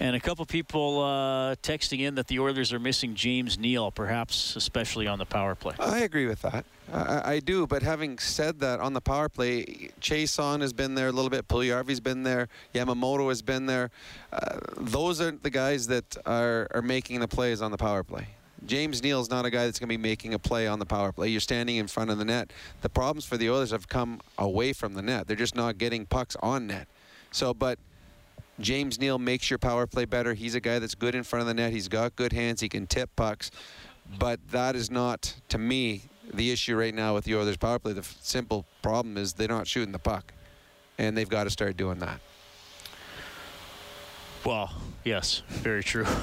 And 0.00 0.16
a 0.16 0.20
couple 0.20 0.44
people 0.44 1.00
uh, 1.00 1.54
texting 1.56 2.00
in 2.00 2.16
that 2.16 2.26
the 2.26 2.40
Oilers 2.40 2.72
are 2.72 2.80
missing 2.80 3.14
James 3.14 3.58
Neal, 3.58 3.90
perhaps 3.90 4.56
especially 4.56 5.06
on 5.06 5.18
the 5.18 5.24
power 5.24 5.54
play. 5.54 5.74
I 5.78 6.00
agree 6.00 6.26
with 6.26 6.42
that. 6.42 6.64
I, 6.92 7.34
I 7.34 7.40
do, 7.40 7.66
but 7.66 7.82
having 7.82 8.18
said 8.18 8.60
that, 8.60 8.80
on 8.80 8.92
the 8.92 9.00
power 9.00 9.28
play, 9.28 9.90
Chiasson 10.00 10.60
has 10.60 10.72
been 10.72 10.94
there 10.94 11.08
a 11.08 11.12
little 11.12 11.30
bit. 11.30 11.48
Puljujarvi's 11.48 12.00
been 12.00 12.24
there. 12.24 12.48
Yamamoto 12.74 13.28
has 13.28 13.40
been 13.40 13.66
there. 13.66 13.90
Uh, 14.32 14.58
those 14.76 15.20
are 15.20 15.30
the 15.30 15.50
guys 15.50 15.86
that 15.86 16.16
are, 16.26 16.68
are 16.72 16.82
making 16.82 17.20
the 17.20 17.28
plays 17.28 17.62
on 17.62 17.70
the 17.70 17.78
power 17.78 18.02
play. 18.02 18.26
James 18.66 19.02
Neal's 19.02 19.30
not 19.30 19.44
a 19.44 19.50
guy 19.50 19.66
that's 19.66 19.78
going 19.78 19.88
to 19.88 19.92
be 19.92 20.02
making 20.02 20.34
a 20.34 20.38
play 20.38 20.66
on 20.66 20.78
the 20.78 20.86
power 20.86 21.12
play. 21.12 21.28
You're 21.28 21.40
standing 21.40 21.76
in 21.76 21.86
front 21.86 22.10
of 22.10 22.18
the 22.18 22.24
net. 22.24 22.52
The 22.80 22.88
problems 22.88 23.24
for 23.24 23.36
the 23.36 23.50
Oilers 23.50 23.70
have 23.70 23.88
come 23.88 24.20
away 24.38 24.72
from 24.72 24.94
the 24.94 25.02
net. 25.02 25.26
They're 25.26 25.36
just 25.36 25.54
not 25.54 25.78
getting 25.78 26.06
pucks 26.06 26.36
on 26.42 26.66
net. 26.66 26.88
So, 27.30 27.52
but 27.52 27.78
James 28.60 29.00
Neal 29.00 29.18
makes 29.18 29.50
your 29.50 29.58
power 29.58 29.86
play 29.86 30.04
better. 30.04 30.34
He's 30.34 30.54
a 30.54 30.60
guy 30.60 30.78
that's 30.78 30.94
good 30.94 31.14
in 31.14 31.22
front 31.24 31.42
of 31.42 31.46
the 31.46 31.54
net. 31.54 31.72
He's 31.72 31.88
got 31.88 32.14
good 32.16 32.32
hands. 32.32 32.60
He 32.60 32.68
can 32.68 32.86
tip 32.86 33.14
pucks. 33.16 33.50
But 34.18 34.38
that 34.50 34.76
is 34.76 34.90
not, 34.90 35.34
to 35.48 35.58
me, 35.58 36.02
the 36.32 36.52
issue 36.52 36.76
right 36.76 36.94
now 36.94 37.14
with 37.14 37.24
the 37.24 37.34
Oilers 37.36 37.56
power 37.56 37.78
play. 37.78 37.92
The 37.92 38.00
f- 38.00 38.16
simple 38.20 38.64
problem 38.82 39.16
is 39.16 39.32
they're 39.32 39.48
not 39.48 39.66
shooting 39.66 39.92
the 39.92 39.98
puck. 39.98 40.32
And 40.98 41.16
they've 41.16 41.28
got 41.28 41.44
to 41.44 41.50
start 41.50 41.76
doing 41.76 41.98
that. 41.98 42.20
Well, 44.44 44.72
yes, 45.04 45.42
very 45.48 45.82
true. 45.82 46.06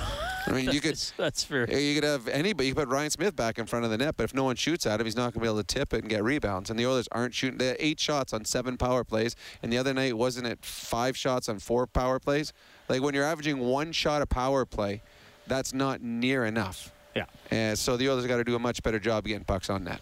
I 0.48 0.52
mean, 0.52 0.72
you 0.72 0.82
could 0.82 0.98
that's 1.18 1.44
fair. 1.44 1.70
You 1.72 1.96
could 1.96 2.04
have 2.04 2.28
anybody. 2.28 2.68
You 2.68 2.74
could 2.74 2.88
put 2.88 2.94
Ryan 2.94 3.10
Smyth 3.12 3.36
back 3.36 3.60
in 3.60 3.66
front 3.66 3.86
of 3.86 3.92
the 3.92 3.98
net, 3.98 4.16
but 4.18 4.24
if 4.24 4.34
no 4.34 4.44
one 4.44 4.56
shoots 4.56 4.86
at 4.86 5.00
him, 5.00 5.06
he's 5.06 5.16
not 5.16 5.34
going 5.34 5.34
to 5.34 5.40
be 5.42 5.48
able 5.48 5.58
to 5.58 5.64
tip 5.64 5.94
it 5.94 6.00
and 6.00 6.10
get 6.10 6.24
rebounds. 6.24 6.70
And 6.70 6.80
the 6.80 6.86
Oilers 6.88 7.08
aren't 7.12 7.34
shooting. 7.34 7.58
They 7.58 7.68
had 7.68 7.78
eight 7.80 8.00
shots 8.00 8.34
on 8.34 8.46
seven 8.46 8.78
power 8.78 9.04
plays, 9.04 9.36
and 9.62 9.72
the 9.72 9.78
other 9.78 9.94
night 9.94 10.18
wasn't 10.18 10.48
it 10.48 10.64
five 10.66 11.16
shots 11.16 11.48
on 11.48 11.60
four 11.60 11.86
power 11.86 12.20
plays? 12.20 12.54
Like 12.90 13.02
when 13.02 13.14
you're 13.14 13.26
averaging 13.26 13.60
one 13.60 13.92
shot 13.92 14.22
a 14.22 14.26
power 14.26 14.66
play, 14.66 15.02
that's 15.48 15.74
not 15.74 16.02
near 16.02 16.46
enough. 16.46 16.92
Yeah. 17.16 17.26
And 17.52 17.78
so 17.78 17.98
the 17.98 18.10
Oilers 18.10 18.26
got 18.26 18.38
to 18.38 18.44
do 18.44 18.56
a 18.56 18.60
much 18.60 18.82
better 18.84 19.00
job 19.00 19.26
getting 19.26 19.44
pucks 19.44 19.70
on 19.70 19.84
net. 19.84 20.02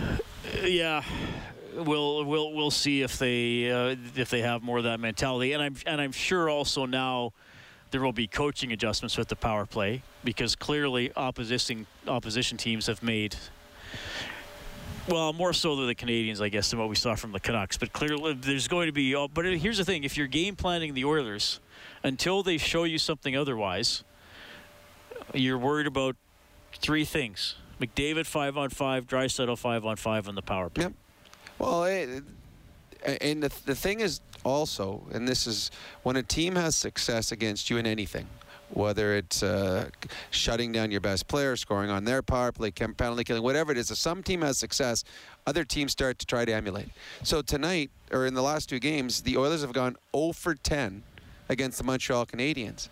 Uh, 0.00 0.16
yeah, 0.66 1.02
we'll 1.78 2.24
we'll 2.24 2.52
we'll 2.52 2.70
see 2.70 3.02
if 3.02 3.18
they 3.18 3.70
uh, 3.70 3.96
if 4.16 4.30
they 4.30 4.40
have 4.40 4.62
more 4.62 4.78
of 4.78 4.84
that 4.84 5.00
mentality, 5.00 5.52
and 5.52 5.62
I'm 5.62 5.76
and 5.86 6.00
I'm 6.00 6.12
sure 6.12 6.48
also 6.48 6.86
now 6.86 7.32
there 7.90 8.00
will 8.00 8.12
be 8.12 8.26
coaching 8.26 8.72
adjustments 8.72 9.16
with 9.16 9.28
the 9.28 9.36
power 9.36 9.64
play 9.66 10.02
because 10.24 10.54
clearly 10.54 11.12
opposition 11.16 11.86
opposition 12.06 12.56
teams 12.58 12.86
have 12.86 13.02
made. 13.02 13.36
Well, 15.08 15.32
more 15.32 15.54
so 15.54 15.74
than 15.74 15.86
the 15.86 15.94
Canadiens, 15.94 16.42
I 16.42 16.50
guess, 16.50 16.68
than 16.68 16.78
what 16.78 16.90
we 16.90 16.94
saw 16.94 17.14
from 17.14 17.32
the 17.32 17.40
Canucks. 17.40 17.78
But 17.78 17.94
clearly, 17.94 18.34
there's 18.34 18.68
going 18.68 18.88
to 18.88 18.92
be. 18.92 19.14
But 19.32 19.46
here's 19.46 19.78
the 19.78 19.84
thing: 19.84 20.04
if 20.04 20.16
you're 20.16 20.26
game 20.26 20.54
planning 20.54 20.92
the 20.92 21.04
Oilers, 21.04 21.60
until 22.02 22.42
they 22.42 22.58
show 22.58 22.84
you 22.84 22.98
something 22.98 23.34
otherwise, 23.34 24.04
you're 25.32 25.56
worried 25.56 25.86
about 25.86 26.16
three 26.74 27.06
things: 27.06 27.54
McDavid 27.80 28.26
five 28.26 28.58
on 28.58 28.68
five, 28.68 29.06
Draisaitl 29.06 29.56
five 29.56 29.86
on 29.86 29.96
five 29.96 30.28
on 30.28 30.34
the 30.34 30.42
power 30.42 30.68
play. 30.68 30.84
Yep. 30.84 30.92
Well, 31.58 31.84
it, 31.84 32.22
and 33.20 33.42
the, 33.42 33.52
the 33.64 33.74
thing 33.74 34.00
is 34.00 34.20
also, 34.44 35.02
and 35.12 35.26
this 35.26 35.46
is 35.46 35.70
when 36.02 36.16
a 36.16 36.22
team 36.22 36.54
has 36.54 36.76
success 36.76 37.32
against 37.32 37.70
you 37.70 37.78
in 37.78 37.86
anything, 37.86 38.26
whether 38.70 39.14
it's 39.16 39.42
uh, 39.42 39.88
shutting 40.30 40.72
down 40.72 40.90
your 40.90 41.00
best 41.00 41.26
player, 41.26 41.56
scoring 41.56 41.90
on 41.90 42.04
their 42.04 42.22
power 42.22 42.52
play, 42.52 42.70
penalty 42.70 43.24
killing, 43.24 43.42
whatever 43.42 43.72
it 43.72 43.78
is, 43.78 43.90
if 43.90 43.98
some 43.98 44.22
team 44.22 44.42
has 44.42 44.58
success, 44.58 45.04
other 45.46 45.64
teams 45.64 45.92
start 45.92 46.18
to 46.18 46.26
try 46.26 46.44
to 46.44 46.52
emulate. 46.52 46.88
So 47.22 47.42
tonight, 47.42 47.90
or 48.12 48.26
in 48.26 48.34
the 48.34 48.42
last 48.42 48.68
two 48.68 48.78
games, 48.78 49.22
the 49.22 49.36
Oilers 49.36 49.62
have 49.62 49.72
gone 49.72 49.96
0 50.14 50.32
for 50.32 50.54
10 50.54 51.02
against 51.48 51.78
the 51.78 51.84
Montreal 51.84 52.26
Canadiens. 52.26 52.88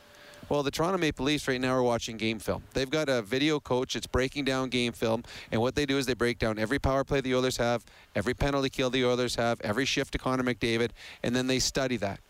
Well, 0.49 0.63
the 0.63 0.71
Toronto 0.71 0.99
Maple 0.99 1.25
Leafs 1.25 1.49
right 1.49 1.61
now 1.61 1.75
are 1.75 1.83
watching 1.83 2.17
game 2.17 2.39
film. 2.39 2.63
They've 2.73 2.89
got 2.89 3.09
a 3.09 3.21
video 3.21 3.59
coach 3.59 3.95
that's 3.95 4.07
breaking 4.07 4.45
down 4.45 4.69
game 4.69 4.93
film, 4.93 5.25
and 5.51 5.61
what 5.61 5.75
they 5.75 5.85
do 5.87 5.99
is 5.99 6.07
they 6.07 6.15
break 6.15 6.39
down 6.39 6.57
every 6.57 6.79
power 6.79 7.03
play 7.03 7.21
the 7.21 7.35
Oilers 7.35 7.57
have, 7.57 7.85
every 8.15 8.33
penalty 8.33 8.71
kill 8.71 8.89
the 8.89 9.05
Oilers 9.05 9.35
have, 9.35 9.61
every 9.63 9.85
shift 9.85 10.13
to 10.13 10.19
Connor 10.19 10.45
McDavid, 10.45 10.91
and 11.25 11.35
then 11.35 11.49
they 11.49 11.59
study 11.59 11.97
that. 11.97 12.21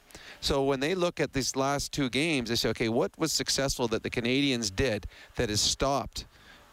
So 0.40 0.64
when 0.64 0.80
they 0.80 0.94
look 0.94 1.20
at 1.20 1.34
these 1.34 1.56
last 1.56 1.92
two 1.92 2.08
games, 2.08 2.48
they 2.48 2.56
say, 2.56 2.70
okay, 2.70 2.88
what 2.88 3.10
was 3.18 3.32
successful 3.32 3.86
that 3.88 4.02
the 4.02 4.08
Canadiens 4.08 4.74
did 4.74 5.06
that 5.34 5.50
has 5.50 5.60
stopped 5.60 6.24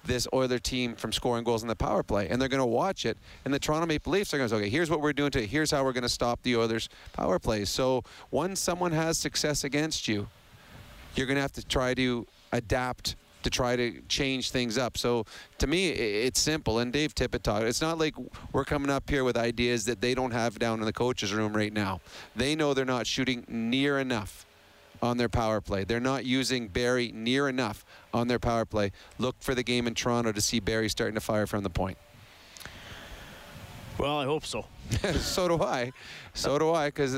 this 0.05 0.27
Oiler 0.33 0.59
team 0.59 0.95
from 0.95 1.11
scoring 1.11 1.43
goals 1.43 1.61
in 1.61 1.67
the 1.67 1.75
power 1.75 2.03
play? 2.03 2.29
And 2.29 2.41
they're 2.41 2.47
going 2.47 2.61
to 2.61 2.65
watch 2.65 3.05
it. 3.05 3.17
And 3.43 3.53
the 3.53 3.59
Toronto 3.59 3.85
Maple 3.85 4.13
Leafs 4.13 4.33
are 4.33 4.37
going 4.37 4.47
to 4.47 4.55
say, 4.55 4.61
okay, 4.61 4.69
here's 4.69 4.89
what 4.89 5.01
we're 5.01 5.11
doing 5.11 5.31
to, 5.31 5.45
here's 5.45 5.71
how 5.71 5.83
we're 5.83 5.91
going 5.91 6.03
to 6.03 6.09
stop 6.09 6.41
the 6.43 6.55
Oilers 6.55 6.87
power 7.11 7.37
plays. 7.37 7.69
So 7.69 8.03
once 8.31 8.61
someone 8.61 8.93
has 8.93 9.17
success 9.17 9.65
against 9.65 10.07
you, 10.07 10.27
you're 11.15 11.27
going 11.27 11.35
to 11.35 11.41
have 11.41 11.51
to 11.53 11.65
try 11.65 11.93
to 11.93 12.25
adapt 12.51 13.15
to 13.43 13.49
try 13.49 13.75
to 13.75 14.01
change 14.07 14.51
things 14.51 14.77
up. 14.77 14.97
So 14.97 15.25
to 15.59 15.67
me, 15.67 15.89
it's 15.89 16.39
simple. 16.39 16.79
And 16.79 16.91
Dave 16.91 17.13
Tippett 17.13 17.43
talked. 17.43 17.65
It's 17.65 17.81
not 17.81 17.97
like 17.97 18.15
we're 18.51 18.65
coming 18.65 18.89
up 18.89 19.09
here 19.09 19.23
with 19.23 19.37
ideas 19.37 19.85
that 19.85 20.01
they 20.01 20.15
don't 20.15 20.31
have 20.31 20.57
down 20.59 20.79
in 20.79 20.85
the 20.85 20.93
coaches' 20.93 21.33
room 21.33 21.53
right 21.53 21.73
now. 21.73 22.01
They 22.35 22.55
know 22.55 22.73
they're 22.73 22.85
not 22.85 23.05
shooting 23.05 23.45
near 23.47 23.99
enough 23.99 24.45
on 25.01 25.17
their 25.17 25.29
power 25.29 25.59
play. 25.59 25.83
They're 25.83 25.99
not 25.99 26.25
using 26.25 26.69
Barrie 26.69 27.11
near 27.13 27.49
enough 27.49 27.85
on 28.13 28.29
their 28.29 28.39
power 28.39 28.65
play. 28.65 28.91
Look 29.17 29.35
for 29.41 29.53
the 29.53 29.63
game 29.63 29.85
in 29.85 29.93
Toronto 29.93 30.31
to 30.31 30.41
see 30.41 30.61
Barrie 30.61 30.89
starting 30.89 31.15
to 31.15 31.21
fire 31.21 31.45
from 31.45 31.63
the 31.63 31.69
point. 31.69 31.97
Well, 33.97 34.17
I 34.17 34.25
hope 34.25 34.45
so. 34.45 34.65
so 35.19 35.47
do 35.47 35.61
I. 35.61 35.91
So 36.33 36.57
do 36.57 36.71
I. 36.71 36.87
Because 36.87 37.13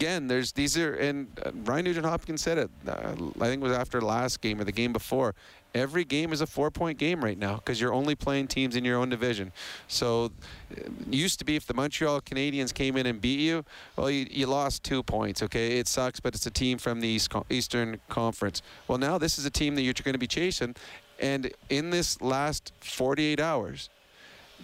again, 0.00 0.28
there's 0.28 0.52
these 0.52 0.78
are 0.78 0.94
and 0.94 1.26
uh, 1.44 1.50
Ryan 1.64 1.84
Nugent 1.84 2.06
Hopkins 2.06 2.40
said 2.40 2.56
it. 2.56 2.70
Uh, 2.88 3.12
I 3.38 3.48
think 3.48 3.60
it 3.60 3.64
was 3.64 3.72
after 3.72 4.00
last 4.00 4.40
game 4.40 4.58
or 4.58 4.64
the 4.64 4.72
game 4.72 4.94
before. 4.94 5.34
Every 5.74 6.04
game 6.04 6.32
is 6.32 6.40
a 6.40 6.46
four-point 6.46 6.98
game 6.98 7.22
right 7.22 7.38
now 7.38 7.56
because 7.56 7.80
you're 7.80 7.92
only 7.92 8.16
playing 8.16 8.48
teams 8.48 8.74
in 8.74 8.84
your 8.84 8.98
own 8.98 9.08
division. 9.08 9.52
So, 9.86 10.32
it 10.70 10.90
used 11.08 11.38
to 11.38 11.44
be 11.44 11.54
if 11.54 11.64
the 11.66 11.74
Montreal 11.74 12.22
Canadiens 12.22 12.74
came 12.74 12.96
in 12.96 13.06
and 13.06 13.20
beat 13.20 13.38
you, 13.38 13.64
well, 13.94 14.10
you, 14.10 14.26
you 14.28 14.46
lost 14.46 14.82
two 14.82 15.04
points. 15.04 15.44
Okay, 15.44 15.78
it 15.78 15.86
sucks, 15.86 16.18
but 16.18 16.34
it's 16.34 16.46
a 16.46 16.50
team 16.50 16.78
from 16.78 17.00
the 17.00 17.06
East, 17.06 17.32
Eastern 17.50 18.00
Conference. 18.08 18.62
Well, 18.88 18.98
now 18.98 19.16
this 19.18 19.38
is 19.38 19.44
a 19.44 19.50
team 19.50 19.76
that 19.76 19.82
you're 19.82 19.94
going 19.94 20.14
to 20.14 20.18
be 20.18 20.26
chasing, 20.26 20.74
and 21.20 21.52
in 21.68 21.90
this 21.90 22.20
last 22.20 22.72
48 22.80 23.38
hours, 23.38 23.90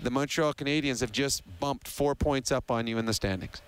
the 0.03 0.11
Montreal 0.11 0.55
Canadiens 0.55 1.01
have 1.03 1.13
just 1.13 1.43
bumped 1.61 1.87
four 1.87 2.17
points 2.17 2.51
up 2.51 2.71
on 2.71 2.89
you 2.89 2.99
in 2.99 3.07
the 3.07 3.15
standings. 3.15 3.63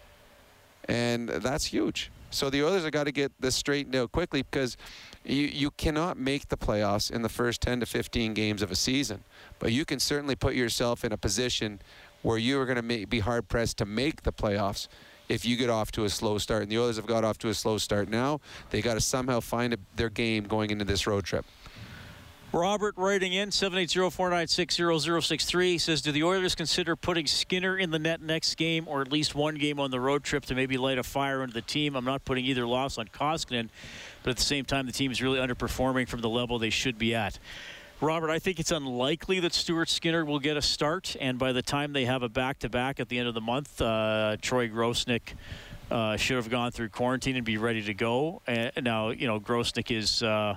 And 0.89 1.28
that's 1.28 1.66
huge. 1.66 2.11
So 2.30 2.51
the 2.51 2.62
Oilers 2.62 2.84
have 2.84 2.93
got 2.93 3.05
to 3.05 3.12
get 3.12 3.32
this 3.41 3.55
straightened 3.55 3.97
out 3.97 4.12
quickly 4.12 4.43
because 4.43 4.76
you, 5.24 5.47
you 5.47 5.70
cannot 5.70 6.18
make 6.18 6.49
the 6.49 6.57
playoffs 6.57 7.11
in 7.11 7.22
the 7.22 7.28
first 7.28 7.61
10 7.62 7.80
to 7.80 7.86
15 7.86 8.34
games 8.34 8.62
of 8.62 8.70
a 8.70 8.76
season. 8.76 9.24
But 9.59 9.72
you 9.72 9.84
can 9.84 9.99
certainly 9.99 10.36
put 10.36 10.55
yourself 10.55 11.05
in 11.05 11.12
a 11.12 11.16
position 11.16 11.80
where 12.22 12.39
you 12.39 12.61
are 12.61 12.66
going 12.66 12.89
to 12.89 13.07
be 13.07 13.20
hard 13.20 13.49
pressed 13.49 13.78
to 13.78 13.86
make 13.86 14.22
the 14.22 14.32
playoffs 14.32 14.89
if 15.28 15.45
you 15.45 15.57
get 15.57 15.70
off 15.70 15.93
to 15.93 16.05
a 16.05 16.11
slow 16.11 16.39
start. 16.39 16.62
And 16.62 16.72
the 16.72 16.78
Oilers 16.78 16.97
have 16.97 17.07
got 17.07 17.24
off 17.24 17.39
to 17.39 17.49
a 17.49 17.55
slow 17.55 17.78
start 17.78 18.09
now. 18.09 18.41
They 18.70 18.82
got 18.82 18.95
to 18.95 19.01
somehow 19.01 19.41
find 19.41 19.74
a, 19.74 19.78
their 19.97 20.11
game 20.11 20.45
going 20.45 20.70
into 20.70 20.84
this 20.84 21.07
road 21.07 21.24
trip. 21.24 21.45
Robert 22.53 22.94
writing 22.96 23.32
in 23.34 23.51
780-496-0063 23.51 25.78
says, 25.78 26.01
"Do 26.01 26.12
the 26.12 26.24
Oilers 26.24 26.55
consider 26.55 26.96
putting 26.96 27.26
Skinner 27.26 27.76
in 27.76 27.90
the 27.90 27.99
net 27.99 28.22
next 28.22 28.55
game, 28.55 28.88
or 28.88 29.03
at 29.03 29.12
least 29.12 29.34
one 29.34 29.57
game 29.57 29.78
on 29.78 29.90
the 29.90 30.01
road 30.01 30.24
trip 30.24 30.46
to 30.46 30.55
maybe 30.55 30.78
light 30.78 30.96
a 30.96 31.03
fire 31.03 31.42
under 31.42 31.53
the 31.53 31.61
team? 31.61 31.94
I'm 31.94 32.07
not 32.07 32.24
putting 32.24 32.46
either 32.46 32.66
loss 32.66 32.96
on 32.96 33.09
Koskinen, 33.09 33.68
but 34.22 34.30
at 34.30 34.36
the 34.36 34.42
same 34.42 34.64
time, 34.64 34.86
the 34.86 34.92
team 34.92 35.11
is 35.11 35.20
really 35.20 35.38
underperforming 35.38 36.09
from 36.09 36.22
the 36.22 36.30
level 36.30 36.59
they 36.59 36.70
should 36.70 36.99
be 36.99 37.14
at." 37.14 37.38
Robert, 38.01 38.30
I 38.30 38.38
think 38.38 38.59
it's 38.59 38.70
unlikely 38.70 39.40
that 39.40 39.53
Stuart 39.53 39.90
Skinner 39.90 40.24
will 40.24 40.38
get 40.38 40.57
a 40.57 40.62
start, 40.62 41.16
and 41.20 41.38
by 41.38 41.53
the 41.53 41.61
time 41.61 41.92
they 41.92 42.07
have 42.07 42.22
a 42.22 42.30
back-to-back 42.30 42.99
at 42.99 43.11
the 43.11 43.18
end 43.18 43.28
of 43.28 43.34
the 43.34 43.42
month, 43.42 43.78
uh, 43.82 44.38
Troy 44.40 44.68
Grosenick 44.68 45.34
uh, 45.90 46.16
should 46.16 46.36
have 46.36 46.49
gone 46.49 46.70
through 46.70 46.88
quarantine 46.88 47.36
and 47.36 47.44
be 47.44 47.59
ready 47.59 47.82
to 47.82 47.92
go. 47.92 48.40
And 48.46 48.84
now, 48.84 49.11
you 49.11 49.26
know, 49.26 49.38
Grosenick 49.38 49.94
is. 49.94 50.22
Uh, 50.22 50.57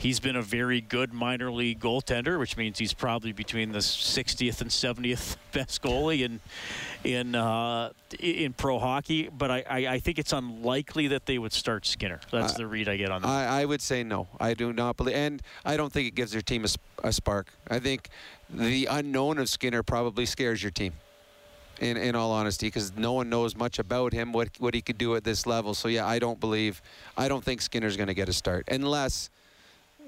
He's 0.00 0.18
been 0.18 0.36
a 0.36 0.40
very 0.42 0.80
good 0.80 1.12
minor 1.12 1.52
league 1.52 1.78
goaltender, 1.78 2.38
which 2.38 2.56
means 2.56 2.78
he's 2.78 2.94
probably 2.94 3.32
between 3.32 3.72
the 3.72 3.80
60th 3.80 4.62
and 4.62 4.70
70th 4.70 5.36
best 5.52 5.82
goalie 5.82 6.22
in 6.22 6.40
in 7.04 7.34
uh, 7.34 7.90
in 8.18 8.54
pro 8.54 8.78
hockey. 8.78 9.28
But 9.28 9.50
I, 9.50 9.64
I, 9.68 9.86
I, 9.88 9.98
think 9.98 10.18
it's 10.18 10.32
unlikely 10.32 11.08
that 11.08 11.26
they 11.26 11.36
would 11.38 11.52
start 11.52 11.84
Skinner. 11.84 12.18
That's 12.30 12.54
uh, 12.54 12.58
the 12.58 12.66
read 12.66 12.88
I 12.88 12.96
get 12.96 13.10
on 13.10 13.20
that. 13.20 13.28
I, 13.28 13.60
I, 13.60 13.64
would 13.66 13.82
say 13.82 14.02
no. 14.02 14.26
I 14.40 14.54
do 14.54 14.72
not 14.72 14.96
believe, 14.96 15.16
and 15.16 15.42
I 15.66 15.76
don't 15.76 15.92
think 15.92 16.08
it 16.08 16.14
gives 16.14 16.32
their 16.32 16.40
team 16.40 16.64
a, 16.64 17.08
a 17.08 17.12
spark. 17.12 17.52
I 17.68 17.78
think 17.78 18.08
the 18.48 18.86
unknown 18.86 19.36
of 19.36 19.50
Skinner 19.50 19.82
probably 19.82 20.24
scares 20.24 20.62
your 20.62 20.72
team 20.72 20.94
in, 21.78 21.98
in 21.98 22.14
all 22.14 22.32
honesty, 22.32 22.68
because 22.68 22.96
no 22.96 23.12
one 23.12 23.28
knows 23.28 23.54
much 23.54 23.78
about 23.78 24.14
him, 24.14 24.32
what 24.32 24.48
what 24.58 24.72
he 24.72 24.80
could 24.80 24.96
do 24.96 25.14
at 25.14 25.24
this 25.24 25.46
level. 25.46 25.74
So 25.74 25.88
yeah, 25.88 26.06
I 26.06 26.18
don't 26.18 26.40
believe, 26.40 26.80
I 27.18 27.28
don't 27.28 27.44
think 27.44 27.60
Skinner's 27.60 27.98
going 27.98 28.08
to 28.08 28.14
get 28.14 28.30
a 28.30 28.32
start 28.32 28.64
unless 28.68 29.28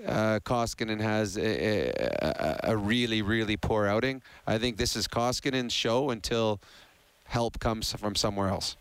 uh, 0.07 0.41
Koskinen 0.41 1.01
has 1.01 1.37
a, 1.37 1.89
a, 1.89 2.73
a, 2.73 2.77
really, 2.77 3.23
really 3.23 3.57
poor 3.57 3.87
outing. 3.87 4.23
I 4.47 4.59
think 4.59 4.77
this 4.77 4.97
is 4.97 5.07
Koskinen's 5.07 5.73
show 5.73 6.11
until 6.11 6.61
help 7.25 7.59
comes 7.59 7.93
from 7.93 8.15
somewhere 8.15 8.49
else. 8.49 8.77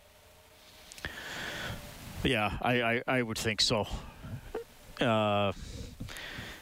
Yeah, 2.24 2.58
I, 2.62 2.82
I, 2.82 3.04
I 3.08 3.22
would 3.22 3.38
think 3.38 3.62
so. 3.62 3.88
Uh, 5.00 5.54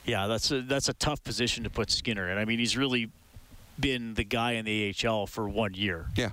yeah, 0.06 0.28
that's 0.28 0.52
a, 0.52 0.62
that's 0.62 0.90
a 0.90 0.94
tough 0.94 1.24
position 1.24 1.64
to 1.66 1.70
put 1.70 1.92
Skinner 1.92 2.30
in. 2.30 2.38
I 2.38 2.46
mean, 2.46 2.60
he's 2.60 2.78
really 2.78 3.10
been 3.80 4.14
the 4.14 4.24
guy 4.24 4.54
in 4.54 4.66
the 4.66 4.94
AHL 5.06 5.28
for 5.28 5.48
one 5.48 5.74
year. 5.74 6.08
Yeah. 6.16 6.32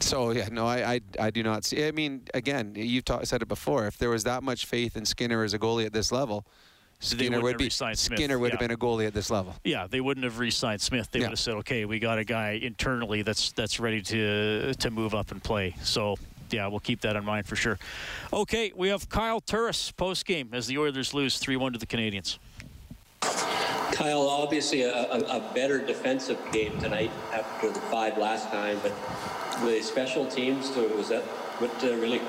So 0.00 0.30
yeah, 0.30 0.48
no, 0.50 0.66
I, 0.66 0.94
I, 0.94 1.00
I 1.20 1.30
do 1.30 1.42
not 1.42 1.64
see. 1.64 1.86
I 1.86 1.90
mean, 1.90 2.22
again, 2.32 2.72
you've 2.76 3.04
ta- 3.04 3.24
said 3.24 3.42
it 3.42 3.48
before. 3.48 3.86
If 3.86 3.98
there 3.98 4.10
was 4.10 4.24
that 4.24 4.42
much 4.42 4.66
faith 4.66 4.96
in 4.96 5.04
Skinner 5.04 5.44
as 5.44 5.54
a 5.54 5.58
goalie 5.58 5.86
at 5.86 5.92
this 5.92 6.10
level, 6.10 6.44
Skinner 7.00 7.40
would 7.40 7.58
be 7.58 7.68
Skinner 7.70 8.38
would 8.38 8.48
yeah. 8.48 8.52
have 8.52 8.60
been 8.60 8.70
a 8.70 8.76
goalie 8.76 9.06
at 9.06 9.14
this 9.14 9.30
level. 9.30 9.54
Yeah, 9.64 9.86
they 9.86 10.00
wouldn't 10.00 10.24
have 10.24 10.38
re-signed 10.38 10.80
Smith. 10.80 11.10
They 11.10 11.18
yeah. 11.18 11.26
would 11.26 11.32
have 11.32 11.38
said, 11.38 11.54
"Okay, 11.56 11.84
we 11.84 11.98
got 11.98 12.18
a 12.18 12.24
guy 12.24 12.52
internally 12.62 13.22
that's 13.22 13.52
that's 13.52 13.78
ready 13.78 14.00
to 14.02 14.74
to 14.74 14.90
move 14.90 15.14
up 15.14 15.30
and 15.30 15.42
play." 15.42 15.74
So 15.82 16.16
yeah, 16.50 16.66
we'll 16.66 16.80
keep 16.80 17.00
that 17.02 17.16
in 17.16 17.24
mind 17.24 17.46
for 17.46 17.56
sure. 17.56 17.78
Okay, 18.32 18.72
we 18.74 18.88
have 18.88 19.08
Kyle 19.08 19.40
Turris 19.40 19.90
post 19.90 20.24
game 20.24 20.50
as 20.52 20.66
the 20.66 20.78
Oilers 20.78 21.12
lose 21.12 21.38
three 21.38 21.56
one 21.56 21.72
to 21.72 21.78
the 21.78 21.86
Canadiens. 21.86 22.38
Kyle, 23.92 24.28
obviously 24.28 24.82
a, 24.82 24.92
a, 24.92 25.38
a, 25.38 25.52
better 25.54 25.78
defensive 25.78 26.38
game 26.52 26.78
tonight 26.80 27.10
after 27.32 27.70
the 27.70 27.80
five 27.80 28.18
last 28.18 28.50
time, 28.50 28.78
but 28.82 28.92
the 29.64 29.80
special 29.82 30.26
teams, 30.26 30.74
was 30.76 31.08
that 31.08 31.22
what 31.60 31.72
uh, 31.84 31.94
really 31.96 32.20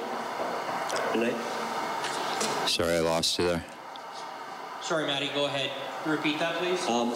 tonight? 1.11 1.35
Sorry, 2.67 2.95
I 2.95 2.99
lost 2.99 3.39
you 3.39 3.47
there. 3.47 3.63
Sorry, 4.85 5.07
Maddie, 5.07 5.31
go 5.33 5.47
ahead. 5.47 5.71
Repeat 6.05 6.37
that, 6.37 6.57
please. 6.57 6.87
Um, 6.87 7.09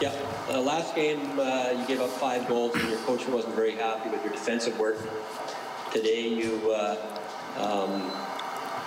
yeah, 0.00 0.14
uh, 0.48 0.60
last 0.60 0.94
game 0.94 1.40
uh, 1.40 1.74
you 1.76 1.84
gave 1.88 2.00
up 2.00 2.08
five 2.08 2.46
goals 2.46 2.72
and 2.76 2.88
your 2.88 3.00
coach 3.00 3.26
wasn't 3.26 3.56
very 3.56 3.72
happy 3.72 4.10
with 4.10 4.22
your 4.22 4.32
defensive 4.32 4.78
work. 4.78 4.96
Today 5.92 6.28
you 6.28 6.70
uh, 6.70 6.96
um, 7.58 8.00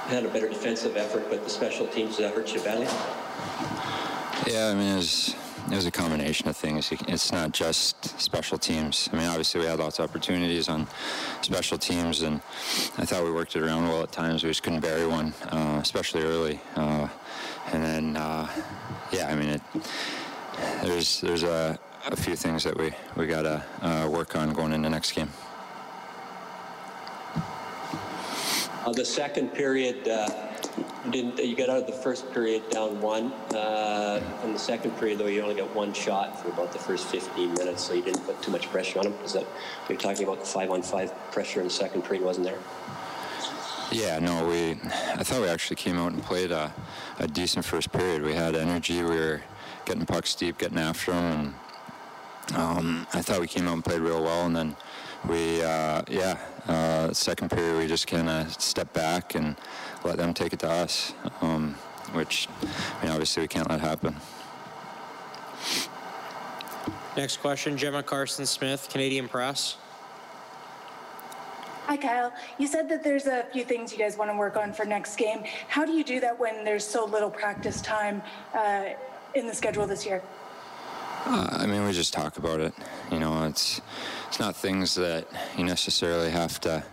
had 0.07 0.23
a 0.23 0.29
better 0.29 0.47
defensive 0.47 0.95
effort, 0.95 1.29
but 1.29 1.43
the 1.43 1.49
special 1.49 1.85
teams 1.87 2.15
that 2.15 2.33
hurt 2.33 2.53
you 2.53 2.61
badly. 2.61 2.87
Yeah, 4.47 4.67
I 4.67 4.73
mean, 4.73 4.93
it 4.93 4.95
was, 4.95 5.35
it 5.69 5.75
was 5.75 5.85
a 5.85 5.91
combination 5.91 6.47
of 6.47 6.55
things. 6.55 6.93
It's 7.09 7.33
not 7.33 7.51
just 7.51 8.17
special 8.21 8.57
teams. 8.57 9.09
I 9.11 9.17
mean, 9.17 9.27
obviously 9.27 9.59
we 9.59 9.67
had 9.67 9.79
lots 9.79 9.99
of 9.99 10.09
opportunities 10.09 10.69
on 10.69 10.87
special 11.41 11.77
teams, 11.77 12.21
and 12.21 12.37
I 12.97 13.03
thought 13.03 13.25
we 13.25 13.33
worked 13.33 13.57
it 13.57 13.63
around 13.63 13.85
well 13.89 14.01
at 14.03 14.13
times. 14.13 14.45
We 14.45 14.49
just 14.49 14.63
couldn't 14.63 14.79
bury 14.79 15.05
one, 15.05 15.33
uh, 15.51 15.79
especially 15.81 16.23
early. 16.23 16.61
Uh, 16.77 17.09
and 17.73 17.83
then, 17.83 18.17
uh, 18.17 18.47
yeah, 19.11 19.27
I 19.27 19.35
mean, 19.35 19.49
it, 19.49 19.61
there's 20.83 21.21
there's 21.21 21.43
a, 21.43 21.77
a 22.07 22.15
few 22.15 22.35
things 22.35 22.63
that 22.63 22.77
we 22.77 22.91
we 23.15 23.27
gotta 23.27 23.63
uh, 23.81 24.07
work 24.11 24.35
on 24.35 24.53
going 24.53 24.73
into 24.73 24.87
the 24.87 24.89
next 24.89 25.11
game. 25.13 25.29
Uh, 28.85 28.91
the 28.93 29.05
second 29.05 29.53
period, 29.53 30.07
uh, 30.07 30.27
you 31.13 31.55
got 31.55 31.69
out 31.69 31.77
of 31.77 31.85
the 31.85 31.93
first 31.93 32.31
period 32.33 32.67
down 32.69 33.01
one? 33.01 33.31
Uh, 33.53 34.21
in 34.43 34.53
the 34.53 34.59
second 34.59 34.91
period, 34.97 35.19
though, 35.19 35.27
you 35.27 35.41
only 35.41 35.55
got 35.55 35.73
one 35.75 35.93
shot 35.93 36.41
for 36.41 36.47
about 36.49 36.71
the 36.71 36.79
first 36.79 37.07
15 37.07 37.53
minutes, 37.55 37.83
so 37.83 37.93
you 37.93 38.01
didn't 38.01 38.25
put 38.25 38.41
too 38.41 38.51
much 38.51 38.69
pressure 38.69 38.99
on 38.99 39.05
them. 39.05 39.13
Is 39.25 39.33
that 39.33 39.45
you're 39.87 39.97
talking 39.97 40.23
about 40.23 40.39
the 40.39 40.45
five-on-five 40.45 41.13
pressure 41.31 41.59
in 41.59 41.67
the 41.67 41.73
second 41.73 42.03
period 42.03 42.23
wasn't 42.23 42.45
there? 42.45 42.57
Yeah, 43.91 44.19
no, 44.19 44.47
we. 44.47 44.71
I 44.71 45.23
thought 45.23 45.41
we 45.41 45.47
actually 45.47 45.77
came 45.77 45.97
out 45.97 46.11
and 46.11 46.21
played 46.21 46.51
a, 46.51 46.71
a 47.17 47.27
decent 47.27 47.65
first 47.65 47.91
period. 47.91 48.21
We 48.21 48.33
had 48.33 48.55
energy. 48.55 49.01
We 49.01 49.09
were 49.09 49.41
getting 49.85 50.05
pucks 50.05 50.35
deep, 50.35 50.59
getting 50.59 50.77
after 50.77 51.11
them, 51.11 51.55
and 52.49 52.55
um, 52.55 53.07
I 53.13 53.23
thought 53.23 53.39
we 53.39 53.47
came 53.47 53.67
out 53.67 53.73
and 53.73 53.83
played 53.83 54.01
real 54.01 54.23
well. 54.23 54.45
And 54.45 54.55
then 54.55 54.75
we, 55.27 55.63
uh, 55.63 56.03
yeah, 56.07 56.37
uh, 56.67 57.13
second 57.13 57.49
period 57.49 57.79
we 57.79 57.87
just 57.87 58.05
kind 58.05 58.29
of 58.29 58.53
stepped 58.61 58.93
back 58.93 59.33
and 59.33 59.55
let 60.03 60.17
them 60.17 60.35
take 60.35 60.53
it 60.53 60.59
to 60.59 60.69
us, 60.69 61.13
um, 61.41 61.73
which, 62.13 62.47
I 62.61 63.03
mean, 63.05 63.11
obviously 63.11 63.41
we 63.41 63.47
can't 63.47 63.69
let 63.69 63.81
happen. 63.81 64.15
Next 67.17 67.37
question, 67.37 67.75
Gemma 67.75 68.03
Karstens-Smith, 68.03 68.87
Canadian 68.91 69.27
Press. 69.27 69.77
Hi, 71.89 71.97
Kyle. 71.97 72.31
You 72.59 72.67
said 72.67 72.87
that 72.89 73.03
there's 73.03 73.25
a 73.25 73.45
few 73.51 73.63
things 73.63 73.91
you 73.91 73.97
guys 73.97 74.15
want 74.15 74.29
to 74.29 74.37
work 74.37 74.55
on 74.55 74.73
for 74.73 74.85
next 74.85 75.15
game. 75.15 75.43
How 75.69 75.85
do 75.85 75.91
you 75.91 76.03
do 76.03 76.19
that 76.19 76.39
when 76.39 76.63
there's 76.63 76.85
so 76.85 77.03
little 77.03 77.31
practice 77.31 77.81
time 77.81 78.21
uh, 78.53 78.89
in 79.33 79.47
the 79.47 79.55
schedule 79.55 79.87
this 79.87 80.05
year? 80.05 80.21
Uh, 81.25 81.47
I 81.49 81.65
mean, 81.65 81.83
we 81.83 81.91
just 81.91 82.13
talk 82.13 82.37
about 82.37 82.59
it. 82.59 82.75
You 83.11 83.17
know, 83.17 83.43
it's 83.45 83.81
it's 84.27 84.39
not 84.39 84.55
things 84.55 84.93
that 84.93 85.25
you 85.57 85.63
necessarily 85.63 86.29
have 86.29 86.61
to 86.61 86.83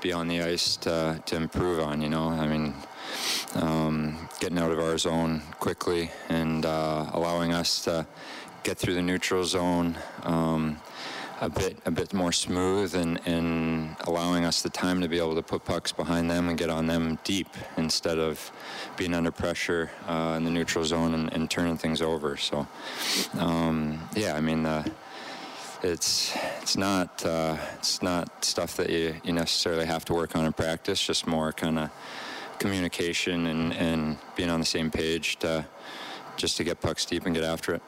be 0.00 0.14
on 0.14 0.28
the 0.28 0.40
ice 0.40 0.78
to, 0.78 1.22
to 1.26 1.36
improve 1.36 1.80
on. 1.80 2.00
You 2.00 2.08
know, 2.08 2.30
I 2.30 2.46
mean, 2.46 2.72
um, 3.54 4.30
getting 4.40 4.56
out 4.56 4.70
of 4.70 4.78
our 4.78 4.96
zone 4.96 5.42
quickly 5.60 6.10
and 6.30 6.64
uh, 6.64 7.10
allowing 7.12 7.52
us 7.52 7.84
to 7.84 8.06
get 8.62 8.78
through 8.78 8.94
the 8.94 9.02
neutral 9.02 9.44
zone. 9.44 9.98
Um, 10.22 10.80
a 11.40 11.48
bit 11.48 11.76
a 11.84 11.90
bit 11.90 12.12
more 12.12 12.32
smooth 12.32 12.94
and, 12.94 13.20
and 13.26 13.96
allowing 14.06 14.44
us 14.44 14.62
the 14.62 14.70
time 14.70 15.00
to 15.00 15.08
be 15.08 15.18
able 15.18 15.34
to 15.34 15.42
put 15.42 15.64
pucks 15.64 15.92
behind 15.92 16.30
them 16.30 16.48
and 16.48 16.58
get 16.58 16.68
on 16.68 16.86
them 16.86 17.18
deep 17.22 17.48
instead 17.76 18.18
of 18.18 18.50
being 18.96 19.14
under 19.14 19.30
pressure 19.30 19.90
uh, 20.08 20.34
in 20.36 20.44
the 20.44 20.50
neutral 20.50 20.84
zone 20.84 21.14
and, 21.14 21.32
and 21.32 21.50
turning 21.50 21.76
things 21.76 22.02
over. 22.02 22.36
So, 22.36 22.66
um, 23.38 24.00
yeah, 24.16 24.34
I 24.34 24.40
mean, 24.40 24.66
uh, 24.66 24.84
it's 25.82 26.36
it's 26.60 26.76
not 26.76 27.24
uh, 27.24 27.56
it's 27.76 28.02
not 28.02 28.44
stuff 28.44 28.76
that 28.76 28.90
you, 28.90 29.14
you 29.22 29.32
necessarily 29.32 29.86
have 29.86 30.04
to 30.06 30.14
work 30.14 30.34
on 30.34 30.44
in 30.44 30.52
practice. 30.52 31.04
Just 31.04 31.26
more 31.26 31.52
kind 31.52 31.78
of 31.78 31.90
communication 32.58 33.46
and, 33.46 33.72
and 33.74 34.18
being 34.34 34.50
on 34.50 34.58
the 34.58 34.66
same 34.66 34.90
page 34.90 35.36
to 35.36 35.64
just 36.36 36.56
to 36.56 36.64
get 36.64 36.80
pucks 36.80 37.04
deep 37.04 37.26
and 37.26 37.34
get 37.34 37.44
after 37.44 37.74
it. 37.74 37.82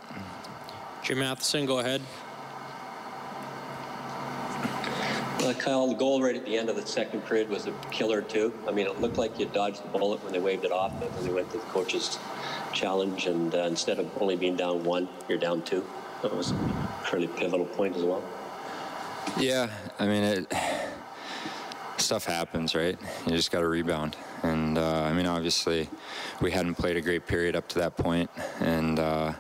Jim 1.03 1.19
Matheson, 1.19 1.67
go 1.67 1.81
ahead. 1.81 2.01
Uh, 5.43 5.55
Kyle, 5.55 5.87
the 5.89 5.95
goal 5.95 6.21
right 6.23 6.37
at 6.37 6.45
the 6.45 6.59
end 6.59 6.69
of 6.69 6.77
the 6.77 6.87
second 6.87 7.25
period 7.25 7.49
was 7.49 7.67
a 7.67 7.73
killer 7.91 8.21
too. 8.21 8.53
I 8.69 8.73
mean, 8.73 8.87
it 8.87 9.01
looked 9.01 9.17
like 9.17 9.39
you 9.39 9.47
dodged 9.47 9.83
the 9.83 9.89
bullet 9.89 10.23
when 10.23 10.35
they 10.35 10.39
waved 10.39 10.67
it 10.67 10.73
off, 10.73 10.93
but 11.01 11.11
when 11.13 11.25
they 11.25 11.33
went 11.33 11.51
to 11.53 11.57
the 11.57 11.65
coach's 11.65 12.19
challenge, 12.75 13.27
and 13.27 13.55
uh, 13.55 13.61
instead 13.61 13.99
of 13.99 14.11
only 14.21 14.37
being 14.37 14.55
down 14.55 14.85
one, 14.85 15.09
you're 15.29 15.39
down 15.39 15.63
two. 15.63 15.83
That 16.21 16.37
was 16.37 16.51
a 16.51 17.05
fairly 17.09 17.27
pivotal 17.27 17.65
point 17.65 17.97
as 17.97 18.03
well. 18.03 18.23
Yeah, 19.39 19.71
I 19.99 20.07
mean, 20.07 20.23
it, 20.23 20.55
stuff 21.97 22.27
happens, 22.27 22.75
right? 22.75 22.99
You 23.27 23.33
just 23.33 23.51
got 23.51 23.61
to 23.61 23.69
rebound. 23.69 24.17
And 24.43 24.77
uh, 24.77 25.03
I 25.05 25.15
mean, 25.15 25.27
obviously, 25.27 25.89
we 26.43 26.51
hadn't 26.51 26.75
played 26.75 26.99
a 26.99 27.01
great 27.01 27.27
period 27.27 27.57
up 27.57 27.67
to 27.69 27.79
that 27.79 27.97
point, 27.97 28.29
and 28.61 28.99
uh, 28.99 29.33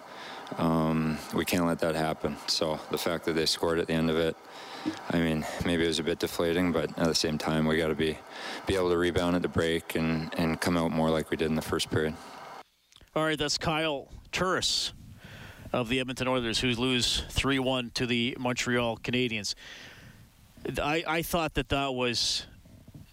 um, 0.58 1.18
we 1.34 1.44
can't 1.44 1.66
let 1.66 1.78
that 1.80 1.94
happen. 1.94 2.36
So 2.46 2.78
the 2.90 2.98
fact 2.98 3.24
that 3.24 3.34
they 3.34 3.46
scored 3.46 3.78
at 3.78 3.86
the 3.86 3.94
end 3.94 4.10
of 4.10 4.16
it 4.16 4.36
I 5.10 5.18
mean, 5.18 5.44
maybe 5.64 5.84
it 5.84 5.88
was 5.88 5.98
a 5.98 6.02
bit 6.02 6.18
deflating, 6.18 6.72
but 6.72 6.90
at 6.98 7.06
the 7.06 7.14
same 7.14 7.38
time, 7.38 7.66
we 7.66 7.76
got 7.76 7.88
to 7.88 7.94
be 7.94 8.18
be 8.66 8.76
able 8.76 8.90
to 8.90 8.96
rebound 8.96 9.36
at 9.36 9.42
the 9.42 9.48
break 9.48 9.94
and 9.94 10.32
and 10.38 10.60
come 10.60 10.76
out 10.76 10.90
more 10.90 11.10
like 11.10 11.30
we 11.30 11.36
did 11.36 11.48
in 11.48 11.54
the 11.54 11.62
first 11.62 11.90
period. 11.90 12.14
All 13.14 13.24
right, 13.24 13.38
that's 13.38 13.58
Kyle 13.58 14.08
Turris 14.32 14.92
of 15.72 15.88
the 15.88 16.00
Edmonton 16.00 16.28
Oilers, 16.28 16.60
who 16.60 16.68
lose 16.68 17.24
three 17.28 17.58
one 17.58 17.90
to 17.90 18.06
the 18.06 18.36
Montreal 18.38 18.96
Canadiens. 18.98 19.54
I 20.80 21.04
I 21.06 21.22
thought 21.22 21.54
that 21.54 21.68
that 21.68 21.94
was 21.94 22.46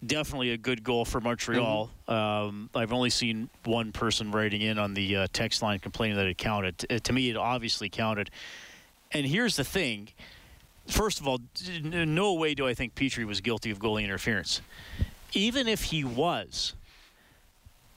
definitely 0.06 0.52
a 0.52 0.58
good 0.58 0.84
goal 0.84 1.06
for 1.06 1.20
Montreal. 1.20 1.90
Mm-hmm. 2.08 2.14
Um, 2.14 2.70
I've 2.76 2.94
only 2.94 3.10
seen 3.10 3.50
one 3.66 3.92
person 3.92 4.32
writing 4.32 4.62
in 4.62 4.78
on 4.78 4.94
the 4.94 5.16
uh, 5.16 5.28
text 5.34 5.62
line 5.62 5.80
complaining 5.80 6.18
that 6.18 6.28
it 6.28 6.38
counted. 6.38 6.78
T- 6.78 7.00
to 7.00 7.14
me, 7.14 7.30
it 7.30 7.38
obviously 7.38 7.90
counted. 7.90 8.30
And 9.12 9.26
here's 9.26 9.56
the 9.56 9.64
thing 9.64 10.10
first 10.88 11.20
of 11.20 11.28
all, 11.28 11.40
in 11.76 12.16
no 12.16 12.34
way 12.34 12.54
do 12.54 12.66
I 12.66 12.74
think 12.74 12.96
Petry 12.96 13.26
was 13.26 13.42
guilty 13.42 13.72
of 13.72 13.80
goalie 13.80 14.04
interference. 14.04 14.62
Even 15.34 15.68
if 15.68 15.84
he 15.84 16.04
was, 16.04 16.74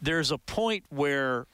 there's 0.02 0.30
a 0.30 0.38
point 0.38 0.84
where 0.90 1.46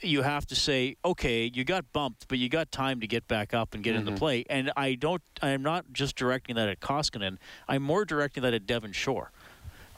you 0.00 0.22
have 0.22 0.46
to 0.46 0.54
say, 0.54 0.96
okay, 1.04 1.50
you 1.52 1.64
got 1.64 1.92
bumped, 1.92 2.26
but 2.28 2.38
you 2.38 2.48
got 2.48 2.70
time 2.70 3.00
to 3.00 3.06
get 3.06 3.26
back 3.28 3.52
up 3.54 3.74
and 3.74 3.82
get 3.82 3.96
Mm-hmm. 3.96 4.08
into 4.08 4.18
play. 4.18 4.44
And 4.48 4.72
I 4.76 4.94
don't, 4.94 5.22
I'm 5.42 5.62
not 5.62 5.92
just 5.92 6.16
directing 6.16 6.56
that 6.56 6.68
at 6.68 6.80
Koskinen. 6.80 7.38
I'm 7.68 7.82
more 7.82 8.04
directing 8.04 8.42
that 8.44 8.54
at 8.54 8.66
Devin 8.66 8.92
Shore, 8.92 9.30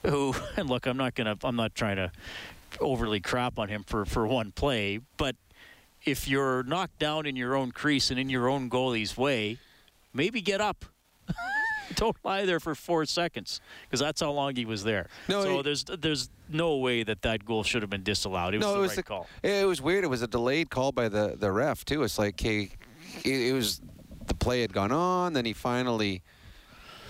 who, 0.03 0.35
and 0.57 0.69
look, 0.71 0.87
I'm 0.87 0.97
not 0.97 1.15
gonna, 1.15 1.37
I'm 1.43 1.57
not 1.57 1.75
trying 1.75 1.97
to 1.97 2.11
overly 2.81 3.21
crap 3.21 3.59
on 3.59 3.69
him 3.69 3.85
for 3.85 4.05
for 4.05 4.27
one 4.27 4.53
play, 4.53 5.01
but 5.17 5.37
if 6.05 6.29
you're 6.29 6.63
knocked 6.63 6.99
down 6.99 7.27
in 7.27 7.37
your 7.37 7.55
own 7.55 7.73
crease 7.73 8.11
and 8.11 8.19
in 8.19 8.31
your 8.31 8.49
own 8.49 8.71
goalie's 8.71 9.17
way, 9.17 9.59
maybe 10.13 10.41
get 10.41 10.61
up. 10.61 10.85
Don't 11.97 12.17
lie 12.23 12.47
there 12.47 12.61
for 12.61 12.77
four 12.77 13.05
seconds 13.05 13.61
because 13.83 13.99
that's 13.99 14.21
how 14.21 14.31
long 14.31 14.55
he 14.55 14.65
was 14.65 14.85
there. 14.85 15.09
No, 15.29 15.43
so 15.43 15.59
it- 15.59 15.63
there's 15.65 15.85
there's 15.85 16.31
no 16.49 16.77
way 16.77 17.03
that 17.03 17.23
that 17.23 17.45
goal 17.45 17.65
should 17.65 17.83
have 17.83 17.91
been 17.91 18.05
disallowed. 18.05 18.55
It 18.55 18.59
was 18.59 18.67
no, 18.67 18.73
the 18.75 18.79
it 18.79 18.83
was 18.83 18.91
right 18.91 18.97
the, 18.97 19.03
call. 19.03 19.27
It 19.43 19.67
was 19.67 19.83
weird. 19.83 20.05
It 20.05 20.09
was 20.09 20.23
a 20.23 20.29
delayed 20.29 20.71
call 20.71 20.93
by 20.93 21.09
the 21.09 21.37
the 21.37 21.51
ref 21.51 21.85
too. 21.85 22.03
It's 22.05 22.19
like 22.19 22.41
he, 22.41 22.71
it, 23.25 23.49
it 23.49 23.53
was 23.53 23.81
the 24.27 24.35
play 24.35 24.61
had 24.61 24.73
gone 24.73 24.93
on, 24.93 25.33
then 25.33 25.45
he 25.45 25.53
finally 25.53 26.23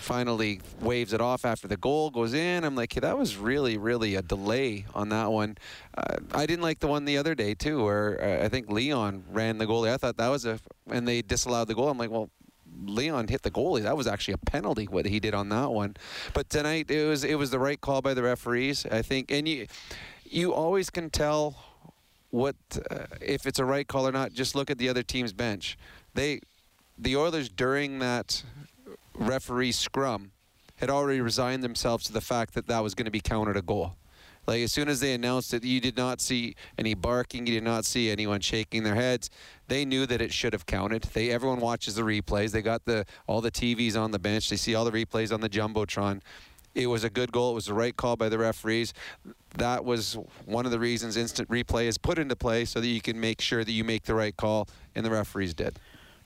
finally 0.01 0.61
waves 0.81 1.13
it 1.13 1.21
off 1.21 1.45
after 1.45 1.69
the 1.69 1.77
goal 1.77 2.11
goes 2.11 2.35
in. 2.35 2.65
I'm 2.65 2.75
like, 2.75 2.93
hey, 2.93 3.01
that 3.01 3.17
was 3.17 3.37
really, 3.37 3.79
really 3.79 4.17
a 4.17 4.23
delay 4.23 4.87
on 4.95 5.11
that 5.11 5.31
one. 5.31 5.59
Uh, 5.97 6.17
I 6.33 6.47
didn't 6.47 6.63
like 6.63 6.81
the 6.81 6.89
one 6.89 7.05
the 7.05 7.19
other 7.19 7.35
day 7.35 7.55
too, 7.55 7.85
where 7.85 8.21
uh, 8.23 8.45
I 8.45 8.49
think 8.49 8.71
Leon 8.71 9.25
ran 9.31 9.59
the 9.59 9.67
goalie. 9.67 9.93
I 9.93 9.97
thought 9.97 10.17
that 10.17 10.29
was 10.29 10.47
a, 10.47 10.59
and 10.91 11.07
they 11.07 11.23
disallowed 11.23 11.69
the 11.69 11.75
goal. 11.75 11.89
I'm 11.89 11.99
like, 11.99 12.11
well. 12.11 12.31
Leon 12.83 13.29
hit 13.29 13.43
the 13.43 13.51
goalie. 13.51 13.83
That 13.83 13.97
was 13.97 14.07
actually 14.07 14.35
a 14.35 14.39
penalty 14.39 14.87
what 14.87 15.05
he 15.05 15.21
did 15.21 15.35
on 15.35 15.51
that 15.51 15.71
one. 15.71 15.97
But 16.33 16.49
tonight 16.49 16.91
it 16.91 17.05
was 17.05 17.25
it 17.25 17.35
was 17.35 17.51
the 17.51 17.59
right 17.59 17.79
call 17.79 18.01
by 18.01 18.15
the 18.15 18.23
referees. 18.23 18.87
I 18.87 19.03
think, 19.03 19.31
and 19.31 19.47
you 19.47 19.67
you 20.25 20.55
always 20.55 20.89
can 20.89 21.11
tell 21.11 21.57
what 22.31 22.57
uh, 22.91 23.07
if 23.21 23.45
it's 23.45 23.59
a 23.59 23.65
right 23.65 23.87
call 23.87 24.07
or 24.07 24.13
not. 24.13 24.33
Just 24.33 24.55
look 24.55 24.71
at 24.71 24.79
the 24.79 24.89
other 24.89 25.03
team's 25.03 25.33
bench. 25.35 25.77
They 26.15 26.41
the 26.97 27.17
Oilers 27.17 27.49
during 27.49 27.99
that 27.99 28.43
referee 29.21 29.73
scrum 29.73 30.33
had 30.77 30.91
already 30.91 31.21
resigned 31.21 31.63
themselves 31.63 32.05
to 32.07 32.13
the 32.13 32.21
fact 32.21 32.55
that 32.55 32.67
that 32.67 32.83
was 32.83 32.95
going 32.95 33.05
to 33.05 33.11
be 33.11 33.21
counted 33.21 33.57
a 33.57 33.63
goal. 33.63 33.97
Like 34.47 34.63
as 34.63 34.73
soon 34.73 34.89
as 34.89 35.01
they 35.01 35.13
announced 35.13 35.53
it, 35.53 35.63
you 35.63 35.81
did 35.81 35.97
not 35.97 36.21
see 36.21 36.57
any 36.79 36.95
barking. 36.95 37.47
You 37.47 37.55
did 37.55 37.63
not 37.63 37.85
see 37.85 38.11
anyone 38.11 38.41
shaking 38.41 38.83
their 38.83 38.95
heads. 38.95 39.29
They 39.69 39.85
knew 39.85 40.07
that 40.07 40.23
it 40.23 40.33
should 40.33 40.55
have 40.55 40.67
counted. 40.67 41.03
They 41.03 41.31
everyone 41.31 41.61
watches 41.61 41.95
the 41.95 42.03
replays. 42.03 42.51
They 42.51 42.63
got 42.63 42.85
the 42.87 43.05
all 43.27 43.43
the 43.43 43.51
TVs 43.51 44.01
on 44.01 44.11
the 44.11 44.19
bench. 44.19 44.49
They 44.49 44.57
see 44.57 44.75
all 44.75 44.85
the 44.85 44.91
replays 44.91 45.33
on 45.33 45.41
the 45.41 45.49
jumbotron. 45.49 46.23
It 46.75 46.87
was 46.87 47.05
a 47.05 47.11
good 47.11 47.33
goal. 47.33 47.53
It 47.53 47.55
was 47.55 47.67
the 47.67 47.75
right 47.75 47.97
call 47.97 48.17
by 48.17 48.29
the 48.29 48.39
referees. 48.39 48.95
That 49.57 49.85
was 49.85 50.17
one 50.47 50.65
of 50.65 50.73
the 50.73 50.79
reasons 50.79 51.17
instant 51.17 51.49
replay 51.49 51.85
is 51.85 51.99
put 51.99 52.19
into 52.19 52.37
play 52.37 52.65
so 52.65 52.81
that 52.81 52.87
you 52.87 53.01
can 53.01 53.21
make 53.21 53.41
sure 53.41 53.65
that 53.65 53.73
you 53.73 53.83
make 53.83 54.05
the 54.05 54.15
right 54.15 54.37
call, 54.37 54.69
and 54.95 55.05
the 55.05 55.11
referees 55.11 55.53
did. 55.53 55.79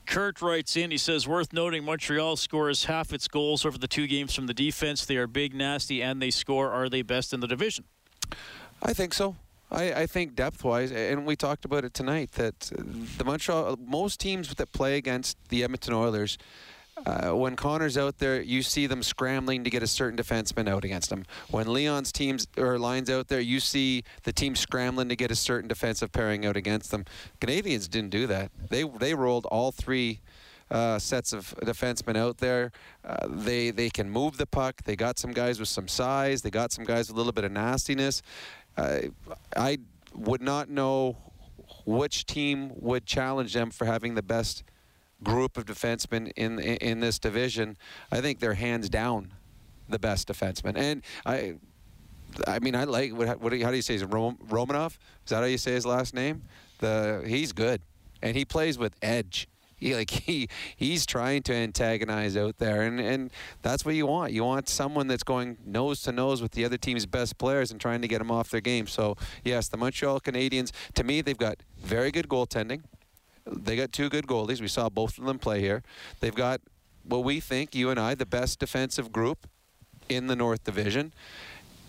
Kurt 0.07 0.43
writes 0.43 0.77
in, 0.77 0.91
he 0.91 0.99
says, 0.99 1.27
worth 1.27 1.53
noting 1.53 1.85
Montreal 1.85 2.37
scores 2.37 2.85
half 2.85 3.13
its 3.13 3.29
goals 3.29 3.65
over 3.65 3.79
the 3.79 3.89
two 3.89 4.07
games 4.07 4.35
from 4.35 4.47
the 4.47 4.55
defense. 4.55 5.05
They 5.05 5.17
are 5.17 5.27
big, 5.27 5.55
nasty, 5.55 6.03
and 6.03 6.21
they 6.21 6.31
score. 6.31 6.71
Are 6.71 6.89
they 6.89 7.03
best 7.03 7.33
in 7.33 7.41
the 7.41 7.47
division? 7.49 7.85
I 8.83 8.93
think 8.93 9.15
so. 9.15 9.37
I, 9.71 9.93
I 9.93 10.07
think 10.07 10.37
depth-wise, 10.37 10.93
and 10.93 11.25
we 11.25 11.37
talked 11.37 11.65
about 11.65 11.85
it 11.85 11.95
tonight, 11.95 12.33
that 12.33 12.71
the 13.19 13.25
Montreal, 13.25 13.79
most 13.85 14.21
teams 14.21 14.55
that 14.55 14.73
play 14.73 14.97
against 14.97 15.37
the 15.49 15.65
Edmonton 15.65 15.95
Oilers, 15.95 16.39
uh, 17.07 17.31
when 17.33 17.57
Connor's 17.57 17.99
out 17.99 18.19
there, 18.19 18.41
you 18.41 18.63
see 18.63 18.87
them 18.87 19.03
scrambling 19.03 19.65
to 19.65 19.71
get 19.71 19.83
a 19.83 19.87
certain 19.87 20.17
defenseman 20.17 20.69
out 20.69 20.85
against 20.85 21.11
them. 21.11 21.25
When 21.51 21.73
Leon's 21.73 22.13
teams 22.13 22.47
or 22.57 22.79
lines 22.79 23.11
out 23.11 23.29
there, 23.29 23.41
you 23.41 23.61
see 23.61 24.05
the 24.23 24.33
team 24.33 24.55
scrambling 24.55 25.09
to 25.09 25.17
get 25.17 25.31
a 25.31 25.37
certain 25.37 25.69
defensive 25.69 26.13
pairing 26.13 26.47
out 26.47 26.57
against 26.57 26.91
them. 26.91 27.05
Canadiens 27.41 27.89
didn't 27.89 28.11
do 28.11 28.27
that. 28.29 28.51
They 28.71 28.85
they 28.85 29.15
rolled 29.15 29.47
all 29.47 29.73
three 29.73 30.21
uh, 30.71 30.99
sets 30.99 31.33
of 31.33 31.55
defensemen 31.63 32.17
out 32.17 32.39
there. 32.39 32.73
Uh, 33.05 33.27
they 33.29 33.71
they 33.71 33.91
can 33.91 34.09
move 34.09 34.37
the 34.37 34.47
puck. 34.47 34.83
They 34.85 34.97
got 34.97 35.19
some 35.19 35.33
guys 35.33 35.59
with 35.59 35.69
some 35.69 35.89
size. 35.89 36.43
They 36.43 36.51
got 36.51 36.73
some 36.73 36.85
guys 36.85 37.09
with 37.09 37.17
a 37.17 37.19
little 37.19 37.33
bit 37.33 37.45
of 37.45 37.53
nastiness. 37.53 38.23
Uh, 38.77 39.01
I 39.57 39.79
would 40.15 40.43
not 40.43 40.69
know 40.69 41.17
which 41.85 42.25
team 42.27 42.73
would 42.77 43.05
challenge 43.05 43.53
them 43.53 43.71
for 43.71 43.85
having 43.85 44.15
the 44.15 44.23
best 44.23 44.65
group 45.23 45.57
of 45.57 45.65
defensemen 45.65 46.33
in 46.37 46.59
in, 46.59 47.01
this 47.01 47.19
division. 47.19 47.77
I 48.11 48.21
think 48.21 48.41
they're 48.41 48.55
hands 48.55 48.89
down 48.89 49.33
the 49.89 49.99
best 49.99 50.29
defenseman. 50.29 50.77
And 50.77 51.03
I. 51.25 51.55
I 52.49 52.59
mean, 52.59 52.75
I 52.75 52.83
like 52.83 53.13
what, 53.13 53.41
what 53.41 53.53
how 53.61 53.71
do 53.71 53.77
you 53.77 53.83
say 53.83 53.93
his 53.93 54.05
Rom, 54.05 54.37
Romanov? 54.49 54.97
Is 55.25 55.31
that 55.31 55.37
how 55.37 55.45
you 55.45 55.57
say 55.57 55.71
his 55.71 55.87
last 55.87 56.15
name? 56.15 56.43
The 56.81 57.23
he's 57.25 57.53
good, 57.53 57.81
and 58.23 58.37
he 58.37 58.45
plays 58.45 58.77
with 58.77 58.93
edge. 59.03 59.47
He 59.77 59.95
like 59.95 60.11
he 60.27 60.49
he's 60.77 61.07
trying 61.07 61.43
to 61.45 61.55
antagonize 61.55 62.37
out 62.37 62.59
there, 62.59 62.83
and 62.83 62.99
and 62.99 63.31
that's 63.63 63.85
what 63.85 63.95
you 63.95 64.07
want. 64.07 64.33
You 64.33 64.45
want 64.45 64.69
someone 64.69 65.07
that's 65.07 65.23
going 65.23 65.59
nose 65.65 66.03
to 66.03 66.13
nose 66.13 66.41
with 66.43 66.53
the 66.53 66.65
other 66.65 66.79
team's 66.79 67.07
best 67.07 67.39
players 67.39 67.71
and 67.71 67.81
trying 67.81 68.03
to 68.03 68.09
get 68.09 68.19
them 68.19 68.31
off 68.31 68.51
their 68.51 68.61
game. 68.61 68.87
So 68.87 69.17
yes, 69.45 69.69
the 69.69 69.77
Montreal 69.77 70.21
Canadiens. 70.21 70.73
To 70.95 71.05
me, 71.05 71.21
they've 71.21 71.37
got 71.37 71.59
very 71.79 72.11
good 72.11 72.29
goaltending. 72.29 72.83
They 73.47 73.77
got 73.77 73.93
two 73.93 74.09
good 74.09 74.27
goalies. 74.27 74.61
We 74.61 74.69
saw 74.69 74.89
both 74.89 75.19
of 75.19 75.25
them 75.25 75.39
play 75.39 75.61
here. 75.61 75.83
They've 76.21 76.35
got 76.35 76.61
what 77.05 77.25
we 77.25 77.41
think, 77.41 77.75
you 77.75 77.91
and 77.91 78.01
I, 78.01 78.15
the 78.15 78.27
best 78.27 78.59
defensive 78.59 79.13
group 79.13 79.47
in 80.09 80.27
the 80.27 80.37
North 80.37 80.65
Division. 80.65 81.13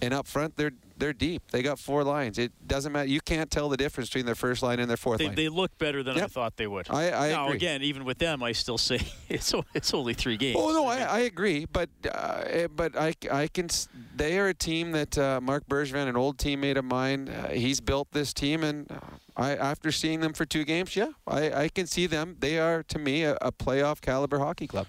And 0.01 0.13
up 0.13 0.27
front, 0.27 0.57
they're 0.57 0.71
they're 0.97 1.13
deep. 1.13 1.41
They 1.51 1.61
got 1.61 1.79
four 1.79 2.03
lines. 2.03 2.37
It 2.37 2.51
doesn't 2.67 2.91
matter. 2.91 3.07
You 3.07 3.19
can't 3.21 3.49
tell 3.51 3.67
the 3.69 3.75
difference 3.77 4.09
between 4.09 4.25
their 4.25 4.35
first 4.35 4.61
line 4.63 4.79
and 4.79 4.89
their 4.89 4.95
fourth 4.97 5.19
They, 5.19 5.27
line. 5.27 5.35
they 5.35 5.49
look 5.49 5.77
better 5.77 6.03
than 6.03 6.17
I 6.21 6.27
thought 6.27 6.55
they 6.57 6.67
would. 6.67 6.89
I- 6.89 7.11
I 7.11 7.29
now, 7.31 7.45
agree. 7.45 7.57
again, 7.57 7.81
even 7.81 8.03
with 8.05 8.17
them, 8.17 8.43
I 8.43 8.51
still 8.51 8.77
say 8.77 8.99
it's 9.29 9.53
it's 9.73 9.93
only 9.93 10.13
three 10.13 10.35
games. 10.37 10.57
Oh 10.59 10.71
no, 10.73 10.85
I, 10.85 10.97
I 10.99 11.19
agree, 11.19 11.65
but 11.65 11.89
uh, 12.09 12.43
eh, 12.45 12.67
but 12.73 12.97
I, 12.97 13.13
I 13.31 13.47
can. 13.47 13.69
They 14.15 14.37
are 14.37 14.47
a 14.49 14.53
team 14.53 14.91
that 14.91 15.17
uh, 15.17 15.39
Marc 15.41 15.65
Bergevin, 15.67 16.07
an 16.07 16.17
old 16.17 16.37
teammate 16.37 16.77
of 16.77 16.85
mine, 16.85 17.29
uh, 17.29 17.49
he's 17.49 17.79
built 17.79 18.09
this 18.11 18.33
team, 18.33 18.63
and 18.63 18.91
uh, 18.91 18.99
I 19.37 19.55
after 19.55 19.91
seeing 19.91 20.21
them 20.21 20.33
for 20.33 20.45
two 20.45 20.63
games, 20.63 20.95
yeah, 20.95 21.11
I, 21.27 21.63
I 21.63 21.69
can 21.69 21.87
see 21.87 22.07
them. 22.07 22.37
They 22.39 22.59
are 22.59 22.83
to 22.83 22.99
me 22.99 23.23
a, 23.23 23.35
a 23.41 23.51
playoff 23.51 24.01
caliber 24.01 24.39
hockey 24.39 24.67
club. 24.67 24.87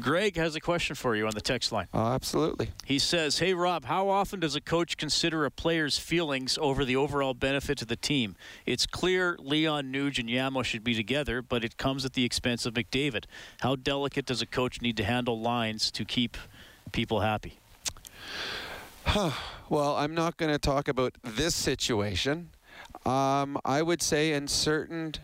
Greg 0.00 0.36
has 0.36 0.56
a 0.56 0.60
question 0.60 0.96
for 0.96 1.14
you 1.14 1.26
on 1.26 1.34
the 1.34 1.40
text 1.40 1.70
line. 1.70 1.86
Uh, 1.94 2.14
absolutely. 2.14 2.70
He 2.84 2.98
says, 2.98 3.38
Hey, 3.38 3.54
Rob, 3.54 3.84
how 3.84 4.08
often 4.08 4.40
does 4.40 4.56
a 4.56 4.60
coach 4.60 4.96
consider 4.96 5.44
a 5.44 5.52
player's 5.52 5.98
feelings 5.98 6.58
over 6.60 6.84
the 6.84 6.96
overall 6.96 7.32
benefit 7.32 7.78
to 7.78 7.84
the 7.84 7.94
team? 7.94 8.34
It's 8.66 8.86
clear 8.86 9.36
Leon, 9.38 9.92
Nuge, 9.92 10.18
and 10.18 10.28
Yamo 10.28 10.64
should 10.64 10.82
be 10.82 10.94
together, 10.94 11.42
but 11.42 11.62
it 11.62 11.76
comes 11.76 12.04
at 12.04 12.14
the 12.14 12.24
expense 12.24 12.66
of 12.66 12.74
McDavid. 12.74 13.26
How 13.60 13.76
delicate 13.76 14.26
does 14.26 14.42
a 14.42 14.46
coach 14.46 14.82
need 14.82 14.96
to 14.96 15.04
handle 15.04 15.40
lines 15.40 15.92
to 15.92 16.04
keep 16.04 16.36
people 16.90 17.20
happy? 17.20 17.58
Well, 19.70 19.96
I'm 19.96 20.14
not 20.14 20.36
going 20.36 20.52
to 20.52 20.58
talk 20.58 20.88
about 20.88 21.16
this 21.22 21.54
situation. 21.54 22.50
Um, 23.04 23.58
I 23.64 23.82
would 23.82 24.02
say 24.02 24.32
in 24.32 24.48
certain, 24.48 25.14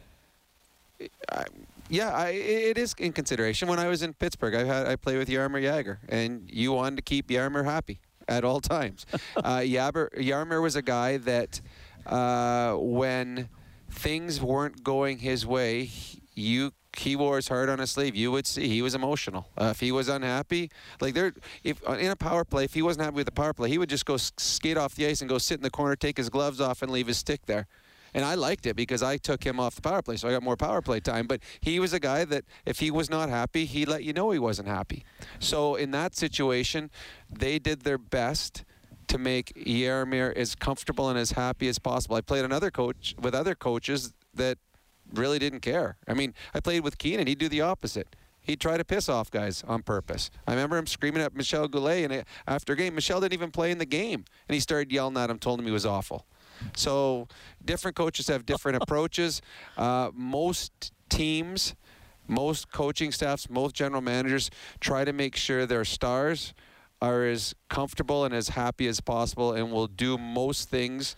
I, 1.30 1.44
yeah, 1.88 2.10
I, 2.10 2.28
it 2.30 2.78
is 2.78 2.94
in 2.98 3.12
consideration. 3.12 3.68
When 3.68 3.78
I 3.78 3.88
was 3.88 4.02
in 4.02 4.12
Pittsburgh, 4.14 4.54
I 4.54 4.64
had 4.64 4.86
I 4.86 4.96
played 4.96 5.18
with 5.18 5.28
Jaromir 5.28 5.62
Jagr, 5.62 5.98
and 6.08 6.48
you 6.50 6.72
wanted 6.72 6.96
to 6.96 7.02
keep 7.02 7.28
Jaromir 7.28 7.64
happy 7.64 8.00
at 8.28 8.44
all 8.44 8.60
times. 8.60 9.06
uh, 9.36 9.58
Jaromir, 9.58 10.10
Jaromir 10.14 10.62
was 10.62 10.76
a 10.76 10.82
guy 10.82 11.16
that 11.18 11.60
uh, 12.06 12.74
when 12.74 13.48
things 13.90 14.40
weren't 14.40 14.84
going 14.84 15.18
his 15.18 15.46
way, 15.46 15.90
you 16.34 16.72
he 16.98 17.14
wore 17.14 17.36
his 17.36 17.48
heart 17.48 17.68
on 17.68 17.78
his 17.78 17.92
sleeve. 17.92 18.16
You 18.16 18.32
would 18.32 18.46
see 18.46 18.68
he 18.68 18.82
was 18.82 18.94
emotional. 18.94 19.46
Uh, 19.56 19.66
if 19.66 19.80
he 19.80 19.92
was 19.92 20.08
unhappy, 20.08 20.70
like 21.00 21.14
there, 21.14 21.32
if 21.62 21.86
uh, 21.88 21.92
in 21.92 22.10
a 22.10 22.16
power 22.16 22.44
play, 22.44 22.64
if 22.64 22.74
he 22.74 22.82
wasn't 22.82 23.04
happy 23.04 23.16
with 23.16 23.26
the 23.26 23.32
power 23.32 23.52
play, 23.52 23.68
he 23.68 23.78
would 23.78 23.88
just 23.88 24.06
go 24.06 24.16
skate 24.16 24.76
off 24.76 24.94
the 24.94 25.06
ice 25.06 25.20
and 25.20 25.28
go 25.28 25.38
sit 25.38 25.58
in 25.58 25.62
the 25.62 25.70
corner, 25.70 25.94
take 25.94 26.16
his 26.16 26.28
gloves 26.28 26.60
off, 26.60 26.82
and 26.82 26.90
leave 26.90 27.06
his 27.06 27.18
stick 27.18 27.46
there. 27.46 27.66
And 28.12 28.24
I 28.24 28.34
liked 28.34 28.66
it 28.66 28.74
because 28.74 29.04
I 29.04 29.18
took 29.18 29.44
him 29.44 29.60
off 29.60 29.76
the 29.76 29.82
power 29.82 30.02
play, 30.02 30.16
so 30.16 30.28
I 30.28 30.32
got 30.32 30.42
more 30.42 30.56
power 30.56 30.82
play 30.82 30.98
time. 30.98 31.28
But 31.28 31.40
he 31.60 31.78
was 31.78 31.92
a 31.92 32.00
guy 32.00 32.24
that 32.24 32.44
if 32.66 32.80
he 32.80 32.90
was 32.90 33.08
not 33.08 33.28
happy, 33.28 33.66
he 33.66 33.86
let 33.86 34.02
you 34.02 34.12
know 34.12 34.32
he 34.32 34.38
wasn't 34.40 34.66
happy. 34.66 35.04
So 35.38 35.76
in 35.76 35.92
that 35.92 36.16
situation, 36.16 36.90
they 37.30 37.60
did 37.60 37.82
their 37.82 37.98
best 37.98 38.64
to 39.06 39.18
make 39.18 39.52
Jaromir 39.54 40.36
as 40.36 40.56
comfortable 40.56 41.08
and 41.08 41.18
as 41.18 41.32
happy 41.32 41.68
as 41.68 41.78
possible. 41.78 42.16
I 42.16 42.20
played 42.20 42.44
another 42.44 42.70
coach 42.72 43.14
with 43.20 43.34
other 43.34 43.54
coaches 43.54 44.12
that 44.34 44.58
really 45.14 45.38
didn't 45.38 45.60
care. 45.60 45.96
I 46.06 46.14
mean, 46.14 46.34
I 46.54 46.60
played 46.60 46.82
with 46.82 46.98
Keenan. 46.98 47.26
He'd 47.26 47.38
do 47.38 47.48
the 47.48 47.60
opposite. 47.60 48.14
He'd 48.42 48.60
try 48.60 48.76
to 48.76 48.84
piss 48.84 49.08
off 49.08 49.30
guys 49.30 49.62
on 49.66 49.82
purpose. 49.82 50.30
I 50.46 50.52
remember 50.52 50.76
him 50.76 50.86
screaming 50.86 51.22
at 51.22 51.34
Michel 51.34 51.68
Goulet 51.68 52.10
and 52.10 52.24
after 52.46 52.72
a 52.72 52.76
game. 52.76 52.94
Michelle 52.94 53.20
didn't 53.20 53.34
even 53.34 53.50
play 53.50 53.70
in 53.70 53.78
the 53.78 53.86
game, 53.86 54.24
and 54.48 54.54
he 54.54 54.60
started 54.60 54.90
yelling 54.90 55.16
at 55.16 55.30
him, 55.30 55.38
told 55.38 55.60
him 55.60 55.66
he 55.66 55.72
was 55.72 55.86
awful. 55.86 56.24
So 56.74 57.28
different 57.64 57.96
coaches 57.96 58.28
have 58.28 58.46
different 58.46 58.82
approaches. 58.82 59.42
Uh, 59.76 60.10
most 60.14 60.92
teams, 61.08 61.74
most 62.26 62.72
coaching 62.72 63.12
staffs, 63.12 63.50
most 63.50 63.74
general 63.74 64.00
managers 64.00 64.50
try 64.80 65.04
to 65.04 65.12
make 65.12 65.36
sure 65.36 65.66
their 65.66 65.84
stars 65.84 66.54
are 67.02 67.24
as 67.24 67.54
comfortable 67.68 68.24
and 68.24 68.34
as 68.34 68.50
happy 68.50 68.86
as 68.86 69.00
possible 69.00 69.52
and 69.52 69.72
will 69.72 69.86
do 69.86 70.18
most 70.18 70.68
things 70.68 71.16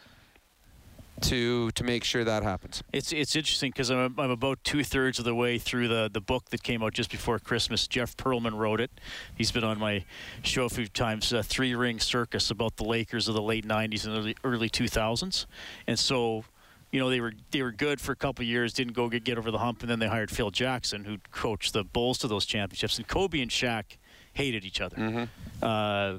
to 1.21 1.71
to 1.73 1.85
make 1.85 2.03
sure 2.05 2.25
that 2.25 2.43
happens. 2.43 2.83
It's 2.93 3.13
it's 3.13 3.37
interesting 3.37 3.71
because 3.71 3.91
I'm, 3.91 4.19
I'm 4.19 4.31
about 4.31 4.63
two 4.65 4.83
thirds 4.83 5.19
of 5.19 5.25
the 5.25 5.35
way 5.35 5.59
through 5.59 5.89
the, 5.89 6.11
the 6.13 6.21
book 6.21 6.51
that 6.51 6.63
came 6.63 6.83
out 6.83 6.95
just 6.95 7.11
before 7.11 7.39
Christmas. 7.39 7.87
Jeff 7.87 8.17
Pearlman 8.17 8.57
wrote 8.59 8.81
it. 8.81 8.91
He's 9.37 9.53
been 9.53 9.65
on 9.65 9.79
my 9.79 10.05
show 10.43 10.65
a 10.65 10.69
few 10.69 10.87
times. 10.89 11.33
Uh, 11.33 11.43
Three 11.43 11.75
Ring 11.75 12.01
Circus 12.01 12.51
about 12.51 12.77
the 12.77 12.85
Lakers 12.85 13.29
of 13.29 13.35
the 13.35 13.43
late 13.43 13.67
'90s 13.67 14.05
and 14.07 14.17
early, 14.17 14.37
early 14.45 14.69
2000s, 14.71 15.47
and 15.87 15.99
so. 15.99 16.45
You 16.91 17.01
know 17.01 17.09
they 17.09 17.23
were 17.23 17.33
they 17.53 17.63
were 17.63 17.73
good 17.73 18.03
for 18.03 18.13
a 18.13 18.17
couple 18.17 18.45
years, 18.45 18.75
didn't 18.75 18.93
go 18.93 19.09
get, 19.09 19.25
get 19.25 19.39
over 19.39 19.51
the 19.51 19.57
hump, 19.57 19.81
and 19.81 19.89
then 19.91 19.99
they 19.99 20.09
hired 20.09 20.31
Phil 20.31 20.51
Jackson, 20.51 21.05
who 21.07 21.17
coached 21.31 21.73
the 21.73 21.85
Bulls 21.85 22.19
to 22.19 22.29
those 22.29 22.45
championships. 22.45 22.99
And 22.99 23.09
Kobe 23.09 23.41
and 23.41 23.51
Shaq 23.51 23.97
hated 24.35 24.63
each 24.67 24.79
other, 24.83 24.97
Mm-hmm. 24.99 25.25
uh, 25.65 26.19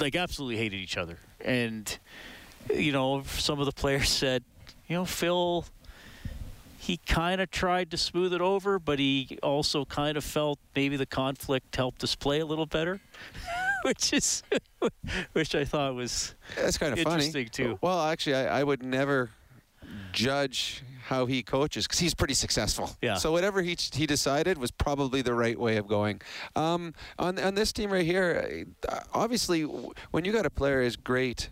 like 0.00 0.16
absolutely 0.16 0.56
hated 0.56 0.78
each 0.80 0.96
other. 0.96 1.18
And 1.44 1.96
you 2.72 2.92
know, 2.92 3.22
some 3.24 3.60
of 3.60 3.66
the 3.66 3.72
players 3.72 4.08
said, 4.08 4.44
you 4.88 4.96
know, 4.96 5.04
Phil, 5.04 5.64
he 6.78 6.98
kind 6.98 7.40
of 7.40 7.50
tried 7.50 7.90
to 7.90 7.96
smooth 7.96 8.32
it 8.32 8.40
over, 8.40 8.78
but 8.78 8.98
he 8.98 9.38
also 9.42 9.84
kind 9.84 10.16
of 10.16 10.24
felt 10.24 10.58
maybe 10.76 10.96
the 10.96 11.06
conflict 11.06 11.74
helped 11.76 12.04
us 12.04 12.14
play 12.14 12.40
a 12.40 12.46
little 12.46 12.66
better, 12.66 13.00
which 13.82 14.12
is, 14.12 14.42
which 15.32 15.54
I 15.54 15.64
thought 15.64 15.94
was 15.94 16.34
That's 16.56 16.78
kind 16.78 16.92
of 16.92 17.00
funny. 17.00 17.46
too. 17.46 17.78
Well, 17.80 18.00
actually, 18.02 18.36
I, 18.36 18.60
I 18.60 18.64
would 18.64 18.82
never 18.82 19.30
judge 20.12 20.82
how 21.06 21.26
he 21.26 21.42
coaches 21.42 21.86
because 21.86 21.98
he's 21.98 22.14
pretty 22.14 22.34
successful. 22.34 22.96
Yeah. 23.02 23.14
So 23.14 23.30
whatever 23.30 23.62
he 23.62 23.76
he 23.92 24.06
decided 24.06 24.56
was 24.56 24.70
probably 24.70 25.20
the 25.20 25.34
right 25.34 25.58
way 25.58 25.76
of 25.76 25.86
going. 25.86 26.20
Um, 26.56 26.94
on 27.18 27.38
on 27.38 27.54
this 27.54 27.72
team 27.72 27.92
right 27.92 28.06
here, 28.06 28.66
uh, 28.88 29.00
obviously, 29.12 29.62
when 29.62 30.24
you 30.24 30.32
got 30.32 30.46
a 30.46 30.50
player 30.50 30.80
as 30.80 30.96
great 30.96 31.50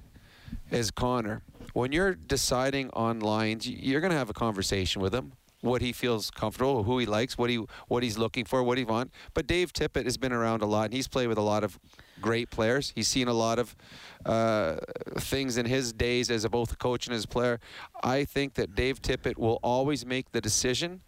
as 0.73 0.91
Connor, 0.91 1.43
when 1.73 1.93
you're 1.93 2.15
deciding 2.15 2.91
on 2.93 3.21
lines, 3.21 3.69
you're 3.69 4.01
going 4.01 4.11
to 4.11 4.17
have 4.17 4.31
a 4.31 4.35
conversation 4.35 5.01
with 5.03 5.15
him. 5.15 5.33
What 5.61 5.81
he 5.81 5.93
feels 5.93 6.29
comfortable, 6.31 6.83
who 6.83 6.99
he 6.99 7.07
likes, 7.07 7.39
what 7.39 7.49
he 7.49 7.65
what 7.87 8.03
he's 8.03 8.19
looking 8.19 8.45
for, 8.45 8.65
what 8.65 8.79
he 8.79 8.85
wants. 8.85 9.15
But 9.33 9.47
Dave 9.47 9.73
Tippett 9.73 10.07
has 10.07 10.17
been 10.17 10.33
around 10.33 10.61
a 10.61 10.67
lot, 10.67 10.87
and 10.87 10.95
he's 10.95 11.07
played 11.07 11.29
with 11.29 11.39
a 11.39 11.43
lot 11.43 11.63
of 11.63 11.79
great 12.21 12.51
players. 12.51 12.93
He's 12.97 13.07
seen 13.07 13.29
a 13.29 13.33
lot 13.33 13.61
of 13.61 13.77
uh, 14.27 14.79
things 15.19 15.57
in 15.59 15.67
his 15.67 15.93
days 15.93 16.33
as 16.33 16.45
a, 16.45 16.49
both 16.49 16.73
a 16.73 16.77
coach 16.77 17.07
and 17.07 17.15
as 17.15 17.25
a 17.25 17.29
player. 17.29 17.61
I 18.03 18.25
think 18.25 18.55
that 18.55 18.75
Dave 18.75 19.01
Tippett 19.01 19.39
will 19.39 19.61
always 19.63 20.05
make 20.05 20.33
the 20.33 20.41
decision 20.41 21.03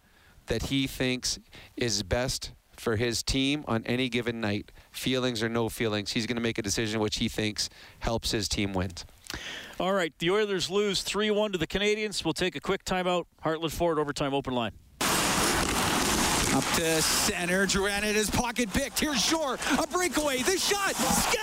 that 0.45 0.63
he 0.63 0.87
thinks 0.87 1.37
is 1.75 2.01
best 2.03 2.53
for 2.77 2.95
his 2.95 3.23
team 3.23 3.65
on 3.67 3.83
any 3.85 4.07
given 4.07 4.39
night. 4.39 4.71
Feelings 4.91 5.43
or 5.43 5.49
no 5.49 5.67
feelings, 5.67 6.11
he's 6.11 6.27
going 6.27 6.37
to 6.37 6.41
make 6.41 6.57
a 6.57 6.61
decision 6.61 7.01
which 7.01 7.17
he 7.17 7.27
thinks 7.27 7.69
helps 7.99 8.31
his 8.31 8.47
team 8.47 8.71
win. 8.73 8.91
All 9.79 9.93
right, 9.93 10.13
the 10.19 10.31
Oilers 10.31 10.69
lose 10.69 11.01
3 11.01 11.31
1 11.31 11.51
to 11.53 11.57
the 11.57 11.67
Canadiens. 11.67 12.23
We'll 12.23 12.33
take 12.33 12.55
a 12.55 12.61
quick 12.61 12.85
timeout. 12.85 13.25
Heartland 13.43 13.71
Ford 13.71 13.99
overtime 13.99 14.33
open 14.33 14.53
line. 14.53 14.71
Up 16.55 16.63
to 16.75 17.01
center. 17.01 17.65
Drouin 17.65 18.03
in 18.03 18.15
his 18.15 18.29
pocket 18.29 18.71
picked. 18.71 18.97
Here's 18.99 19.21
Shore. 19.21 19.57
A 19.77 19.87
breakaway. 19.87 20.41
The 20.41 20.57
shot. 20.57 20.95
Scores! 20.95 21.35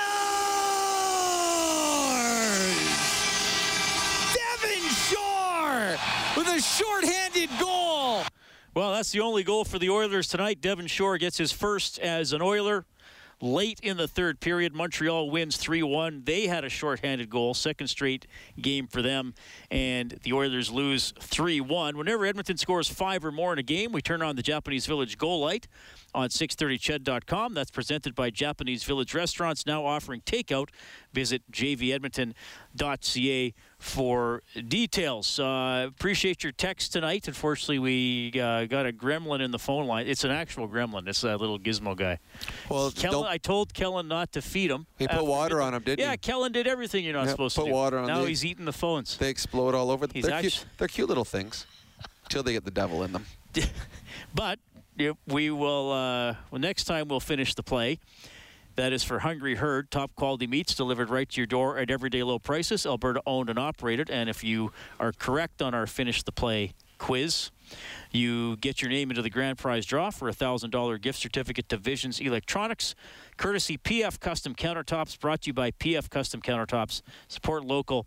Devin 4.34 4.88
Shore 4.88 5.98
with 6.34 6.48
a 6.48 6.60
short-handed 6.62 7.50
goal. 7.60 8.22
Well, 8.74 8.92
that's 8.92 9.12
the 9.12 9.20
only 9.20 9.42
goal 9.42 9.66
for 9.66 9.78
the 9.78 9.90
Oilers 9.90 10.28
tonight. 10.28 10.62
Devin 10.62 10.86
Shore 10.86 11.18
gets 11.18 11.36
his 11.36 11.52
first 11.52 11.98
as 11.98 12.32
an 12.32 12.40
Oiler. 12.40 12.86
Late 13.42 13.80
in 13.82 13.96
the 13.96 14.06
third 14.06 14.38
period, 14.38 14.72
Montreal 14.72 15.28
wins 15.28 15.56
3 15.56 15.82
1. 15.82 16.22
They 16.26 16.46
had 16.46 16.64
a 16.64 16.68
shorthanded 16.68 17.28
goal, 17.28 17.54
second 17.54 17.88
straight 17.88 18.28
game 18.60 18.86
for 18.86 19.02
them, 19.02 19.34
and 19.68 20.20
the 20.22 20.32
Oilers 20.32 20.70
lose 20.70 21.12
3 21.18 21.60
1. 21.60 21.98
Whenever 21.98 22.24
Edmonton 22.24 22.56
scores 22.56 22.88
five 22.88 23.24
or 23.24 23.32
more 23.32 23.52
in 23.52 23.58
a 23.58 23.64
game, 23.64 23.90
we 23.90 24.00
turn 24.00 24.22
on 24.22 24.36
the 24.36 24.42
Japanese 24.42 24.86
Village 24.86 25.18
goal 25.18 25.40
light 25.40 25.66
on 26.14 26.28
630ched.com. 26.28 27.52
That's 27.52 27.72
presented 27.72 28.14
by 28.14 28.30
Japanese 28.30 28.84
Village 28.84 29.12
Restaurants, 29.12 29.66
now 29.66 29.84
offering 29.84 30.20
takeout. 30.20 30.68
Visit 31.12 31.42
jvedmonton.ca 32.76 33.54
for 33.78 34.42
details. 34.68 35.38
Uh, 35.38 35.86
appreciate 35.88 36.42
your 36.42 36.52
text 36.52 36.92
tonight. 36.92 37.26
Unfortunately, 37.28 37.78
we 37.78 38.40
uh, 38.40 38.66
got 38.66 38.86
a 38.86 38.92
gremlin 38.92 39.40
in 39.40 39.50
the 39.50 39.58
phone 39.58 39.86
line. 39.86 40.06
It's 40.06 40.24
an 40.24 40.30
actual 40.30 40.68
gremlin. 40.68 41.08
It's 41.08 41.20
that 41.22 41.38
little 41.40 41.58
gizmo 41.58 41.96
guy. 41.96 42.18
Well, 42.68 42.90
Kellen, 42.92 43.26
I 43.28 43.38
told 43.38 43.74
Kellen 43.74 44.08
not 44.08 44.32
to 44.32 44.42
feed 44.42 44.70
him. 44.70 44.86
He 44.98 45.08
put 45.08 45.24
water 45.24 45.56
midnight. 45.56 45.66
on 45.66 45.74
him, 45.74 45.82
didn't 45.82 45.98
yeah, 46.00 46.04
he? 46.06 46.10
Yeah, 46.12 46.16
Kellen 46.16 46.52
did 46.52 46.66
everything 46.66 47.04
you're 47.04 47.14
not 47.14 47.24
Yeah, 47.24 47.30
supposed 47.32 47.56
put 47.56 47.64
to 47.64 47.70
do. 47.70 47.74
water 47.74 47.98
on 47.98 48.06
Now 48.06 48.20
the- 48.22 48.28
he's 48.28 48.44
eating 48.44 48.64
the 48.64 48.72
phones. 48.72 49.16
They 49.16 49.30
explode 49.30 49.74
all 49.74 49.90
over. 49.90 50.06
He's 50.12 50.24
They're 50.24 50.40
cute, 50.40 50.64
they're 50.78 50.88
cute 50.88 51.08
little 51.08 51.24
things 51.24 51.66
until 52.24 52.42
they 52.42 52.52
get 52.52 52.64
the 52.64 52.70
devil 52.70 53.02
in 53.02 53.12
them. 53.12 53.26
But 54.34 54.58
we 55.26 55.50
will. 55.50 55.90
Uh, 55.90 56.34
well, 56.50 56.60
next 56.60 56.84
time 56.84 57.08
we'll 57.08 57.20
finish 57.20 57.54
the 57.54 57.62
play. 57.62 57.98
That 58.76 58.92
is 58.92 59.04
for 59.04 59.18
Hungry 59.18 59.56
Herd, 59.56 59.90
top 59.90 60.14
quality 60.14 60.46
meats 60.46 60.74
delivered 60.74 61.10
right 61.10 61.28
to 61.28 61.40
your 61.40 61.46
door 61.46 61.76
at 61.76 61.90
everyday 61.90 62.22
low 62.22 62.38
prices. 62.38 62.86
Alberta 62.86 63.20
owned 63.26 63.50
and 63.50 63.58
operated. 63.58 64.08
And 64.08 64.30
if 64.30 64.42
you 64.42 64.72
are 64.98 65.12
correct 65.12 65.60
on 65.60 65.74
our 65.74 65.86
finish 65.86 66.22
the 66.22 66.32
play 66.32 66.72
quiz, 66.96 67.50
you 68.10 68.56
get 68.56 68.80
your 68.80 68.90
name 68.90 69.10
into 69.10 69.20
the 69.20 69.28
grand 69.28 69.58
prize 69.58 69.84
draw 69.84 70.10
for 70.10 70.28
a 70.28 70.32
thousand 70.32 70.70
dollar 70.70 70.96
gift 70.96 71.18
certificate 71.18 71.68
to 71.68 71.76
Visions 71.76 72.18
Electronics, 72.18 72.94
courtesy 73.36 73.76
PF 73.76 74.18
Custom 74.20 74.54
Countertops. 74.54 75.20
Brought 75.20 75.42
to 75.42 75.48
you 75.48 75.54
by 75.54 75.70
PF 75.72 76.08
Custom 76.08 76.40
Countertops. 76.40 77.02
Support 77.28 77.64
local 77.64 78.06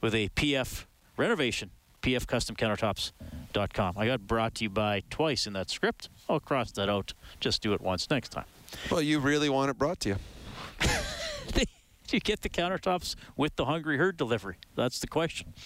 with 0.00 0.14
a 0.14 0.28
PF 0.30 0.86
renovation. 1.16 1.70
PFCustomCountertops.com. 2.02 3.94
I 3.98 4.06
got 4.06 4.26
brought 4.26 4.54
to 4.56 4.64
you 4.64 4.70
by 4.70 5.02
twice 5.10 5.46
in 5.46 5.52
that 5.52 5.68
script. 5.68 6.08
I'll 6.30 6.40
cross 6.40 6.72
that 6.72 6.88
out. 6.88 7.12
Just 7.40 7.60
do 7.60 7.74
it 7.74 7.82
once 7.82 8.08
next 8.08 8.30
time. 8.30 8.46
Well, 8.90 9.02
you 9.02 9.20
really 9.20 9.48
want 9.48 9.70
it 9.70 9.78
brought 9.78 10.00
to 10.00 10.10
you. 10.10 10.16
you 12.12 12.20
get 12.20 12.40
the 12.42 12.48
countertops 12.48 13.14
with 13.36 13.56
the 13.56 13.64
Hungry 13.64 13.96
Herd 13.96 14.16
delivery? 14.16 14.56
That's 14.76 14.98
the 14.98 15.06
question. 15.06 15.52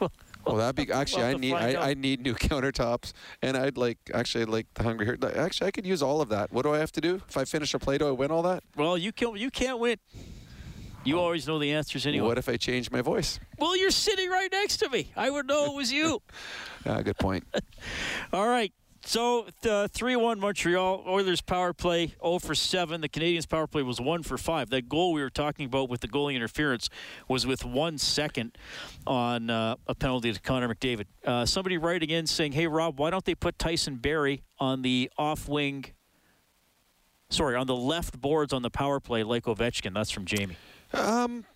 Well, 0.00 0.12
well, 0.54 0.56
that'd 0.56 0.86
be 0.86 0.92
actually. 0.92 1.24
I 1.24 1.34
need. 1.34 1.52
I, 1.52 1.90
I 1.90 1.94
need 1.94 2.22
new 2.22 2.32
countertops, 2.48 3.12
and 3.42 3.56
I'd 3.56 3.76
like 3.76 3.98
actually 4.14 4.42
I'd 4.42 4.48
like 4.48 4.66
the 4.74 4.84
hungry 4.84 5.04
herd. 5.04 5.24
Actually, 5.24 5.66
I 5.66 5.70
could 5.72 5.84
use 5.84 6.02
all 6.02 6.20
of 6.20 6.28
that. 6.28 6.52
What 6.52 6.62
do 6.62 6.72
I 6.72 6.78
have 6.78 6.92
to 6.92 7.00
do 7.00 7.20
if 7.28 7.36
I 7.36 7.44
finish 7.44 7.74
a 7.74 7.80
play? 7.80 7.98
Do 7.98 8.06
I 8.06 8.12
win 8.12 8.30
all 8.30 8.42
that? 8.42 8.62
Well, 8.76 8.96
you 8.96 9.12
can 9.12 9.36
you 9.36 9.50
can't 9.50 9.80
win. 9.80 9.98
You 11.04 11.18
always 11.18 11.48
know 11.48 11.58
the 11.58 11.72
answers 11.72 12.06
anyway. 12.06 12.28
What 12.28 12.38
if 12.38 12.48
I 12.48 12.56
change 12.56 12.92
my 12.92 13.02
voice? 13.02 13.40
Well, 13.58 13.76
you're 13.76 13.90
sitting 13.90 14.30
right 14.30 14.50
next 14.52 14.76
to 14.78 14.88
me. 14.88 15.10
I 15.16 15.28
would 15.30 15.48
know 15.48 15.66
it 15.66 15.74
was 15.74 15.92
you. 15.92 16.22
Ah, 16.86 17.02
good 17.02 17.18
point. 17.18 17.44
All 18.32 18.48
right. 18.48 18.72
So, 19.08 19.46
uh, 19.66 19.88
3 19.88 20.16
1 20.16 20.38
Montreal. 20.38 21.02
Oilers 21.08 21.40
power 21.40 21.72
play 21.72 22.08
0 22.22 22.40
for 22.40 22.54
7. 22.54 23.00
The 23.00 23.08
Canadiens 23.08 23.48
power 23.48 23.66
play 23.66 23.82
was 23.82 23.98
1 23.98 24.22
for 24.22 24.36
5. 24.36 24.68
That 24.68 24.86
goal 24.86 25.14
we 25.14 25.22
were 25.22 25.30
talking 25.30 25.64
about 25.64 25.88
with 25.88 26.02
the 26.02 26.08
goalie 26.08 26.34
interference 26.34 26.90
was 27.26 27.46
with 27.46 27.64
one 27.64 27.96
second 27.96 28.58
on 29.06 29.48
uh, 29.48 29.76
a 29.86 29.94
penalty 29.94 30.30
to 30.30 30.38
Connor 30.38 30.68
McDavid. 30.68 31.06
Uh, 31.24 31.46
somebody 31.46 31.78
writing 31.78 32.10
in 32.10 32.26
saying, 32.26 32.52
Hey, 32.52 32.66
Rob, 32.66 32.98
why 32.98 33.08
don't 33.08 33.24
they 33.24 33.34
put 33.34 33.58
Tyson 33.58 33.96
Barrie 33.96 34.42
on 34.58 34.82
the 34.82 35.10
off 35.16 35.48
wing? 35.48 35.86
Sorry, 37.30 37.56
on 37.56 37.66
the 37.66 37.76
left 37.76 38.20
boards 38.20 38.52
on 38.52 38.60
the 38.60 38.70
power 38.70 39.00
play 39.00 39.22
like 39.22 39.44
Ovechkin? 39.44 39.94
That's 39.94 40.10
from 40.10 40.26
Jamie. 40.26 40.58
Um, 40.92 41.46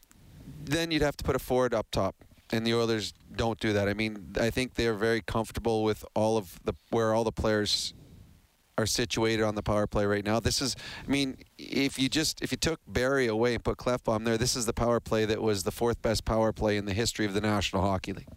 then 0.65 0.91
you'd 0.91 1.03
have 1.03 1.19
to 1.19 1.25
put 1.25 1.37
a 1.37 1.39
forward 1.39 1.75
up 1.75 1.91
top, 1.91 2.15
and 2.53 2.67
the 2.67 2.75
Oilers 2.75 3.15
don't 3.35 3.59
do 3.59 3.73
that. 3.73 3.89
I 3.89 3.95
mean, 3.95 4.35
I 4.39 4.51
think 4.51 4.75
they're 4.75 4.95
very 4.95 5.23
comfortable 5.23 5.83
with 5.83 6.05
all 6.15 6.37
of 6.37 6.61
the 6.65 6.75
where 6.91 7.15
all 7.15 7.25
the 7.25 7.33
players 7.33 7.95
are 8.79 8.87
situated 8.87 9.43
on 9.43 9.55
the 9.55 9.63
power 9.63 9.87
play 9.87 10.07
right 10.07 10.25
now. 10.25 10.41
This 10.41 10.63
is, 10.63 10.77
I 11.07 11.11
mean, 11.11 11.37
if 11.59 11.99
you 11.99 12.09
just 12.09 12.43
if 12.43 12.53
you 12.53 12.59
took 12.59 12.81
Barrie 12.87 13.27
away 13.27 13.55
and 13.55 13.65
put 13.65 13.79
Klefbom 13.79 14.25
there, 14.25 14.39
this 14.39 14.55
is 14.55 14.67
the 14.67 14.73
power 14.73 15.01
play 15.01 15.25
that 15.25 15.43
was 15.43 15.63
the 15.63 15.71
fourth 15.71 16.01
best 16.03 16.25
power 16.25 16.53
play 16.53 16.77
in 16.77 16.85
the 16.85 16.95
history 16.95 17.27
of 17.27 17.35
the 17.35 17.41
National 17.41 17.83
Hockey 17.83 18.13
League. 18.13 18.29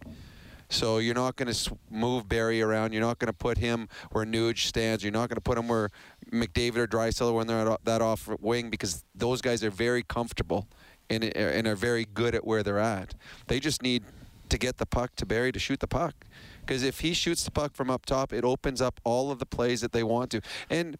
So 0.68 0.98
you're 0.98 1.14
not 1.14 1.36
going 1.36 1.52
to 1.52 1.78
move 1.90 2.28
Barrie 2.28 2.60
around. 2.60 2.92
You're 2.92 3.02
not 3.02 3.20
going 3.20 3.28
to 3.28 3.32
put 3.32 3.58
him 3.58 3.88
where 4.10 4.24
Nuge 4.24 4.66
stands. 4.66 5.04
You're 5.04 5.12
not 5.12 5.28
going 5.28 5.36
to 5.36 5.40
put 5.40 5.56
him 5.56 5.68
where 5.68 5.90
McDavid 6.32 6.78
or 6.78 6.86
Draisaitl 6.88 7.34
when 7.34 7.46
they're 7.46 7.70
at 7.70 7.84
that 7.84 8.02
off 8.02 8.28
wing 8.40 8.68
because 8.68 9.04
those 9.14 9.40
guys 9.40 9.62
are 9.62 9.70
very 9.70 10.02
comfortable 10.02 10.66
and, 11.10 11.24
and 11.24 11.66
are 11.66 11.76
very 11.76 12.06
good 12.14 12.34
at 12.34 12.46
where 12.46 12.62
they're 12.62 12.78
at. 12.78 13.14
They 13.46 13.60
just 13.60 13.82
need 13.82 14.04
to 14.48 14.58
get 14.58 14.78
the 14.78 14.86
puck 14.86 15.14
to 15.16 15.26
Barrie 15.26 15.52
to 15.52 15.58
shoot 15.58 15.80
the 15.80 15.86
puck. 15.86 16.14
Because 16.60 16.82
if 16.82 17.00
he 17.00 17.14
shoots 17.14 17.44
the 17.44 17.50
puck 17.50 17.74
from 17.74 17.90
up 17.90 18.06
top, 18.06 18.32
it 18.32 18.44
opens 18.44 18.80
up 18.80 19.00
all 19.04 19.30
of 19.30 19.38
the 19.38 19.46
plays 19.46 19.80
that 19.80 19.92
they 19.92 20.02
want 20.02 20.30
to. 20.32 20.40
And 20.68 20.98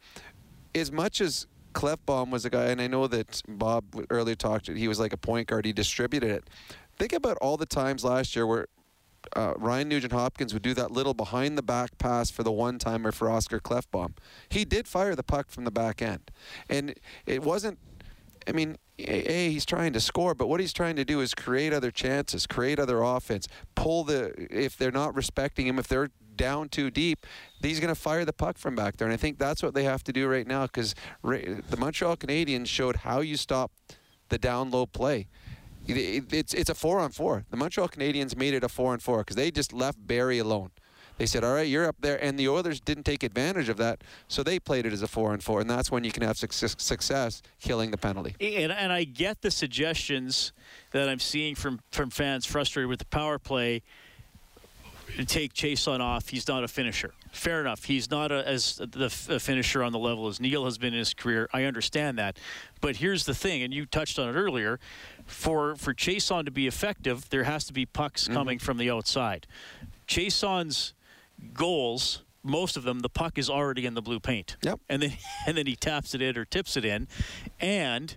as 0.75 0.93
much 0.93 1.21
as 1.21 1.47
Klefbom 1.73 2.31
was 2.31 2.45
a 2.45 2.51
guy, 2.51 2.67
and 2.67 2.81
I 2.81 2.87
know 2.87 3.07
that 3.07 3.43
Bob 3.49 3.85
earlier 4.11 4.35
talked, 4.35 4.69
he 4.69 4.89
was 4.89 4.99
like 4.99 5.13
a 5.13 5.17
point 5.17 5.49
guard. 5.49 5.67
He 5.67 5.73
distributed 5.73 6.31
it. 6.31 6.45
Think 6.99 7.13
about 7.13 7.37
all 7.43 7.57
the 7.57 7.67
times 7.67 8.05
last 8.05 8.35
year 8.35 8.47
where 8.47 8.67
uh, 9.35 9.55
Ryan 9.57 9.89
Nugent 9.89 10.13
Hopkins 10.13 10.53
would 10.53 10.63
do 10.63 10.75
that 10.75 10.91
little 10.91 11.15
behind 11.15 11.59
the 11.59 11.63
back 11.63 11.99
pass 11.99 12.31
for 12.31 12.43
the 12.43 12.53
one 12.53 12.79
timer 12.79 13.13
for 13.13 13.29
Oscar 13.29 13.61
Klefbom. 13.61 14.13
He 14.49 14.65
did 14.65 14.87
fire 14.87 15.15
the 15.15 15.23
puck 15.23 15.51
from 15.51 15.65
the 15.65 15.71
back 15.71 16.01
end, 16.01 16.31
and 16.71 16.95
it 17.27 17.43
wasn't 17.43 17.79
I 18.49 18.53
mean, 18.53 18.77
a 18.99 19.51
he's 19.51 19.67
trying 19.67 19.93
to 19.93 20.01
score, 20.01 20.35
but 20.35 20.49
what 20.49 20.61
he's 20.61 20.73
trying 20.73 20.97
to 20.97 21.05
do 21.05 21.21
is 21.21 21.35
create 21.35 21.73
other 21.73 21.91
chances, 21.91 22.47
create 22.47 22.79
other 22.79 23.03
offense, 23.03 23.49
pull 23.75 24.05
the 24.05 24.33
if 24.51 24.77
they're 24.77 24.91
not 24.91 25.15
respecting 25.15 25.67
him, 25.67 25.79
if 25.79 25.89
they're 25.89 26.11
down 26.37 26.69
too 26.69 26.91
deep, 26.91 27.27
he's 27.63 27.81
going 27.81 27.95
to 27.95 28.01
fire 28.01 28.25
the 28.25 28.33
puck 28.33 28.59
from 28.59 28.75
back 28.75 28.97
there, 28.97 29.07
and 29.07 29.15
I 29.15 29.17
think 29.17 29.39
that's 29.39 29.63
what 29.63 29.75
they 29.75 29.85
have 29.85 30.05
to 30.05 30.13
do 30.13 30.29
right 30.29 30.47
now 30.47 30.67
because 30.67 30.95
the 31.23 31.77
Montreal 31.79 32.17
Canadiens 32.17 32.67
showed 32.67 32.97
how 32.97 33.21
you 33.21 33.37
stop 33.37 33.73
the 34.29 34.39
down 34.39 34.71
low 34.71 34.87
play. 34.87 35.29
It's 35.89 36.53
it's 36.53 36.71
a 36.71 36.75
four 36.75 36.99
on 36.99 37.11
four. 37.11 37.45
The 37.51 37.57
Montreal 37.57 37.89
Canadiens 37.89 38.37
made 38.37 38.55
it 38.55 38.65
a 38.65 38.69
four 38.69 38.93
on 38.93 38.99
four 38.99 39.19
because 39.19 39.37
they 39.37 39.51
just 39.51 39.73
left 39.73 40.05
Barrie 40.05 40.39
alone. 40.39 40.71
They 41.19 41.27
said, 41.27 41.45
"All 41.45 41.55
right, 41.55 41.67
you're 41.67 41.87
up 41.87 41.97
there," 42.01 42.23
and 42.23 42.39
the 42.39 42.49
Oilers 42.49 42.81
didn't 42.81 43.05
take 43.05 43.23
advantage 43.23 43.69
of 43.69 43.77
that, 43.79 44.03
so 44.29 44.43
they 44.43 44.59
played 44.59 44.87
it 44.87 44.93
as 44.93 45.03
a 45.03 45.09
four 45.09 45.33
and 45.33 45.43
four, 45.43 45.61
and 45.61 45.71
that's 45.71 45.91
when 45.91 46.05
you 46.05 46.13
can 46.13 46.23
have 46.23 46.37
success, 46.37 46.77
success 46.79 47.43
killing 47.61 47.91
the 47.91 47.97
penalty. 47.97 48.35
And, 48.41 48.73
and 48.73 48.93
I 48.93 49.05
get 49.05 49.43
the 49.43 49.51
suggestions 49.51 50.53
that 50.93 51.09
I'm 51.09 51.19
seeing 51.19 51.55
from 51.55 51.81
from 51.91 52.11
fans 52.11 52.45
frustrated 52.45 52.89
with 52.89 52.99
the 52.99 53.07
power 53.07 53.39
play. 53.39 53.83
Take 55.27 55.55
Chiasson 55.55 56.01
off. 56.01 56.29
He's 56.29 56.47
not 56.47 56.63
a 56.63 56.69
finisher. 56.69 57.15
Fair 57.33 57.61
enough. 57.61 57.85
He's 57.85 58.11
not 58.11 58.33
a, 58.33 58.47
as 58.47 58.77
the 58.77 59.07
a 59.31 59.39
finisher 59.39 59.83
on 59.83 59.93
the 59.93 59.99
level 59.99 60.27
as 60.27 60.41
Neal 60.41 60.65
has 60.65 60.77
been 60.79 60.93
in 60.93 60.99
his 60.99 61.15
career. 61.15 61.49
I 61.55 61.65
understand 61.65 62.19
that, 62.19 62.39
but 62.81 62.97
here's 62.97 63.25
the 63.25 63.35
thing, 63.35 63.63
and 63.63 63.73
you 63.73 63.87
touched 63.87 64.19
on 64.19 64.29
it 64.29 64.39
earlier. 64.39 64.79
For 65.25 65.77
for 65.77 65.95
Chiasson 65.95 66.45
to 66.45 66.51
be 66.51 66.67
effective, 66.67 67.31
there 67.31 67.45
has 67.45 67.65
to 67.65 67.73
be 67.73 67.87
pucks 67.87 68.25
mm-hmm. 68.25 68.35
coming 68.35 68.59
from 68.59 68.77
the 68.77 68.91
outside. 68.91 69.47
Chiasson's 70.07 70.93
goals, 71.55 72.23
most 72.43 72.77
of 72.77 72.85
them, 72.85 73.01
the 73.01 73.09
puck 73.09 73.39
is 73.39 73.51
already 73.51 73.87
in 73.87 73.95
the 73.95 74.03
blue 74.03 74.21
paint. 74.21 74.57
Yep. 74.63 74.81
And 74.89 75.03
then 75.03 75.13
and 75.47 75.57
then 75.57 75.67
he 75.67 75.77
taps 75.77 76.15
it 76.15 76.23
in 76.23 76.37
or 76.37 76.45
tips 76.45 76.77
it 76.77 76.85
in, 76.85 77.09
and 77.61 78.17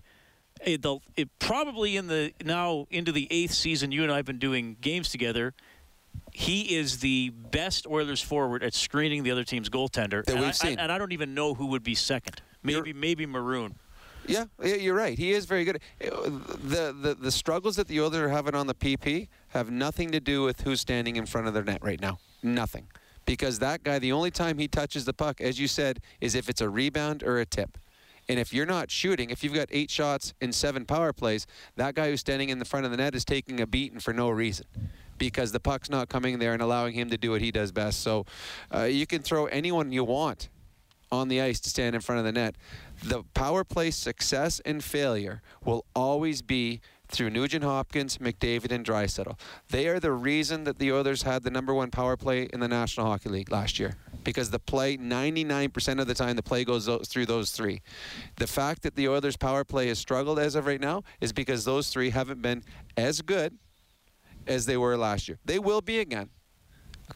it, 0.62 0.86
it 1.16 1.30
probably 1.40 1.98
in 1.98 2.08
the 2.08 2.34
now 2.44 2.88
into 2.90 3.12
the 3.12 3.28
eighth 3.32 3.54
season. 3.54 3.92
You 3.92 4.04
and 4.04 4.12
I 4.12 4.18
have 4.18 4.26
been 4.26 4.40
doing 4.40 4.78
games 4.82 5.10
together. 5.10 5.54
He 6.32 6.76
is 6.76 7.00
the 7.00 7.30
best 7.30 7.88
Oilers 7.88 8.22
forward 8.22 8.64
at 8.64 8.74
screening 8.74 9.24
the 9.24 9.32
other 9.32 9.44
team's 9.44 9.70
goaltender. 9.70 10.24
That 10.24 10.30
and 10.30 10.40
we've 10.40 10.50
I, 10.50 10.52
seen. 10.52 10.80
I, 10.80 10.84
and 10.84 10.92
I 10.92 10.98
don't 10.98 11.12
even 11.12 11.34
know 11.34 11.54
who 11.54 11.68
would 11.68 11.84
be 11.84 11.96
second. 11.96 12.42
Maybe 12.62 12.90
You're, 12.90 12.96
maybe 12.96 13.26
Maroon. 13.26 13.76
Yeah, 14.28 14.46
you're 14.62 14.96
right. 14.96 15.18
He 15.18 15.32
is 15.32 15.46
very 15.46 15.64
good. 15.64 15.80
The, 16.00 16.94
the 17.02 17.18
the 17.20 17.32
struggles 17.32 17.78
that 17.78 17.88
the 17.88 18.00
Oilers 18.02 18.16
are 18.18 18.30
having 18.30 18.54
on 18.54 18.68
the 18.68 18.76
PP 18.76 19.28
have 19.50 19.72
nothing 19.72 20.12
to 20.12 20.20
do 20.20 20.44
with 20.44 20.62
who's 20.62 20.82
standing 20.82 21.16
in 21.16 21.26
front 21.26 21.48
of 21.48 21.56
their 21.56 21.64
net 21.64 21.80
right 21.82 22.00
now. 22.00 22.20
Nothing 22.44 22.88
because 23.30 23.60
that 23.60 23.84
guy, 23.84 24.00
the 24.00 24.12
only 24.12 24.32
time 24.32 24.58
he 24.58 24.68
touches 24.68 25.06
the 25.06 25.14
puck, 25.14 25.40
as 25.40 25.60
you 25.60 25.68
said, 25.68 26.00
is 26.20 26.34
if 26.34 26.50
it's 26.50 26.62
a 26.62 26.68
rebound 26.68 27.22
or 27.22 27.38
a 27.38 27.46
tip. 27.46 27.78
And 28.28 28.40
if 28.40 28.52
you're 28.52 28.66
not 28.66 28.90
shooting, 28.90 29.30
if 29.30 29.44
you've 29.44 29.54
got 29.54 29.68
eight 29.70 29.92
shots 29.92 30.34
in 30.42 30.52
seven 30.52 30.84
power 30.84 31.14
plays, 31.14 31.46
that 31.76 31.94
guy 31.94 32.10
who's 32.10 32.22
standing 32.22 32.50
in 32.50 32.58
the 32.58 32.66
front 32.66 32.86
of 32.86 32.92
the 32.92 32.98
net 32.98 33.14
is 33.14 33.24
taking 33.24 33.62
a 33.62 33.68
beating 33.68 34.00
for 34.00 34.14
no 34.14 34.32
reason 34.32 34.66
because 35.20 35.52
the 35.52 35.60
puck's 35.60 35.92
not 35.92 36.10
coming 36.10 36.40
there 36.40 36.54
and 36.54 36.62
allowing 36.64 36.96
him 36.96 37.12
to 37.12 37.18
do 37.20 37.30
what 37.30 37.42
he 37.42 37.52
does 37.52 37.72
best. 37.72 38.02
So 38.02 38.26
uh, 38.74 38.86
you 38.86 39.06
can 39.06 39.22
throw 39.22 39.46
anyone 39.46 39.92
you 39.92 40.04
want 40.04 40.50
on 41.12 41.28
the 41.28 41.40
ice 41.40 41.60
to 41.60 41.70
stand 41.70 41.94
in 41.94 42.02
front 42.02 42.18
of 42.18 42.26
the 42.26 42.32
net. 42.32 42.56
The 43.04 43.22
power 43.36 43.64
play 43.64 43.92
success 43.92 44.60
and 44.66 44.84
failure 44.84 45.44
will 45.64 45.86
always 45.96 46.42
be 46.42 46.82
through 47.12 47.30
Nugent 47.30 47.64
Hopkins, 47.64 48.18
McDavid, 48.20 48.72
and 48.72 48.86
Draisaitl. 48.86 49.38
They 49.70 49.88
are 49.88 50.00
the 50.00 50.12
reason 50.12 50.64
that 50.64 50.80
the 50.80 50.92
Oilers 50.92 51.24
had 51.24 51.44
the 51.44 51.50
number 51.50 51.74
one 51.74 51.92
power 51.92 52.16
play 52.16 52.48
in 52.54 52.60
the 52.60 52.68
National 52.68 53.08
Hockey 53.08 53.30
League 53.30 53.52
last 53.52 53.80
year. 53.80 53.96
Because 54.24 54.52
the 54.52 54.60
play, 54.60 54.98
99% 54.98 56.00
of 56.00 56.08
the 56.08 56.14
time, 56.14 56.36
the 56.36 56.44
play 56.44 56.64
goes 56.64 56.88
through 57.08 57.26
those 57.26 57.52
three. 57.52 57.82
The 58.36 58.48
fact 58.48 58.84
that 58.84 58.96
the 58.96 59.08
Oilers' 59.08 59.38
power 59.38 59.64
play 59.64 59.88
has 59.88 59.98
struggled 59.98 60.40
as 60.40 60.56
of 60.56 60.68
right 60.68 60.80
now 60.80 61.04
is 61.20 61.34
because 61.34 61.66
those 61.66 61.90
three 61.90 62.12
haven't 62.12 62.42
been 62.42 62.64
as 62.96 63.22
good 63.22 63.58
as 64.46 64.66
they 64.66 64.78
were 64.78 64.98
last 64.98 65.28
year. 65.28 65.40
They 65.46 65.60
will 65.60 65.82
be 65.82 66.00
again. 66.00 66.30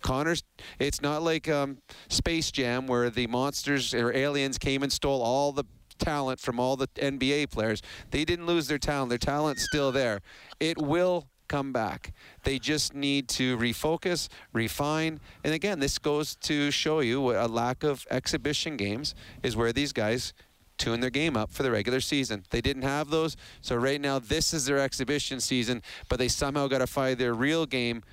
Connor's. 0.02 0.44
It's 0.80 1.02
not 1.02 1.22
like 1.22 1.48
um, 1.48 1.78
Space 2.10 2.50
Jam 2.52 2.88
where 2.88 3.10
the 3.10 3.28
monsters 3.28 3.94
or 3.94 4.12
aliens 4.16 4.58
came 4.58 4.82
and 4.82 4.91
stole 4.91 5.22
all 5.22 5.52
the 5.52 5.66
talent 5.98 6.39
from 6.39 6.60
all 6.60 6.76
the 6.76 6.88
NBA 6.88 7.52
players. 7.52 7.82
They 8.12 8.26
didn't 8.26 8.46
lose 8.46 8.68
their 8.68 8.78
talent. 8.78 9.10
Their 9.10 9.18
talent's 9.18 9.66
still 9.66 9.91
there. 9.91 10.22
It 10.60 10.78
will 10.78 11.28
come 11.48 11.72
back. 11.72 12.14
They 12.44 12.58
just 12.58 12.94
need 12.94 13.28
to 13.30 13.58
refocus, 13.58 14.28
refine. 14.54 15.20
And 15.44 15.54
again, 15.54 15.80
this 15.80 16.00
goes 16.00 16.36
to 16.38 16.72
show 16.72 17.00
you 17.00 17.22
what 17.22 17.36
a 17.36 17.48
lack 17.48 17.84
of 17.84 18.08
exhibition 18.10 18.78
games 18.78 19.14
is 19.44 19.56
where 19.56 19.72
these 19.72 19.94
guys 19.94 20.34
tune 20.78 21.00
their 21.00 21.10
game 21.10 21.38
up 21.38 21.52
for 21.52 21.64
the 21.64 21.72
regular 21.72 22.02
season. 22.02 22.44
They 22.50 22.62
didn't 22.62 22.84
have 22.84 23.10
those. 23.10 23.38
So 23.62 23.76
right 23.76 24.02
now, 24.02 24.20
this 24.20 24.54
is 24.54 24.66
their 24.66 24.80
exhibition 24.80 25.39
season, 25.39 25.82
but 26.10 26.18
they 26.20 26.28
somehow 26.28 26.68
got 26.68 26.80
to 26.80 26.88
find 26.88 27.18
their 27.18 27.34
real 27.34 27.66
game 27.66 28.04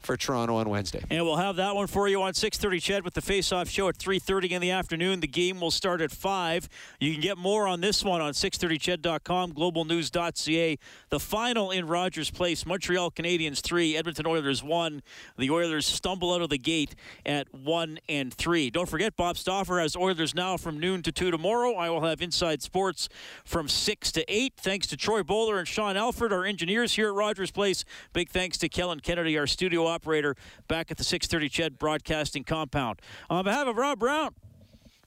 for 0.00 0.16
Toronto 0.16 0.56
on 0.56 0.68
Wednesday. 0.68 1.04
And 1.10 1.24
we'll 1.24 1.36
have 1.36 1.56
that 1.56 1.74
one 1.74 1.86
for 1.86 2.08
you 2.08 2.22
on 2.22 2.34
630 2.34 2.80
CHED 2.80 3.04
with 3.04 3.14
the 3.14 3.20
face-off 3.20 3.68
show 3.68 3.88
at 3.88 3.96
3:30 3.96 4.52
in 4.52 4.62
the 4.62 4.70
afternoon. 4.70 5.20
The 5.20 5.26
game 5.26 5.60
will 5.60 5.70
start 5.70 6.00
at 6.00 6.10
5. 6.10 6.68
You 6.98 7.12
can 7.12 7.20
get 7.20 7.38
more 7.38 7.66
on 7.66 7.80
this 7.80 8.04
one 8.04 8.20
on 8.20 8.32
630ched.com, 8.32 9.52
globalnews.ca. 9.52 10.78
The 11.10 11.20
final 11.20 11.70
in 11.70 11.86
Rogers 11.86 12.30
Place, 12.30 12.64
Montreal 12.64 13.10
Canadiens 13.10 13.60
3, 13.60 13.96
Edmonton 13.96 14.26
Oilers 14.26 14.62
1. 14.62 15.02
The 15.36 15.50
Oilers 15.50 15.86
stumble 15.86 16.34
out 16.34 16.42
of 16.42 16.50
the 16.50 16.58
gate 16.58 16.94
at 17.26 17.52
1 17.52 17.98
and 18.08 18.32
3. 18.32 18.70
Don't 18.70 18.88
forget 18.88 19.16
Bob 19.16 19.36
Stauffer 19.36 19.80
has 19.80 19.96
Oilers 19.96 20.34
now 20.34 20.56
from 20.56 20.80
noon 20.80 21.02
to 21.02 21.12
2 21.12 21.30
tomorrow. 21.30 21.74
I 21.74 21.90
will 21.90 22.02
have 22.02 22.22
Inside 22.22 22.62
Sports 22.62 23.08
from 23.44 23.68
6 23.68 24.12
to 24.12 24.24
8. 24.32 24.54
Thanks 24.56 24.86
to 24.88 24.96
Troy 24.96 25.22
Bowler 25.22 25.58
and 25.58 25.68
Sean 25.68 25.96
Alford, 25.96 26.32
our 26.32 26.44
engineers 26.44 26.94
here 26.94 27.08
at 27.08 27.14
Rogers 27.14 27.50
Place. 27.50 27.84
Big 28.12 28.30
thanks 28.30 28.56
to 28.58 28.68
Kellen 28.68 29.00
Kennedy, 29.00 29.36
our 29.38 29.46
studio 29.46 29.86
operator 29.90 30.34
back 30.68 30.90
at 30.90 30.96
the 30.96 31.04
630 31.04 31.48
CHED 31.48 31.78
Broadcasting 31.78 32.44
Compound. 32.44 33.00
On 33.28 33.44
behalf 33.44 33.66
of 33.66 33.76
Rob 33.76 33.98
Brown, 33.98 34.34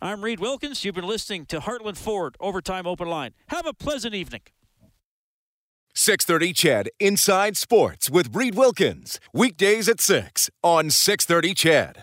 I'm 0.02 0.24
Reed 0.24 0.40
Wilkins. 0.40 0.84
You've 0.84 0.96
been 0.96 1.08
listening 1.08 1.46
to 1.48 1.62
Heartland 1.62 1.98
Ford 1.98 2.36
Overtime 2.40 2.86
Open 2.86 3.08
Line. 3.08 3.34
Have 3.48 3.66
a 3.66 3.74
pleasant 3.74 4.14
evening. 4.14 4.42
630 5.96 6.54
CHED 6.54 6.90
Inside 7.00 7.56
Sports 7.56 8.10
with 8.10 8.36
Reed 8.36 8.56
Wilkins. 8.56 9.20
Weekdays 9.32 9.88
at 9.88 10.02
6 10.02 10.50
on 10.64 10.90
630 10.90 11.54
CHED. 11.54 12.02